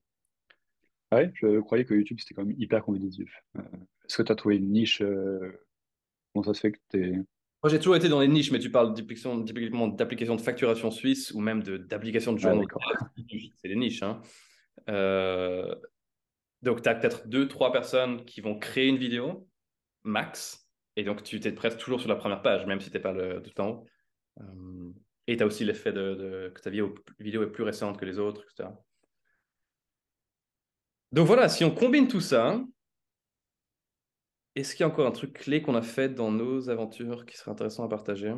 Ah 1.09 1.15
ouais, 1.15 1.31
je 1.33 1.59
croyais 1.59 1.85
que 1.85 1.95
YouTube, 1.95 2.19
c'était 2.19 2.35
quand 2.35 2.45
même 2.45 2.55
hyper 2.59 2.83
compétitif. 2.83 3.35
Est-ce 4.05 4.17
que 4.17 4.21
tu 4.21 4.31
as 4.31 4.35
trouvé 4.35 4.57
une 4.57 4.71
niche 4.71 5.01
Comment 5.01 6.43
ça 6.43 6.53
se 6.53 6.59
fait 6.59 6.73
que 6.73 6.77
tu 6.91 7.03
es... 7.03 7.15
Moi, 7.63 7.69
j'ai 7.69 7.79
toujours 7.79 7.95
été 7.95 8.09
dans 8.09 8.19
les 8.19 8.27
niches, 8.27 8.51
mais 8.51 8.59
tu 8.59 8.69
parles 8.69 8.93
typiquement 8.93 9.87
d'applications 9.87 10.35
de 10.35 10.41
facturation 10.41 10.91
suisse 10.91 11.31
ou 11.31 11.39
même 11.39 11.63
d'applications 11.63 12.33
de, 12.33 12.37
journaux. 12.37 12.67
Ah, 12.75 13.07
c'est 13.61 13.69
des 13.69 13.77
niches. 13.77 14.03
Hein. 14.03 14.21
Euh, 14.89 15.73
donc, 16.61 16.81
tu 16.81 16.89
as 16.89 16.95
peut-être 16.95 17.25
deux, 17.29 17.47
trois 17.47 17.71
personnes 17.71 18.25
qui 18.25 18.41
vont 18.41 18.59
créer 18.59 18.89
une 18.89 18.97
vidéo, 18.97 19.47
max. 20.03 20.69
Et 20.97 21.05
donc, 21.05 21.23
tu 21.23 21.37
es 21.37 21.51
presque 21.53 21.77
toujours 21.77 22.01
sur 22.01 22.09
la 22.09 22.17
première 22.17 22.41
page, 22.41 22.65
même 22.65 22.81
si 22.81 22.89
tu 22.89 22.97
n'es 22.97 23.01
pas 23.01 23.13
le, 23.13 23.41
tout 23.41 23.61
en 23.61 23.69
haut. 23.69 23.85
Euh, 24.41 24.91
et 25.27 25.37
tu 25.37 25.43
as 25.43 25.45
aussi 25.45 25.63
l'effet 25.63 25.93
de, 25.93 26.15
de, 26.15 26.51
que 26.53 26.59
ta 26.59 26.69
vidéo 26.69 26.93
est 27.43 27.51
plus 27.51 27.63
récente 27.63 27.97
que 27.97 28.03
les 28.03 28.19
autres, 28.19 28.43
etc. 28.43 28.71
Donc 31.13 31.27
voilà, 31.27 31.47
si 31.47 31.63
on 31.63 31.71
combine 31.71 32.09
tout 32.09 32.19
ça, 32.19 32.61
est-ce 34.55 34.75
qu'il 34.75 34.81
y 34.81 34.83
a 34.83 34.87
encore 34.87 35.07
un 35.07 35.11
truc 35.11 35.33
clé 35.33 35.61
qu'on 35.61 35.75
a 35.75 35.81
fait 35.81 36.09
dans 36.09 36.31
nos 36.31 36.69
aventures 36.69 37.25
qui 37.25 37.37
serait 37.37 37.51
intéressant 37.51 37.85
à 37.85 37.89
partager? 37.89 38.33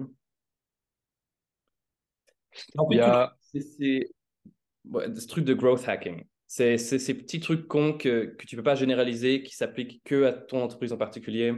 Il 2.89 2.97
y 2.97 2.99
a... 3.01 3.35
Ce 3.53 5.27
truc 5.27 5.45
de 5.45 5.53
growth 5.53 5.87
hacking. 5.87 6.23
C'est 6.47 6.77
ces 6.77 7.13
petits 7.13 7.39
trucs 7.39 7.67
cons 7.67 7.97
que, 7.97 8.25
que 8.25 8.45
tu 8.45 8.55
ne 8.55 8.59
peux 8.59 8.63
pas 8.63 8.75
généraliser, 8.75 9.43
qui 9.43 9.55
s'appliquent 9.55 10.01
que 10.03 10.25
à 10.25 10.31
ton 10.33 10.61
entreprise 10.61 10.93
en 10.93 10.97
particulier, 10.97 11.53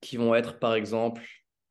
qui 0.00 0.16
vont 0.16 0.34
être, 0.34 0.58
par 0.58 0.74
exemple, 0.74 1.22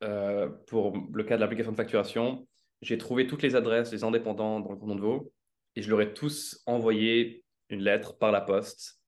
euh, 0.03 0.49
pour 0.67 0.97
le 1.13 1.23
cas 1.23 1.35
de 1.35 1.41
l'application 1.41 1.71
de 1.71 1.77
facturation, 1.77 2.47
j'ai 2.81 2.97
trouvé 2.97 3.27
toutes 3.27 3.43
les 3.43 3.55
adresses 3.55 3.91
des 3.91 4.03
indépendants 4.03 4.59
dans 4.59 4.71
le 4.71 4.77
canton 4.77 4.95
de 4.95 5.01
Vaud 5.01 5.31
et 5.75 5.81
je 5.81 5.89
leur 5.89 6.01
ai 6.01 6.13
tous 6.13 6.61
envoyé 6.65 7.43
une 7.69 7.81
lettre 7.81 8.17
par 8.17 8.31
la 8.31 8.41
poste 8.41 8.99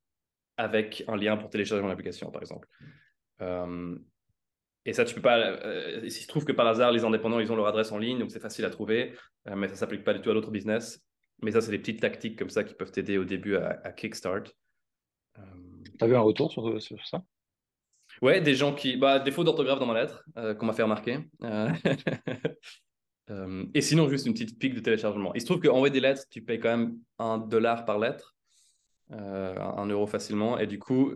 avec 0.58 1.04
un 1.08 1.16
lien 1.16 1.38
pour 1.38 1.50
télécharger 1.50 1.84
mon 1.84 1.90
application, 1.90 2.32
par 2.32 2.42
exemple. 2.42 2.68
Euh, 3.42 3.98
et 4.86 4.94
ça, 4.94 5.04
tu 5.04 5.16
peux 5.16 5.22
pas. 5.22 5.40
Euh, 5.40 6.02
il 6.04 6.12
se 6.12 6.28
trouve 6.28 6.46
que 6.46 6.52
par 6.52 6.68
hasard, 6.68 6.92
les 6.92 7.04
indépendants, 7.04 7.40
ils 7.40 7.52
ont 7.52 7.56
leur 7.56 7.66
adresse 7.66 7.92
en 7.92 7.98
ligne, 7.98 8.20
donc 8.20 8.30
c'est 8.32 8.40
facile 8.40 8.66
à 8.66 8.70
trouver, 8.70 9.14
euh, 9.48 9.56
mais 9.56 9.68
ça 9.68 9.76
s'applique 9.76 10.04
pas 10.04 10.14
du 10.14 10.22
tout 10.22 10.30
à 10.30 10.34
d'autres 10.34 10.52
business. 10.52 11.04
Mais 11.42 11.52
ça, 11.52 11.60
c'est 11.60 11.72
des 11.72 11.80
petites 11.80 12.02
tactiques 12.02 12.38
comme 12.38 12.52
ça 12.52 12.64
qui 12.64 12.76
peuvent 12.76 12.92
t'aider 12.92 13.18
au 13.18 13.26
début 13.26 13.56
à, 13.56 13.92
kickstart. 13.92 14.44
Euh, 15.38 15.42
tu 15.98 16.04
as 16.04 16.08
vu 16.08 16.16
un 16.16 16.22
retour 16.22 16.52
sur, 16.52 16.82
sur, 16.82 17.04
ça? 17.06 17.24
Ouais, 18.22 18.42
des 18.42 18.54
gens 18.54 18.74
qui. 18.74 18.96
Bah, 18.96 19.20
défaut 19.20 19.44
d'orthographe 19.44 19.80
dans 19.80 19.88
ma 19.88 20.00
lettre, 20.00 20.24
qu'on 20.58 20.68
m'a 20.68 20.74
fait 20.74 20.84
remarquer. 20.84 21.20
et 23.74 23.82
sinon, 23.82 24.08
juste 24.08 24.28
une 24.28 24.34
petite 24.34 24.60
pique 24.60 24.76
de 24.76 24.82
téléchargement. 24.82 25.34
Il 25.34 25.42
se 25.42 25.48
trouve 25.48 25.60
qu'envoyer 25.60 25.92
des 25.92 26.00
lettres, 26.00 26.26
tu 26.30 26.44
payes 26.44 26.60
quand 26.60 26.78
même 26.78 27.00
un 27.18 27.40
dollar 27.40 27.86
par 27.86 27.98
lettre, 27.98 28.35
un 29.10 29.86
euro 29.88 30.08
facilement. 30.08 30.58
Et 30.58 30.68
du 30.68 30.80
coup, 30.80 31.14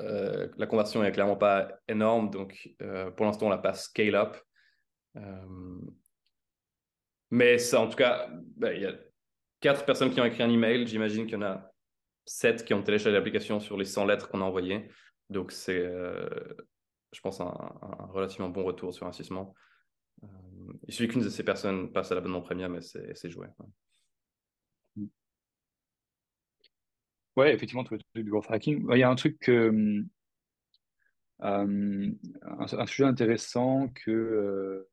euh, 0.00 0.48
la 0.56 0.66
conversion 0.66 1.04
est 1.04 1.12
clairement 1.12 1.36
pas 1.36 1.68
énorme, 1.88 2.30
donc 2.30 2.70
euh, 2.82 3.10
pour 3.10 3.26
l'instant, 3.26 3.46
on 3.46 3.50
la 3.50 3.58
passe 3.58 3.84
scale 3.84 4.14
up. 4.14 4.36
Euh, 5.16 5.80
mais 7.30 7.58
ça, 7.58 7.80
en 7.80 7.88
tout 7.88 7.96
cas, 7.96 8.28
ben, 8.56 8.72
il 8.74 8.82
y 8.82 8.86
a 8.86 8.94
quatre 9.60 9.84
personnes 9.84 10.10
qui 10.10 10.20
ont 10.20 10.24
écrit 10.24 10.42
un 10.42 10.50
email. 10.50 10.86
J'imagine 10.86 11.26
qu'il 11.26 11.34
y 11.34 11.36
en 11.36 11.42
a 11.42 11.70
sept 12.24 12.64
qui 12.64 12.74
ont 12.74 12.82
téléchargé 12.82 13.16
l'application 13.16 13.60
sur 13.60 13.76
les 13.76 13.84
100 13.84 14.06
lettres 14.06 14.28
qu'on 14.28 14.40
a 14.40 14.44
envoyées. 14.44 14.88
Donc, 15.28 15.52
c'est, 15.52 15.80
je 17.12 17.20
pense, 17.20 17.40
un, 17.40 17.52
relativement 18.12 18.48
bon 18.48 18.64
retour 18.64 18.92
sur 18.92 19.06
investissement. 19.06 19.54
il 20.88 20.94
suffit 20.94 21.08
qu'une 21.08 21.22
de 21.22 21.28
ces 21.28 21.44
personnes 21.44 21.92
passe 21.92 22.10
à 22.10 22.14
l'abonnement 22.14 22.42
premium 22.42 22.72
mais 22.72 22.80
c'est 22.80 23.30
joué. 23.30 23.46
Effectivement, 27.38 27.84
tu 27.84 27.96
du 28.14 28.30
growth 28.30 28.50
hacking. 28.50 28.86
Il 28.92 28.98
y 28.98 29.02
a 29.02 29.10
un 29.10 29.14
truc 29.14 29.48
euh, 31.42 32.10
un, 32.52 32.86
sujet 32.86 33.04
intéressant 33.04 33.88
que 33.88 34.10
euh, 34.10 34.88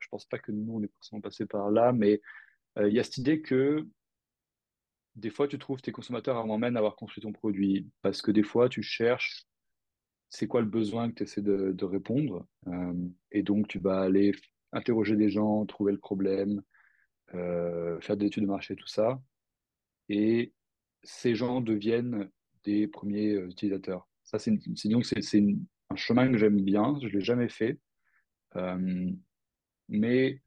je 0.00 0.08
pense 0.08 0.24
pas 0.24 0.38
que 0.38 0.52
nous, 0.52 0.74
on 0.74 0.82
est 0.82 0.92
forcément 0.94 1.20
passé 1.20 1.46
par 1.46 1.70
là, 1.70 1.92
mais 1.92 2.20
euh, 2.78 2.88
il 2.88 2.94
y 2.94 2.98
a 2.98 3.04
cette 3.04 3.18
idée 3.18 3.42
que 3.42 3.86
des 5.16 5.28
fois, 5.28 5.46
tu 5.46 5.58
trouves 5.58 5.82
tes 5.82 5.92
consommateurs 5.92 6.38
avant 6.38 6.56
même 6.56 6.74
d'avoir 6.74 6.96
construit 6.96 7.22
ton 7.22 7.32
produit, 7.32 7.90
parce 8.00 8.22
que 8.22 8.30
des 8.30 8.42
fois, 8.42 8.68
tu 8.68 8.82
cherches 8.82 9.46
c'est 10.30 10.46
quoi 10.46 10.62
le 10.62 10.66
besoin 10.66 11.10
que 11.10 11.16
tu 11.16 11.22
essaies 11.24 11.42
de, 11.42 11.72
de 11.72 11.84
répondre, 11.84 12.46
et 13.30 13.42
donc 13.42 13.68
tu 13.68 13.78
vas 13.78 14.00
aller 14.00 14.32
interroger 14.72 15.14
des 15.14 15.28
gens, 15.28 15.66
trouver 15.66 15.92
le 15.92 15.98
problème, 15.98 16.62
faire 17.28 18.16
des 18.16 18.26
études 18.26 18.44
de 18.44 18.48
marché, 18.48 18.74
tout 18.74 18.86
ça, 18.86 19.20
et 20.08 20.54
ces 21.02 21.34
gens 21.34 21.60
deviennent 21.60 22.30
des 22.64 22.86
premiers 22.86 23.32
euh, 23.32 23.48
utilisateurs. 23.48 24.08
Ça, 24.24 24.38
c'est 24.38 24.52
un 24.52 25.96
chemin 25.96 26.30
que 26.30 26.38
j'aime 26.38 26.60
bien. 26.60 26.98
Je 27.02 27.08
l'ai 27.08 27.20
jamais 27.20 27.48
fait, 27.48 27.78
euh, 28.56 29.10
mais 29.88 30.40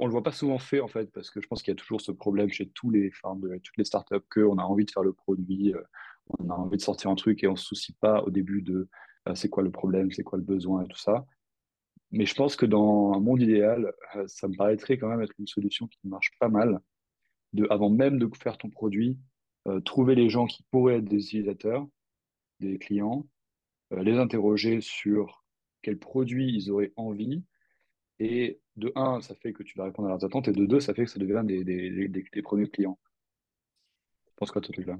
on 0.00 0.06
le 0.06 0.12
voit 0.12 0.22
pas 0.22 0.32
souvent 0.32 0.58
fait 0.58 0.80
en 0.80 0.88
fait 0.88 1.10
parce 1.12 1.30
que 1.30 1.40
je 1.40 1.48
pense 1.48 1.62
qu'il 1.62 1.72
y 1.72 1.76
a 1.76 1.80
toujours 1.80 2.00
ce 2.00 2.12
problème 2.12 2.50
chez 2.50 2.68
tous 2.68 2.90
les, 2.90 3.10
enfin, 3.10 3.36
de, 3.36 3.58
toutes 3.58 3.76
les 3.76 3.84
startups 3.84 4.24
que 4.30 4.40
on 4.40 4.58
a 4.58 4.62
envie 4.62 4.84
de 4.84 4.90
faire 4.90 5.02
le 5.02 5.12
produit, 5.12 5.74
euh, 5.74 5.82
on 6.38 6.48
a 6.50 6.54
envie 6.54 6.76
de 6.76 6.82
sortir 6.82 7.10
un 7.10 7.16
truc 7.16 7.42
et 7.42 7.48
on 7.48 7.56
se 7.56 7.64
soucie 7.64 7.92
pas 7.94 8.22
au 8.22 8.30
début 8.30 8.62
de 8.62 8.88
c'est 9.34 9.48
quoi 9.48 9.62
le 9.62 9.70
problème, 9.70 10.10
c'est 10.10 10.24
quoi 10.24 10.36
le 10.36 10.44
besoin 10.44 10.82
et 10.82 10.88
tout 10.88 10.98
ça. 10.98 11.26
Mais 12.10 12.26
je 12.26 12.34
pense 12.34 12.56
que 12.56 12.66
dans 12.66 13.12
un 13.12 13.20
monde 13.20 13.40
idéal, 13.40 13.92
ça 14.26 14.48
me 14.48 14.56
paraîtrait 14.56 14.98
quand 14.98 15.06
même 15.06 15.22
être 15.22 15.34
une 15.38 15.46
solution 15.46 15.86
qui 15.86 16.00
marche 16.08 16.32
pas 16.40 16.48
mal. 16.48 16.80
De, 17.52 17.66
avant 17.70 17.88
même 17.88 18.18
de 18.18 18.28
faire 18.34 18.58
ton 18.58 18.68
produit, 18.68 19.16
euh, 19.16 19.31
trouver 19.84 20.14
les 20.14 20.28
gens 20.28 20.46
qui 20.46 20.64
pourraient 20.70 20.96
être 20.96 21.04
des 21.04 21.24
utilisateurs, 21.24 21.86
des 22.60 22.78
clients, 22.78 23.26
euh, 23.92 24.02
les 24.02 24.18
interroger 24.18 24.80
sur 24.80 25.44
quels 25.82 25.98
produits 25.98 26.54
ils 26.54 26.70
auraient 26.70 26.92
envie. 26.96 27.42
Et 28.18 28.60
de 28.76 28.92
un, 28.94 29.20
ça 29.20 29.34
fait 29.34 29.52
que 29.52 29.62
tu 29.62 29.76
vas 29.76 29.84
répondre 29.84 30.08
à 30.08 30.12
leurs 30.12 30.24
attentes, 30.24 30.48
et 30.48 30.52
de 30.52 30.64
deux, 30.64 30.80
ça 30.80 30.94
fait 30.94 31.04
que 31.04 31.10
ça 31.10 31.18
devient 31.18 31.42
des, 31.44 31.64
des, 32.08 32.42
premiers 32.42 32.68
clients. 32.68 32.98
Je 34.28 34.32
pense 34.36 34.50
quoi, 34.50 34.62
ce 34.64 34.72
truc-là 34.72 34.96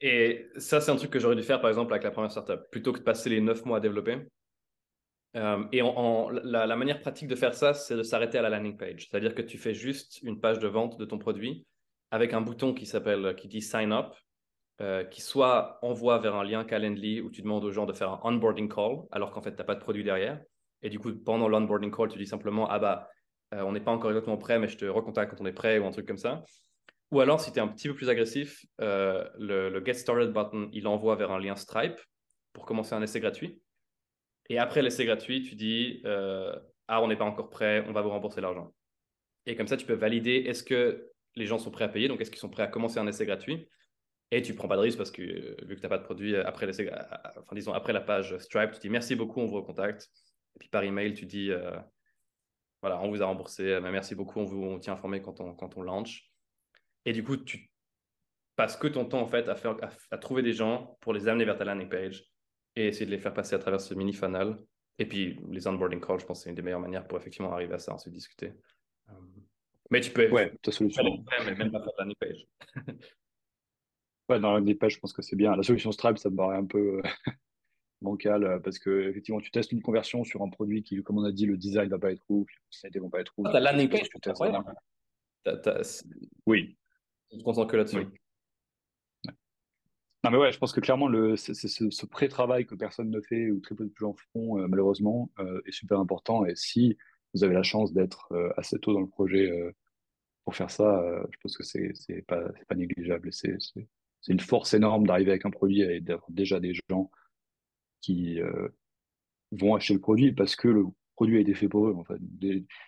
Et 0.00 0.48
ça, 0.56 0.80
c'est 0.80 0.90
un 0.90 0.96
truc 0.96 1.10
que 1.10 1.18
j'aurais 1.18 1.36
dû 1.36 1.42
faire, 1.42 1.60
par 1.60 1.70
exemple, 1.70 1.92
avec 1.92 2.04
la 2.04 2.10
première 2.10 2.30
startup. 2.30 2.62
Plutôt 2.70 2.92
que 2.92 2.98
de 2.98 3.04
passer 3.04 3.30
les 3.30 3.40
neuf 3.40 3.64
mois 3.64 3.78
à 3.78 3.80
développer, 3.80 4.18
euh, 5.36 5.64
et 5.72 5.82
la, 6.44 6.76
manière 6.76 7.00
pratique 7.00 7.28
de 7.28 7.34
faire 7.34 7.54
ça, 7.54 7.74
c'est 7.74 7.96
de 7.96 8.02
s'arrêter 8.02 8.38
à 8.38 8.42
la 8.42 8.50
landing 8.50 8.76
page. 8.76 9.08
C'est-à-dire 9.10 9.34
que 9.34 9.42
tu 9.42 9.58
fais 9.58 9.74
juste 9.74 10.22
une 10.22 10.40
page 10.40 10.58
de 10.58 10.68
vente 10.68 10.96
de 10.96 11.04
ton 11.04 11.18
produit 11.18 11.66
avec 12.14 12.32
un 12.32 12.40
bouton 12.40 12.74
qui 12.74 12.86
s'appelle, 12.86 13.34
qui 13.34 13.48
dit 13.48 13.60
Sign 13.60 13.90
Up, 13.90 14.14
euh, 14.80 15.02
qui 15.02 15.20
soit 15.20 15.80
envoie 15.82 16.18
vers 16.18 16.36
un 16.36 16.44
lien 16.44 16.62
Calendly 16.62 17.20
où 17.20 17.28
tu 17.28 17.42
demandes 17.42 17.64
aux 17.64 17.72
gens 17.72 17.86
de 17.86 17.92
faire 17.92 18.08
un 18.10 18.20
onboarding 18.22 18.72
call, 18.72 18.98
alors 19.10 19.32
qu'en 19.32 19.42
fait, 19.42 19.50
tu 19.50 19.56
n'as 19.56 19.64
pas 19.64 19.74
de 19.74 19.80
produit 19.80 20.04
derrière. 20.04 20.40
Et 20.82 20.90
du 20.90 21.00
coup, 21.00 21.12
pendant 21.12 21.48
l'onboarding 21.48 21.90
call, 21.90 22.06
tu 22.08 22.16
dis 22.16 22.26
simplement 22.26 22.70
Ah 22.70 22.78
bah, 22.78 23.08
euh, 23.52 23.62
on 23.62 23.72
n'est 23.72 23.80
pas 23.80 23.90
encore 23.90 24.12
exactement 24.12 24.36
prêt, 24.36 24.60
mais 24.60 24.68
je 24.68 24.78
te 24.78 24.84
recontacte 24.84 25.32
quand 25.32 25.42
on 25.42 25.46
est 25.46 25.52
prêt 25.52 25.80
ou 25.80 25.86
un 25.86 25.90
truc 25.90 26.06
comme 26.06 26.16
ça. 26.16 26.44
Ou 27.10 27.18
alors, 27.18 27.40
si 27.40 27.50
tu 27.50 27.58
es 27.58 27.60
un 27.60 27.66
petit 27.66 27.88
peu 27.88 27.94
plus 27.96 28.08
agressif, 28.08 28.64
euh, 28.80 29.28
le, 29.36 29.84
Get 29.84 29.94
Started 29.94 30.32
button, 30.32 30.68
il 30.72 30.86
envoie 30.86 31.16
vers 31.16 31.32
un 31.32 31.40
lien 31.40 31.56
Stripe 31.56 32.00
pour 32.52 32.64
commencer 32.64 32.94
un 32.94 33.02
essai 33.02 33.18
gratuit. 33.18 33.60
Et 34.48 34.58
après 34.58 34.82
l'essai 34.82 35.04
gratuit, 35.04 35.42
tu 35.42 35.56
dis 35.56 36.00
Ah, 36.04 37.02
on 37.02 37.08
n'est 37.08 37.16
pas 37.16 37.24
encore 37.24 37.50
prêt, 37.50 37.84
on 37.88 37.92
va 37.92 38.02
vous 38.02 38.10
rembourser 38.10 38.40
l'argent. 38.40 38.72
Et 39.46 39.56
comme 39.56 39.66
ça, 39.66 39.76
tu 39.76 39.84
peux 39.84 39.94
valider 39.94 40.44
est-ce 40.46 40.62
que 40.62 41.10
les 41.36 41.46
gens 41.46 41.58
sont 41.58 41.70
prêts 41.70 41.84
à 41.84 41.88
payer, 41.88 42.08
donc 42.08 42.20
est-ce 42.20 42.30
qu'ils 42.30 42.40
sont 42.40 42.48
prêts 42.48 42.62
à 42.62 42.68
commencer 42.68 42.98
un 42.98 43.06
essai 43.06 43.26
gratuit? 43.26 43.68
Et 44.30 44.42
tu 44.42 44.54
prends 44.54 44.68
pas 44.68 44.76
de 44.76 44.82
risque 44.82 44.98
parce 44.98 45.10
que 45.10 45.22
vu 45.64 45.76
que 45.76 45.80
tu 45.80 45.82
n'as 45.82 45.88
pas 45.88 45.98
de 45.98 46.04
produit 46.04 46.34
enfin 46.36 46.66
disons 47.52 47.72
après 47.72 47.92
la 47.92 48.00
page 48.00 48.36
Stripe, 48.38 48.72
tu 48.72 48.80
dis 48.80 48.88
merci 48.88 49.14
beaucoup, 49.14 49.40
on 49.40 49.46
vous 49.46 49.56
recontacte. 49.56 50.08
Et 50.56 50.58
puis 50.58 50.68
par 50.68 50.82
email, 50.82 51.14
tu 51.14 51.26
dis 51.26 51.50
euh, 51.50 51.76
voilà, 52.80 53.00
on 53.00 53.10
vous 53.10 53.22
a 53.22 53.26
remboursé, 53.26 53.78
merci 53.80 54.14
beaucoup, 54.14 54.40
on 54.40 54.44
vous 54.44 54.78
tient 54.78 54.94
informé 54.94 55.22
quand 55.22 55.40
on, 55.40 55.54
quand 55.54 55.76
on. 55.76 56.04
Et 57.04 57.12
du 57.12 57.22
coup, 57.22 57.36
tu 57.36 57.70
passes 58.56 58.76
que 58.76 58.88
ton 58.88 59.04
temps 59.04 59.20
en 59.20 59.26
fait 59.26 59.48
à, 59.48 60.18
trouver 60.18 60.42
des 60.42 60.52
gens 60.52 60.96
pour 61.00 61.12
les 61.12 61.28
amener 61.28 61.44
vers 61.44 61.56
ta 61.56 61.64
landing 61.64 61.88
page 61.88 62.24
et 62.76 62.88
essayer 62.88 63.06
de 63.06 63.10
les 63.10 63.18
faire 63.18 63.34
passer 63.34 63.54
à 63.54 63.58
travers 63.58 63.80
ce 63.80 63.94
mini 63.94 64.12
funnel. 64.12 64.56
Et 64.98 65.06
puis 65.06 65.40
les 65.50 65.66
onboarding 65.66 66.00
calls, 66.00 66.20
je 66.20 66.26
pense 66.26 66.42
c'est 66.42 66.50
une 66.50 66.54
des 66.54 66.62
meilleures 66.62 66.80
manières 66.80 67.06
pour 67.06 67.18
effectivement 67.18 67.52
arriver 67.52 67.74
à 67.74 67.78
ça, 67.78 67.94
ensuite 67.94 68.14
discuter. 68.14 68.52
Euh, 69.10 69.12
mais 69.90 70.00
tu 70.00 70.10
peux 70.10 70.30
ouais, 70.30 70.52
ta 70.62 70.72
solution. 70.72 71.24
mais 71.44 71.54
même 71.54 71.70
pas 71.70 71.82
faire 71.82 71.92
la 71.98 72.04
landing 72.04 72.16
page. 72.18 72.46
ouais, 74.28 74.40
dans 74.40 74.52
la 74.52 74.58
landing 74.58 74.78
page, 74.78 74.94
je 74.94 75.00
pense 75.00 75.12
que 75.12 75.22
c'est 75.22 75.36
bien. 75.36 75.54
La 75.56 75.62
solution 75.62 75.92
Stripe, 75.92 76.18
ça 76.18 76.30
me 76.30 76.36
paraît 76.36 76.56
un 76.56 76.64
peu 76.64 76.98
euh, 76.98 77.02
bancal 78.00 78.44
euh, 78.44 78.58
parce 78.58 78.78
que 78.78 79.08
effectivement, 79.08 79.40
tu 79.40 79.50
testes 79.50 79.72
une 79.72 79.82
conversion 79.82 80.24
sur 80.24 80.42
un 80.42 80.48
produit 80.48 80.82
qui, 80.82 81.02
comme 81.02 81.18
on 81.18 81.24
a 81.24 81.32
dit, 81.32 81.46
le 81.46 81.56
design 81.56 81.88
va 81.88 81.98
pas 81.98 82.12
être 82.12 82.24
ouf, 82.28 82.48
les 82.48 82.56
fonctionnalités 82.64 82.98
vont 83.00 83.10
pas 83.10 83.20
être 83.20 83.32
ouf. 83.36 83.46
Ah, 83.48 83.52
ta 83.52 83.60
landing 83.60 83.88
page, 83.88 84.08
tu 84.08 84.20
testes. 85.62 86.06
Oui. 86.46 86.76
Tu 87.30 87.38
te 87.38 87.42
concentres 87.42 87.70
que 87.70 87.76
là-dessus. 87.76 88.06
Non, 90.24 90.30
mais 90.30 90.38
ouais, 90.38 90.52
je 90.52 90.58
pense 90.58 90.72
que 90.72 90.80
clairement, 90.80 91.06
le, 91.06 91.36
c'est, 91.36 91.52
ce, 91.52 91.90
ce 91.90 92.06
pré-travail 92.06 92.64
que 92.64 92.74
personne 92.74 93.10
ne 93.10 93.20
fait 93.20 93.50
ou 93.50 93.60
très 93.60 93.74
peu 93.74 93.84
de 93.84 93.92
gens 93.94 94.14
font, 94.32 94.58
euh, 94.58 94.66
malheureusement, 94.66 95.30
est 95.66 95.72
super 95.72 96.00
important. 96.00 96.46
Et 96.46 96.56
si 96.56 96.96
vous 97.34 97.44
avez 97.44 97.54
la 97.54 97.62
chance 97.62 97.92
d'être 97.92 98.32
assez 98.56 98.78
tôt 98.78 98.92
dans 98.92 99.00
le 99.00 99.08
projet 99.08 99.50
pour 100.44 100.54
faire 100.54 100.70
ça, 100.70 101.00
euh, 101.00 101.24
je 101.30 101.38
pense 101.42 101.56
que 101.56 101.64
c'est 101.64 101.92
c'est 101.94 102.22
pas 102.22 102.52
négligeable. 102.74 103.32
C'est 103.32 103.58
une 104.28 104.40
force 104.40 104.74
énorme 104.74 105.06
d'arriver 105.06 105.30
avec 105.30 105.46
un 105.46 105.50
produit 105.50 105.80
et 105.80 106.00
d'avoir 106.00 106.30
déjà 106.30 106.60
des 106.60 106.74
gens 106.88 107.10
qui 108.00 108.40
euh, 108.40 108.68
vont 109.52 109.74
acheter 109.74 109.94
le 109.94 110.00
produit 110.00 110.32
parce 110.32 110.56
que 110.56 110.68
le 110.68 110.84
produit 111.16 111.38
a 111.38 111.40
été 111.40 111.54
fait 111.54 111.68
pour 111.68 111.88
eux. 111.88 111.94
En 111.94 112.04
fait, 112.04 112.20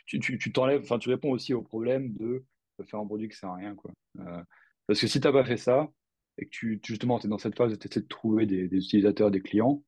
tu 0.06 0.20
tu 0.20 0.52
t'enlèves, 0.52 0.82
enfin 0.82 0.98
tu 0.98 1.08
réponds 1.08 1.30
aussi 1.30 1.54
au 1.54 1.62
problème 1.62 2.12
de, 2.14 2.44
faire 2.84 3.00
un 3.00 3.06
produit 3.06 3.28
qui 3.28 3.36
sert 3.36 3.50
à 3.50 3.56
rien 3.56 3.74
quoi. 3.74 3.90
Euh, 4.20 4.42
parce 4.86 5.00
que 5.00 5.06
si 5.06 5.20
t'as 5.20 5.32
pas 5.32 5.44
fait 5.44 5.56
ça 5.56 5.90
et 6.38 6.44
que 6.44 6.50
tu, 6.50 6.80
justement 6.84 7.18
es 7.18 7.28
dans 7.28 7.38
cette 7.38 7.56
phase 7.56 7.78
de 7.78 8.00
de 8.00 8.06
trouver 8.06 8.46
des, 8.46 8.68
des 8.68 8.78
utilisateurs, 8.78 9.30
des 9.30 9.40
clients, 9.40 9.82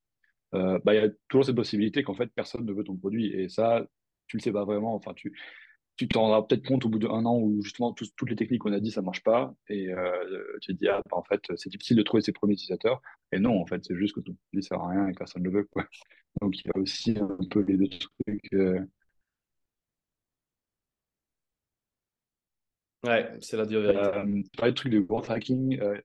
bah 0.53 0.81
il 0.87 0.95
y 0.95 0.99
a 0.99 1.11
toujours 1.29 1.45
cette 1.45 1.57
possibilité 1.57 2.03
qu'en 2.03 2.15
fait 2.15 2.29
personne 2.35 2.65
ne 2.65 2.73
veut 2.73 2.85
ton 2.85 2.97
produit 2.97 3.27
et 3.35 3.51
ça 3.51 3.87
tu 4.29 4.37
le 4.37 4.43
sais 4.43 4.53
pas 4.53 4.65
vraiment. 4.65 4.95
Enfin 4.95 5.13
tu 5.15 5.33
tu 5.97 6.09
t'en 6.09 6.23
rendras 6.23 6.43
peut-être 6.45 6.65
compte 6.67 6.85
au 6.87 6.89
bout 6.89 7.01
d'un 7.01 7.25
an 7.27 7.37
où 7.39 7.61
justement 7.63 7.93
toutes 7.93 8.31
les 8.31 8.37
techniques 8.37 8.63
qu'on 8.63 8.73
a 8.73 8.81
dit 8.81 8.93
ça 8.93 9.03
marche 9.03 9.23
pas 9.25 9.55
et 9.69 9.89
euh, 9.93 10.57
tu 10.63 10.73
te 10.75 10.79
dis 10.79 10.89
ah 10.89 11.03
bah, 11.11 11.17
en 11.17 11.25
fait 11.25 11.43
c'est 11.57 11.71
difficile 11.71 11.97
de 11.97 12.03
trouver 12.03 12.23
ses 12.23 12.33
premiers 12.33 12.55
utilisateurs 12.55 13.03
et 13.33 13.41
non 13.41 13.61
en 13.61 13.67
fait 13.67 13.85
c'est 13.85 13.97
juste 13.97 14.15
que 14.15 14.21
tout 14.21 14.37
ne 14.53 14.61
sert 14.61 14.81
à 14.81 14.91
rien 14.91 15.09
et 15.09 15.13
personne 15.15 15.43
ne 15.43 15.49
le 15.51 15.59
veut 15.61 15.65
quoi 15.73 15.85
donc 16.41 16.57
il 16.59 16.67
y 16.69 16.71
a 16.75 16.79
aussi 16.81 17.19
un 17.19 17.39
peu 17.51 17.61
les 17.63 17.77
deux 17.77 17.89
trucs 17.89 18.53
euh, 18.55 18.81
Ouais, 23.05 23.29
c'est 23.41 23.57
la 23.57 23.67
dure 23.67 23.81
vérité. 23.81 24.19
euh, 24.19 24.43
pareil, 24.57 24.73
le 24.73 24.75
truc 24.75 24.93
de 24.93 25.01
growth 25.01 25.31
hacking 25.31 25.81
euh, 25.81 26.01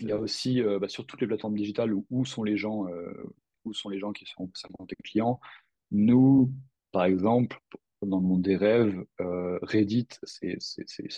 il 0.00 0.08
y 0.08 0.12
a 0.12 0.18
aussi 0.18 0.62
bah, 0.80 0.88
sur 0.88 1.04
toutes 1.06 1.20
les 1.20 1.26
plateformes 1.26 1.56
digitales 1.56 1.92
où, 1.92 2.06
où 2.10 2.24
sont 2.24 2.44
les 2.44 2.56
gens 2.56 2.86
où 3.64 3.72
sont 3.74 3.88
les 3.88 3.98
gens 3.98 4.12
qui 4.12 4.24
sont 4.26 4.48
tes 4.86 4.96
clients 5.02 5.40
nous 5.90 6.52
par 6.92 7.04
exemple 7.04 7.60
dans 8.06 8.18
le 8.18 8.26
monde 8.26 8.42
des 8.42 8.56
rêves, 8.56 9.04
euh, 9.20 9.58
Reddit, 9.62 10.08
c'est 10.22 10.56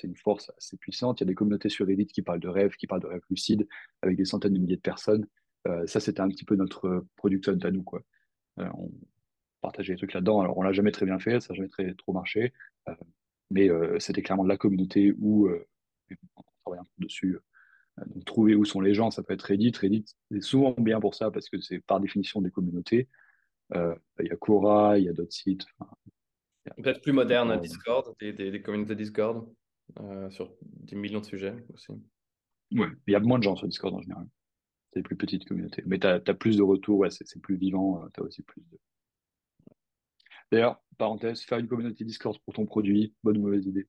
une 0.03 0.17
force 0.17 0.51
assez 0.59 0.77
puissante. 0.77 1.21
Il 1.21 1.25
y 1.25 1.27
a 1.27 1.29
des 1.29 1.35
communautés 1.35 1.69
sur 1.69 1.87
Reddit 1.87 2.07
qui 2.07 2.23
parlent 2.23 2.41
de 2.41 2.49
rêves, 2.49 2.75
qui 2.77 2.87
parlent 2.87 3.03
de 3.03 3.07
rêves 3.07 3.23
lucides, 3.31 3.69
avec 4.03 4.17
des 4.17 4.25
centaines 4.25 4.55
de 4.55 4.59
milliers 4.59 4.77
de 4.77 4.81
personnes. 4.81 5.27
Euh, 5.69 5.87
ça, 5.87 6.01
c'était 6.01 6.21
un 6.21 6.29
petit 6.29 6.45
peu 6.45 6.57
notre 6.57 7.07
product 7.17 7.49
à 7.49 7.55
quoi. 7.85 8.03
Euh, 8.59 8.69
on 8.75 8.91
partageait 9.61 9.93
des 9.93 9.99
trucs 9.99 10.13
là-dedans. 10.13 10.41
Alors, 10.41 10.59
on 10.59 10.63
l'a 10.63 10.73
jamais 10.73 10.91
très 10.91 11.07
bien 11.07 11.21
fait, 11.21 11.41
ça 11.41 11.53
n'a 11.53 11.57
jamais 11.57 11.69
très, 11.69 11.95
trop 11.95 12.13
marché, 12.13 12.53
mais 13.51 13.69
c'était 14.01 14.23
clairement 14.23 14.45
la 14.45 14.57
communauté 14.57 15.15
où 15.19 15.49
on 15.49 16.43
travaille 16.65 16.81
un 16.81 16.85
peu 16.85 17.05
dessus. 17.05 17.39
Trouver 18.27 18.57
où 18.57 18.65
sont 18.65 18.81
les 18.81 18.95
gens, 18.95 19.13
ça 19.13 19.23
peut 19.23 19.35
être 19.35 19.43
Reddit. 19.43 19.73
Reddit, 19.81 20.05
c'est 20.33 20.43
souvent 20.43 20.75
bien 20.77 20.99
pour 20.99 21.15
ça 21.15 21.31
parce 21.31 21.49
que 21.49 21.61
c'est 21.61 21.79
par 21.79 22.01
définition 22.01 22.41
des 22.41 22.51
communautés. 22.51 23.09
Il 23.75 24.27
y 24.27 24.31
a 24.31 24.37
Quora, 24.37 24.99
il 24.99 25.05
y 25.05 25.09
a 25.09 25.13
d'autres 25.13 25.33
sites. 25.33 25.65
Enfin, 25.79 25.91
Peut-être 26.77 27.03
plus 27.03 27.13
moderne, 27.13 27.59
Discord, 27.61 28.15
des, 28.21 28.33
des, 28.33 28.51
des 28.51 28.63
communautés 28.63 28.95
Discord 28.95 29.49
euh, 30.01 30.31
sur 30.31 30.55
des 30.61 30.97
millions 30.97 31.21
de 31.21 31.25
sujets 31.25 31.57
aussi. 31.75 31.93
Ouais, 32.73 32.89
il 33.07 33.13
y 33.13 33.17
a 33.17 33.21
moins 33.21 33.39
de 33.39 33.45
gens 33.45 33.57
sur 33.57 33.67
Discord 33.67 33.95
en 33.95 34.01
général. 34.01 34.27
C'est 34.93 35.01
des 35.01 35.03
plus 35.03 35.17
petites 35.17 35.47
communautés. 35.47 35.83
Mais 35.87 35.99
tu 35.99 36.07
as, 36.07 36.21
plus 36.35 36.57
de 36.57 36.63
retours, 36.63 36.99
ouais, 36.99 37.11
c'est 37.11 37.41
plus 37.41 37.57
vivant, 37.57 38.03
euh, 38.03 38.09
tu 38.15 38.21
as 38.21 38.25
aussi 38.25 38.43
plus 38.43 38.63
de. 38.71 38.79
D'ailleurs, 40.51 40.83
parenthèse, 40.99 41.43
faire 41.43 41.59
une 41.59 41.69
communauté 41.69 42.05
Discord 42.05 42.39
pour 42.45 42.55
ton 42.55 42.67
produit, 42.67 43.15
bonne 43.23 43.39
ou 43.39 43.43
mauvaise 43.43 43.67
idée 43.67 43.89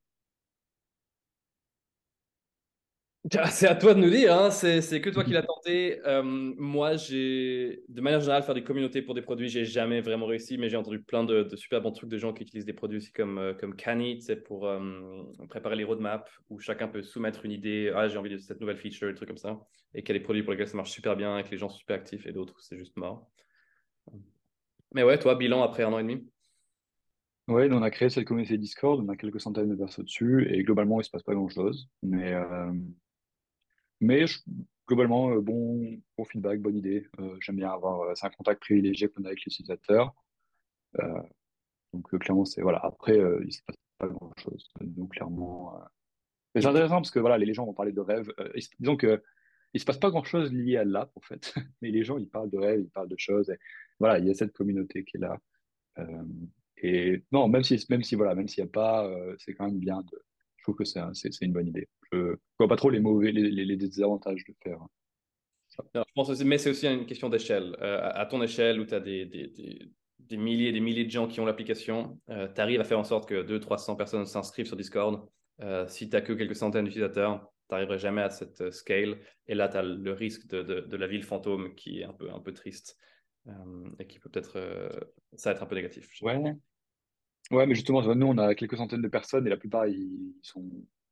C'est 3.31 3.67
à 3.67 3.75
toi 3.75 3.93
de 3.93 4.01
nous 4.01 4.09
dire, 4.09 4.37
hein. 4.37 4.51
c'est 4.51 4.99
que 4.99 5.09
toi 5.09 5.23
qui 5.23 5.31
l'as 5.31 5.43
tenté. 5.43 6.05
Euh, 6.05 6.23
moi, 6.23 6.97
j'ai, 6.97 7.81
de 7.87 8.01
manière 8.01 8.19
générale, 8.19 8.43
faire 8.43 8.53
des 8.53 8.65
communautés 8.65 9.01
pour 9.01 9.15
des 9.15 9.21
produits, 9.21 9.47
j'ai 9.47 9.63
jamais 9.63 10.01
vraiment 10.01 10.25
réussi, 10.25 10.57
mais 10.57 10.69
j'ai 10.69 10.75
entendu 10.75 11.01
plein 11.01 11.23
de, 11.23 11.47
super 11.55 11.81
bons 11.81 11.93
trucs 11.93 12.09
de 12.09 12.17
gens 12.17 12.33
qui 12.33 12.43
utilisent 12.43 12.65
des 12.65 12.73
produits 12.73 12.97
aussi 12.97 13.13
comme, 13.13 13.37
euh, 13.37 13.53
comme 13.53 13.77
Canny, 13.77 14.21
c'est 14.21 14.35
pour 14.35 14.67
euh, 14.67 15.23
préparer 15.47 15.77
les 15.77 15.85
roadmaps, 15.85 16.29
où 16.49 16.59
chacun 16.59 16.89
peut 16.89 17.01
soumettre 17.01 17.45
une 17.45 17.53
idée, 17.53 17.93
ah, 17.95 18.09
j'ai 18.09 18.17
envie 18.17 18.29
de 18.29 18.37
cette 18.37 18.59
nouvelle 18.59 18.77
feature, 18.77 19.07
des 19.07 19.15
trucs 19.15 19.29
comme 19.29 19.37
ça, 19.37 19.57
et 19.93 20.03
qu'il 20.03 20.13
y 20.13 20.17
a 20.17 20.19
des 20.19 20.23
produits 20.23 20.43
pour 20.43 20.51
lesquels 20.51 20.67
ça 20.67 20.75
marche 20.75 20.91
super 20.91 21.15
bien, 21.15 21.37
et 21.37 21.43
que 21.43 21.51
les 21.51 21.57
gens 21.57 21.69
sont 21.69 21.77
super 21.77 21.95
actifs, 21.95 22.27
et 22.27 22.33
d'autres, 22.33 22.59
c'est 22.59 22.77
juste 22.77 22.97
mort. 22.97 23.29
Mais 24.93 25.03
ouais, 25.03 25.17
toi, 25.17 25.35
bilan 25.35 25.63
après 25.63 25.83
un 25.83 25.93
an 25.93 25.99
et 25.99 26.03
demi? 26.03 26.27
Oui, 27.47 27.69
on 27.71 27.83
a 27.83 27.89
créé 27.89 28.09
cette 28.09 28.25
communauté 28.25 28.57
Discord, 28.57 29.01
on 29.01 29.07
a 29.07 29.15
quelques 29.15 29.39
centaines 29.39 29.69
de 29.69 29.75
personnes 29.75 30.03
dessus, 30.03 30.45
et 30.51 30.61
globalement, 30.63 30.99
il 30.99 31.05
se 31.05 31.09
passe 31.09 31.23
pas 31.23 31.33
grand-chose, 31.33 31.87
mais... 32.01 32.35
Mais 34.03 34.25
globalement, 34.85 35.31
euh, 35.31 35.39
bon, 35.39 35.97
bon 36.17 36.25
feedback, 36.25 36.59
bonne 36.59 36.75
idée. 36.75 37.07
Euh, 37.19 37.37
j'aime 37.39 37.55
bien 37.55 37.71
avoir, 37.71 38.01
euh, 38.01 38.11
c'est 38.15 38.27
un 38.27 38.31
contact 38.31 38.59
privilégié 38.61 39.07
qu'on 39.07 39.23
a 39.23 39.27
avec 39.27 39.39
les 39.45 39.53
utilisateurs. 39.53 40.13
donc 41.93 42.19
clairement, 42.19 42.43
c'est 42.43 42.61
voilà. 42.61 42.79
Après, 42.83 43.17
il 43.45 43.53
se 43.53 43.61
passe 43.63 43.77
pas 43.97 44.07
grand-chose. 44.07 44.71
Donc 44.81 45.13
clairement, 45.13 45.79
c'est 46.53 46.65
intéressant 46.65 46.95
parce 46.95 47.11
que 47.11 47.19
voilà, 47.19 47.37
les 47.37 47.53
gens 47.53 47.65
vont 47.65 47.73
parler 47.73 47.93
de 47.93 48.01
rêves. 48.01 48.29
disons 48.79 48.97
que 48.97 49.23
il 49.73 49.79
se 49.79 49.85
passe 49.85 49.97
pas 49.97 50.09
grand-chose 50.09 50.51
lié 50.51 50.77
à 50.77 50.83
l'app 50.83 51.11
en 51.15 51.21
fait, 51.21 51.55
mais 51.81 51.89
les 51.89 52.03
gens 52.03 52.17
ils 52.17 52.29
parlent 52.29 52.51
de 52.51 52.57
rêves, 52.57 52.81
ils 52.81 52.89
parlent 52.89 53.09
de 53.09 53.17
choses. 53.17 53.51
Voilà, 53.99 54.19
il 54.19 54.27
y 54.27 54.31
a 54.31 54.33
cette 54.33 54.51
communauté 54.51 55.05
qui 55.05 55.17
est 55.17 55.21
là. 55.21 55.39
et 56.77 57.23
non, 57.31 57.47
même 57.47 57.63
si 57.63 57.83
même 57.89 58.03
si 58.03 58.15
voilà, 58.15 58.35
même 58.35 58.47
s'il 58.49 58.63
n'y 58.63 58.69
a 58.69 58.71
pas, 58.71 59.09
c'est 59.39 59.53
quand 59.53 59.65
même 59.65 59.79
bien 59.79 60.01
de 60.01 60.21
je 60.63 60.71
trouve 60.71 60.77
que 60.77 60.85
c'est 60.85 61.41
une 61.41 61.51
bonne 61.51 61.67
idée. 61.67 61.89
Je 62.13 62.37
vois 62.59 62.67
pas 62.67 62.75
trop 62.75 62.89
les 62.89 62.99
mauvais, 62.99 63.31
les, 63.31 63.49
les, 63.49 63.75
désavantages 63.75 64.43
de 64.45 64.53
faire. 64.61 64.79
Non, 65.95 66.03
je 66.07 66.13
pense 66.13 66.43
mais 66.43 66.57
c'est 66.57 66.69
aussi 66.69 66.87
une 66.87 67.05
question 67.05 67.29
d'échelle. 67.29 67.75
Euh, 67.81 68.11
à 68.13 68.25
ton 68.25 68.41
échelle, 68.41 68.79
où 68.79 68.85
tu 68.85 68.93
as 68.93 68.99
des, 68.99 69.25
des, 69.25 69.47
des, 69.47 69.91
des, 70.19 70.37
milliers 70.37 70.69
et 70.69 70.71
des 70.71 70.79
milliers 70.79 71.05
de 71.05 71.09
gens 71.09 71.27
qui 71.27 71.39
ont 71.39 71.45
l'application, 71.45 72.19
euh, 72.29 72.47
tu 72.53 72.61
arrives 72.61 72.79
à 72.79 72.83
faire 72.83 72.99
en 72.99 73.03
sorte 73.03 73.27
que 73.27 73.43
200-300 73.43 73.97
personnes 73.97 74.25
s'inscrivent 74.25 74.67
sur 74.67 74.77
Discord. 74.77 75.27
Euh, 75.61 75.87
si 75.87 76.09
tu 76.09 76.15
n'as 76.15 76.21
que 76.21 76.33
quelques 76.33 76.55
centaines 76.55 76.85
d'utilisateurs, 76.85 77.51
tu 77.69 77.73
n'arriverais 77.73 77.99
jamais 77.99 78.21
à 78.21 78.29
cette 78.29 78.71
scale. 78.71 79.19
Et 79.47 79.55
là, 79.55 79.67
tu 79.67 79.77
as 79.77 79.83
le 79.83 80.11
risque 80.11 80.47
de, 80.47 80.61
de, 80.61 80.81
de, 80.81 80.97
la 80.97 81.07
ville 81.07 81.23
fantôme 81.23 81.73
qui 81.75 82.01
est 82.01 82.03
un 82.03 82.13
peu, 82.13 82.31
un 82.31 82.39
peu 82.39 82.53
triste 82.53 82.97
et 83.99 84.07
qui 84.07 84.19
peut 84.19 84.29
peut-être 84.29 84.89
ça 85.35 85.51
être 85.51 85.63
un 85.63 85.65
peu 85.65 85.75
négatif. 85.75 86.07
Ouais, 86.21 86.55
Ouais, 87.51 87.67
mais 87.67 87.75
justement, 87.75 88.01
nous, 88.15 88.27
on 88.27 88.37
a 88.37 88.55
quelques 88.55 88.77
centaines 88.77 89.01
de 89.01 89.07
personnes 89.07 89.45
et 89.45 89.49
la 89.49 89.57
plupart, 89.57 89.85
ils 89.87 90.33
sont, 90.41 90.63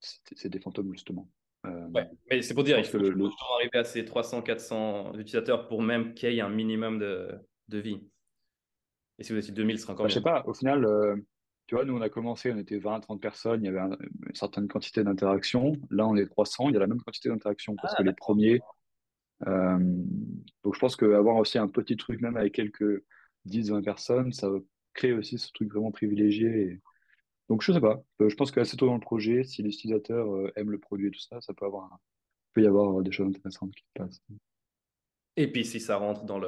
c'est 0.01 0.49
des 0.49 0.59
fantômes, 0.59 0.91
justement. 0.93 1.29
Euh, 1.65 1.87
ouais, 1.89 2.09
mais 2.29 2.41
c'est 2.41 2.53
pour 2.55 2.63
dire, 2.63 2.79
il 2.79 2.85
faut 2.85 2.97
le, 2.97 3.15
arriver 3.55 3.77
à 3.77 3.83
ces 3.83 4.03
300, 4.03 4.41
400 4.41 5.13
utilisateurs 5.13 5.67
pour 5.67 5.83
même 5.83 6.13
qu'il 6.15 6.33
y 6.33 6.37
ait 6.37 6.41
un 6.41 6.49
minimum 6.49 6.97
de, 6.97 7.29
de, 7.67 7.77
vie. 7.77 8.01
Et 9.19 9.23
si 9.23 9.31
vous 9.31 9.37
étiez 9.37 9.53
2000, 9.53 9.77
ce 9.77 9.83
sera 9.83 9.93
encore 9.93 10.05
bah, 10.05 10.09
Je 10.09 10.13
sais 10.15 10.21
pas, 10.21 10.43
au 10.47 10.55
final, 10.55 10.85
euh, 10.85 11.15
tu 11.67 11.75
vois, 11.75 11.85
nous, 11.85 11.95
on 11.95 12.01
a 12.01 12.09
commencé, 12.09 12.51
on 12.51 12.57
était 12.57 12.79
20, 12.79 13.01
30 13.01 13.21
personnes, 13.21 13.63
il 13.63 13.67
y 13.67 13.69
avait 13.69 13.79
une 13.79 14.35
certaine 14.35 14.67
quantité 14.67 15.03
d'interactions. 15.03 15.73
Là, 15.91 16.07
on 16.07 16.15
est 16.15 16.25
300, 16.25 16.69
il 16.69 16.73
y 16.73 16.77
a 16.77 16.79
la 16.79 16.87
même 16.87 17.01
quantité 17.01 17.29
d'interactions 17.29 17.75
parce 17.75 17.93
ah, 17.95 18.01
que 18.01 18.07
les 18.07 18.13
premiers. 18.13 18.59
Euh, 19.47 19.77
donc, 20.63 20.73
je 20.73 20.79
pense 20.79 20.95
qu'avoir 20.95 21.35
aussi 21.35 21.59
un 21.59 21.67
petit 21.67 21.95
truc, 21.95 22.21
même 22.21 22.37
avec 22.37 22.53
quelques 22.53 23.03
10, 23.45 23.69
20 23.69 23.83
personnes, 23.83 24.33
ça 24.33 24.49
créer 24.93 25.13
aussi 25.13 25.37
ce 25.37 25.51
truc 25.53 25.71
vraiment 25.71 25.91
privilégié. 25.91 26.81
Donc, 27.51 27.63
je 27.63 27.73
sais 27.73 27.81
pas. 27.81 28.01
Euh, 28.21 28.29
je 28.29 28.35
pense 28.37 28.49
qu'assez 28.49 28.77
tôt 28.77 28.85
dans 28.85 28.93
le 28.93 29.01
projet, 29.01 29.43
si 29.43 29.61
les 29.61 29.71
utilisateurs 29.71 30.33
euh, 30.33 30.53
aiment 30.55 30.71
le 30.71 30.79
produit 30.79 31.07
et 31.09 31.11
tout 31.11 31.19
ça, 31.19 31.41
ça 31.41 31.53
peut, 31.53 31.65
avoir 31.65 31.99
peut 32.53 32.63
y 32.63 32.65
avoir 32.65 32.97
euh, 32.97 33.03
des 33.03 33.11
choses 33.11 33.27
intéressantes 33.27 33.75
qui 33.75 33.83
passent. 33.93 34.21
Et 35.35 35.51
puis, 35.51 35.65
si 35.65 35.81
ça 35.81 35.97
rentre 35.97 36.23
dans 36.23 36.39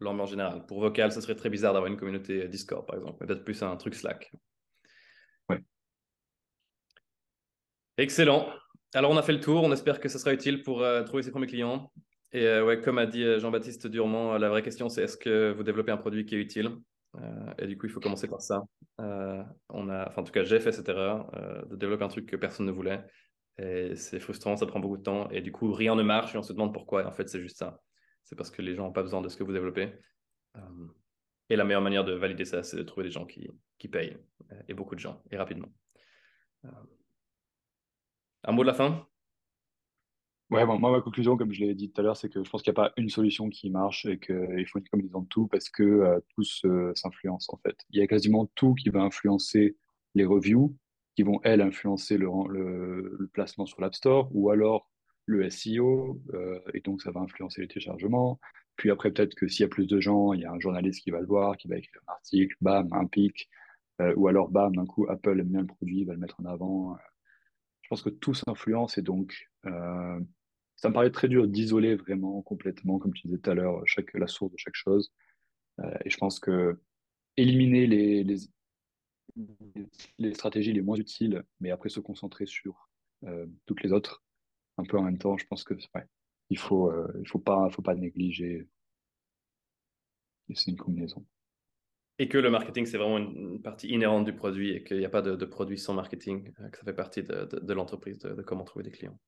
l'ambiance 0.00 0.28
générale. 0.28 0.66
Pour 0.66 0.80
Vocal, 0.80 1.12
ce 1.12 1.22
serait 1.22 1.34
très 1.34 1.48
bizarre 1.48 1.72
d'avoir 1.72 1.90
une 1.90 1.96
communauté 1.96 2.46
Discord, 2.46 2.84
par 2.84 2.96
exemple. 2.96 3.24
Peut-être 3.24 3.42
plus 3.42 3.62
un 3.62 3.74
truc 3.78 3.94
Slack. 3.94 4.34
Ouais. 5.48 5.64
Excellent. 7.96 8.46
Alors, 8.92 9.12
on 9.12 9.16
a 9.16 9.22
fait 9.22 9.32
le 9.32 9.40
tour. 9.40 9.62
On 9.62 9.72
espère 9.72 9.98
que 9.98 10.10
ça 10.10 10.18
sera 10.18 10.34
utile 10.34 10.62
pour 10.62 10.84
trouver 11.06 11.22
ses 11.22 11.30
premiers 11.30 11.46
clients. 11.46 11.90
Et 12.32 12.60
ouais, 12.60 12.82
comme 12.82 12.98
a 12.98 13.06
dit 13.06 13.24
Jean-Baptiste 13.40 13.86
Durement, 13.86 14.36
la 14.36 14.50
vraie 14.50 14.62
question, 14.62 14.90
c'est 14.90 15.04
est-ce 15.04 15.16
que 15.16 15.52
vous 15.52 15.62
développez 15.62 15.92
un 15.92 15.96
produit 15.96 16.26
qui 16.26 16.34
est 16.34 16.40
utile? 16.40 16.76
Euh, 17.16 17.54
et 17.58 17.66
du 17.66 17.76
coup, 17.78 17.86
il 17.86 17.92
faut 17.92 18.00
commencer 18.00 18.28
par 18.28 18.40
ça. 18.40 18.62
Euh, 19.00 19.42
enfin, 19.68 20.22
en 20.22 20.24
tout 20.24 20.32
cas, 20.32 20.44
j'ai 20.44 20.60
fait 20.60 20.72
cette 20.72 20.88
erreur 20.88 21.30
euh, 21.36 21.64
de 21.66 21.76
développer 21.76 22.04
un 22.04 22.08
truc 22.08 22.26
que 22.26 22.36
personne 22.36 22.66
ne 22.66 22.72
voulait. 22.72 23.04
Et 23.58 23.94
c'est 23.94 24.18
frustrant, 24.20 24.56
ça 24.56 24.66
prend 24.66 24.80
beaucoup 24.80 24.96
de 24.96 25.02
temps. 25.02 25.28
Et 25.30 25.40
du 25.40 25.52
coup, 25.52 25.72
rien 25.72 25.94
ne 25.94 26.02
marche 26.02 26.34
et 26.34 26.38
on 26.38 26.42
se 26.42 26.52
demande 26.52 26.72
pourquoi. 26.72 27.02
Et 27.02 27.04
en 27.04 27.12
fait, 27.12 27.28
c'est 27.28 27.40
juste 27.40 27.58
ça. 27.58 27.80
C'est 28.24 28.36
parce 28.36 28.50
que 28.50 28.62
les 28.62 28.74
gens 28.74 28.84
n'ont 28.84 28.92
pas 28.92 29.02
besoin 29.02 29.20
de 29.20 29.28
ce 29.28 29.36
que 29.36 29.44
vous 29.44 29.52
développez. 29.52 29.92
et 31.50 31.56
la 31.56 31.64
meilleure 31.64 31.82
manière 31.82 32.04
de 32.04 32.12
valider 32.12 32.44
ça, 32.44 32.62
c'est 32.62 32.76
de 32.76 32.82
trouver 32.82 33.04
des 33.04 33.10
gens 33.10 33.26
qui, 33.26 33.48
qui 33.78 33.88
payent. 33.88 34.16
Et 34.68 34.74
beaucoup 34.74 34.94
de 34.94 35.00
gens, 35.00 35.22
et 35.30 35.36
rapidement. 35.36 35.68
un 38.44 38.52
mot 38.52 38.62
de 38.62 38.66
la 38.66 38.74
fin? 38.74 39.06
Ouais, 40.50 40.64
moi, 40.66 40.78
ma 40.78 41.00
conclusion, 41.00 41.36
comme 41.36 41.52
je 41.52 41.64
l'ai 41.64 41.74
dit 41.74 41.90
tout 41.90 42.00
à 42.00 42.04
l'heure, 42.04 42.16
c'est 42.16 42.28
que 42.28 42.44
je 42.44 42.50
pense 42.50 42.62
qu'il 42.62 42.70
n'y 42.70 42.78
a 42.78 42.82
pas 42.82 42.92
une 42.96 43.08
solution 43.08 43.48
qui 43.48 43.70
marche 43.70 44.04
et 44.04 44.18
qu'il 44.18 44.66
faut 44.68 44.78
une 44.78 44.88
combinaison 44.88 45.22
de 45.22 45.26
tout 45.28 45.46
parce 45.48 45.70
que 45.70 45.82
euh, 45.82 46.20
tous 46.36 46.62
euh, 46.66 46.92
en 47.04 47.56
fait. 47.58 47.76
Il 47.90 47.98
y 47.98 48.02
a 48.02 48.06
quasiment 48.06 48.46
tout 48.54 48.74
qui 48.74 48.90
va 48.90 49.00
influencer 49.00 49.76
les 50.14 50.24
reviews, 50.24 50.76
qui 51.16 51.22
vont, 51.22 51.40
elles, 51.44 51.62
influencer 51.62 52.18
le, 52.18 53.30
placement 53.32 53.64
sur 53.66 53.80
l'App 53.80 53.94
Store 53.94 54.28
ou 54.32 54.50
alors 54.50 54.90
le 55.26 55.48
SEO, 55.48 56.20
euh, 56.34 56.60
et 56.74 56.80
donc 56.80 57.00
ça 57.00 57.10
va 57.10 57.20
influencer 57.20 57.62
les 57.62 57.68
téléchargements. 57.68 58.38
Puis 58.76 58.90
après, 58.90 59.10
peut-être 59.12 59.34
que 59.34 59.48
s'il 59.48 59.62
y 59.62 59.66
a 59.66 59.68
plus 59.68 59.86
de 59.86 59.98
gens, 59.98 60.34
il 60.34 60.40
y 60.42 60.44
a 60.44 60.52
un 60.52 60.60
journaliste 60.60 61.02
qui 61.02 61.10
va 61.10 61.20
le 61.20 61.26
voir, 61.26 61.56
qui 61.56 61.68
va 61.68 61.78
écrire 61.78 62.02
un 62.06 62.12
article, 62.12 62.54
bam, 62.60 62.88
un 62.92 63.06
pic, 63.06 63.48
ou 64.16 64.28
alors 64.28 64.50
bam, 64.50 64.76
d'un 64.76 64.86
coup, 64.86 65.06
Apple 65.08 65.40
aime 65.40 65.48
bien 65.48 65.60
le 65.60 65.66
produit, 65.66 66.04
va 66.04 66.12
le 66.12 66.18
mettre 66.18 66.38
en 66.40 66.44
avant 66.44 66.96
je 67.84 67.88
pense 67.90 68.02
que 68.02 68.08
tout 68.08 68.32
s'influence 68.32 68.96
et 68.96 69.02
donc 69.02 69.50
euh, 69.66 70.18
ça 70.76 70.88
me 70.88 70.94
paraît 70.94 71.10
très 71.10 71.28
dur 71.28 71.46
d'isoler 71.46 71.96
vraiment 71.96 72.40
complètement, 72.40 72.98
comme 72.98 73.12
tu 73.12 73.26
disais 73.26 73.38
tout 73.38 73.50
à 73.50 73.54
l'heure, 73.54 73.82
chaque, 73.84 74.14
la 74.14 74.26
source 74.26 74.50
de 74.52 74.56
chaque 74.56 74.74
chose. 74.74 75.12
Euh, 75.80 75.94
et 76.04 76.08
je 76.08 76.16
pense 76.16 76.40
que 76.40 76.80
éliminer 77.36 77.86
les, 77.86 78.24
les, 80.18 80.34
stratégies 80.34 80.72
les 80.72 80.80
moins 80.80 80.96
utiles, 80.96 81.44
mais 81.60 81.70
après 81.70 81.90
se 81.90 82.00
concentrer 82.00 82.46
sur 82.46 82.88
euh, 83.24 83.46
toutes 83.66 83.82
les 83.82 83.92
autres, 83.92 84.24
un 84.78 84.84
peu 84.84 84.96
en 84.96 85.02
même 85.02 85.18
temps, 85.18 85.36
je 85.36 85.46
pense 85.46 85.62
que 85.62 85.74
ouais, 85.74 86.06
il 86.48 86.58
faut, 86.58 86.90
faut 87.26 87.38
pas, 87.38 87.68
faut 87.68 87.82
pas 87.82 87.94
négliger. 87.94 88.66
Et 90.48 90.54
c'est 90.54 90.70
une 90.70 90.78
combinaison. 90.78 91.26
Et 92.18 92.28
que 92.28 92.38
le 92.38 92.50
marketing, 92.50 92.86
c'est 92.86 92.98
vraiment 92.98 93.18
une, 93.18 93.60
partie 93.60 93.88
inhérente 93.88 94.24
du 94.24 94.34
produit 94.34 94.70
et 94.70 94.84
qu'il 94.84 94.98
n'y 94.98 95.04
a 95.04 95.10
pas 95.10 95.22
de, 95.22 95.44
produit 95.44 95.78
sans 95.78 95.94
marketing, 95.94 96.52
euh, 96.60 96.68
que 96.68 96.78
ça 96.78 96.84
fait 96.84 96.94
partie 96.94 97.22
de, 97.22 97.72
l'entreprise, 97.72 98.18
de, 98.18 98.42
comment 98.42 98.64
trouver 98.64 98.84
des 98.84 98.90
clients. 98.90 99.18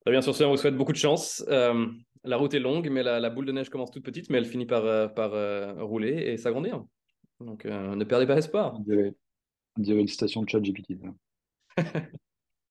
Très 0.00 0.10
bien, 0.10 0.20
sur 0.20 0.34
ce, 0.34 0.44
on 0.44 0.50
vous 0.50 0.56
souhaite 0.56 0.76
beaucoup 0.76 0.92
de 0.92 0.98
chance. 0.98 1.44
Euh, 1.48 1.86
la 2.24 2.36
route 2.36 2.54
est 2.54 2.60
longue, 2.60 2.90
mais 2.90 3.02
la, 3.02 3.30
boule 3.30 3.46
de 3.46 3.52
neige 3.52 3.70
commence 3.70 3.90
toute 3.90 4.04
petite, 4.04 4.30
mais 4.30 4.38
elle 4.38 4.46
finit 4.46 4.66
par, 4.66 4.84
euh, 4.84 5.72
rouler 5.78 6.32
et 6.32 6.36
s'agrandir. 6.36 6.84
Donc, 7.40 7.64
ne 7.64 8.04
perdez 8.04 8.26
pas 8.26 8.36
espoir. 8.36 8.74
On 8.76 8.80
dirait, 8.80 9.14
une 9.76 10.08
citation 10.08 10.42
de 10.42 10.48
chat 10.48 10.60
GPT. 10.60 10.98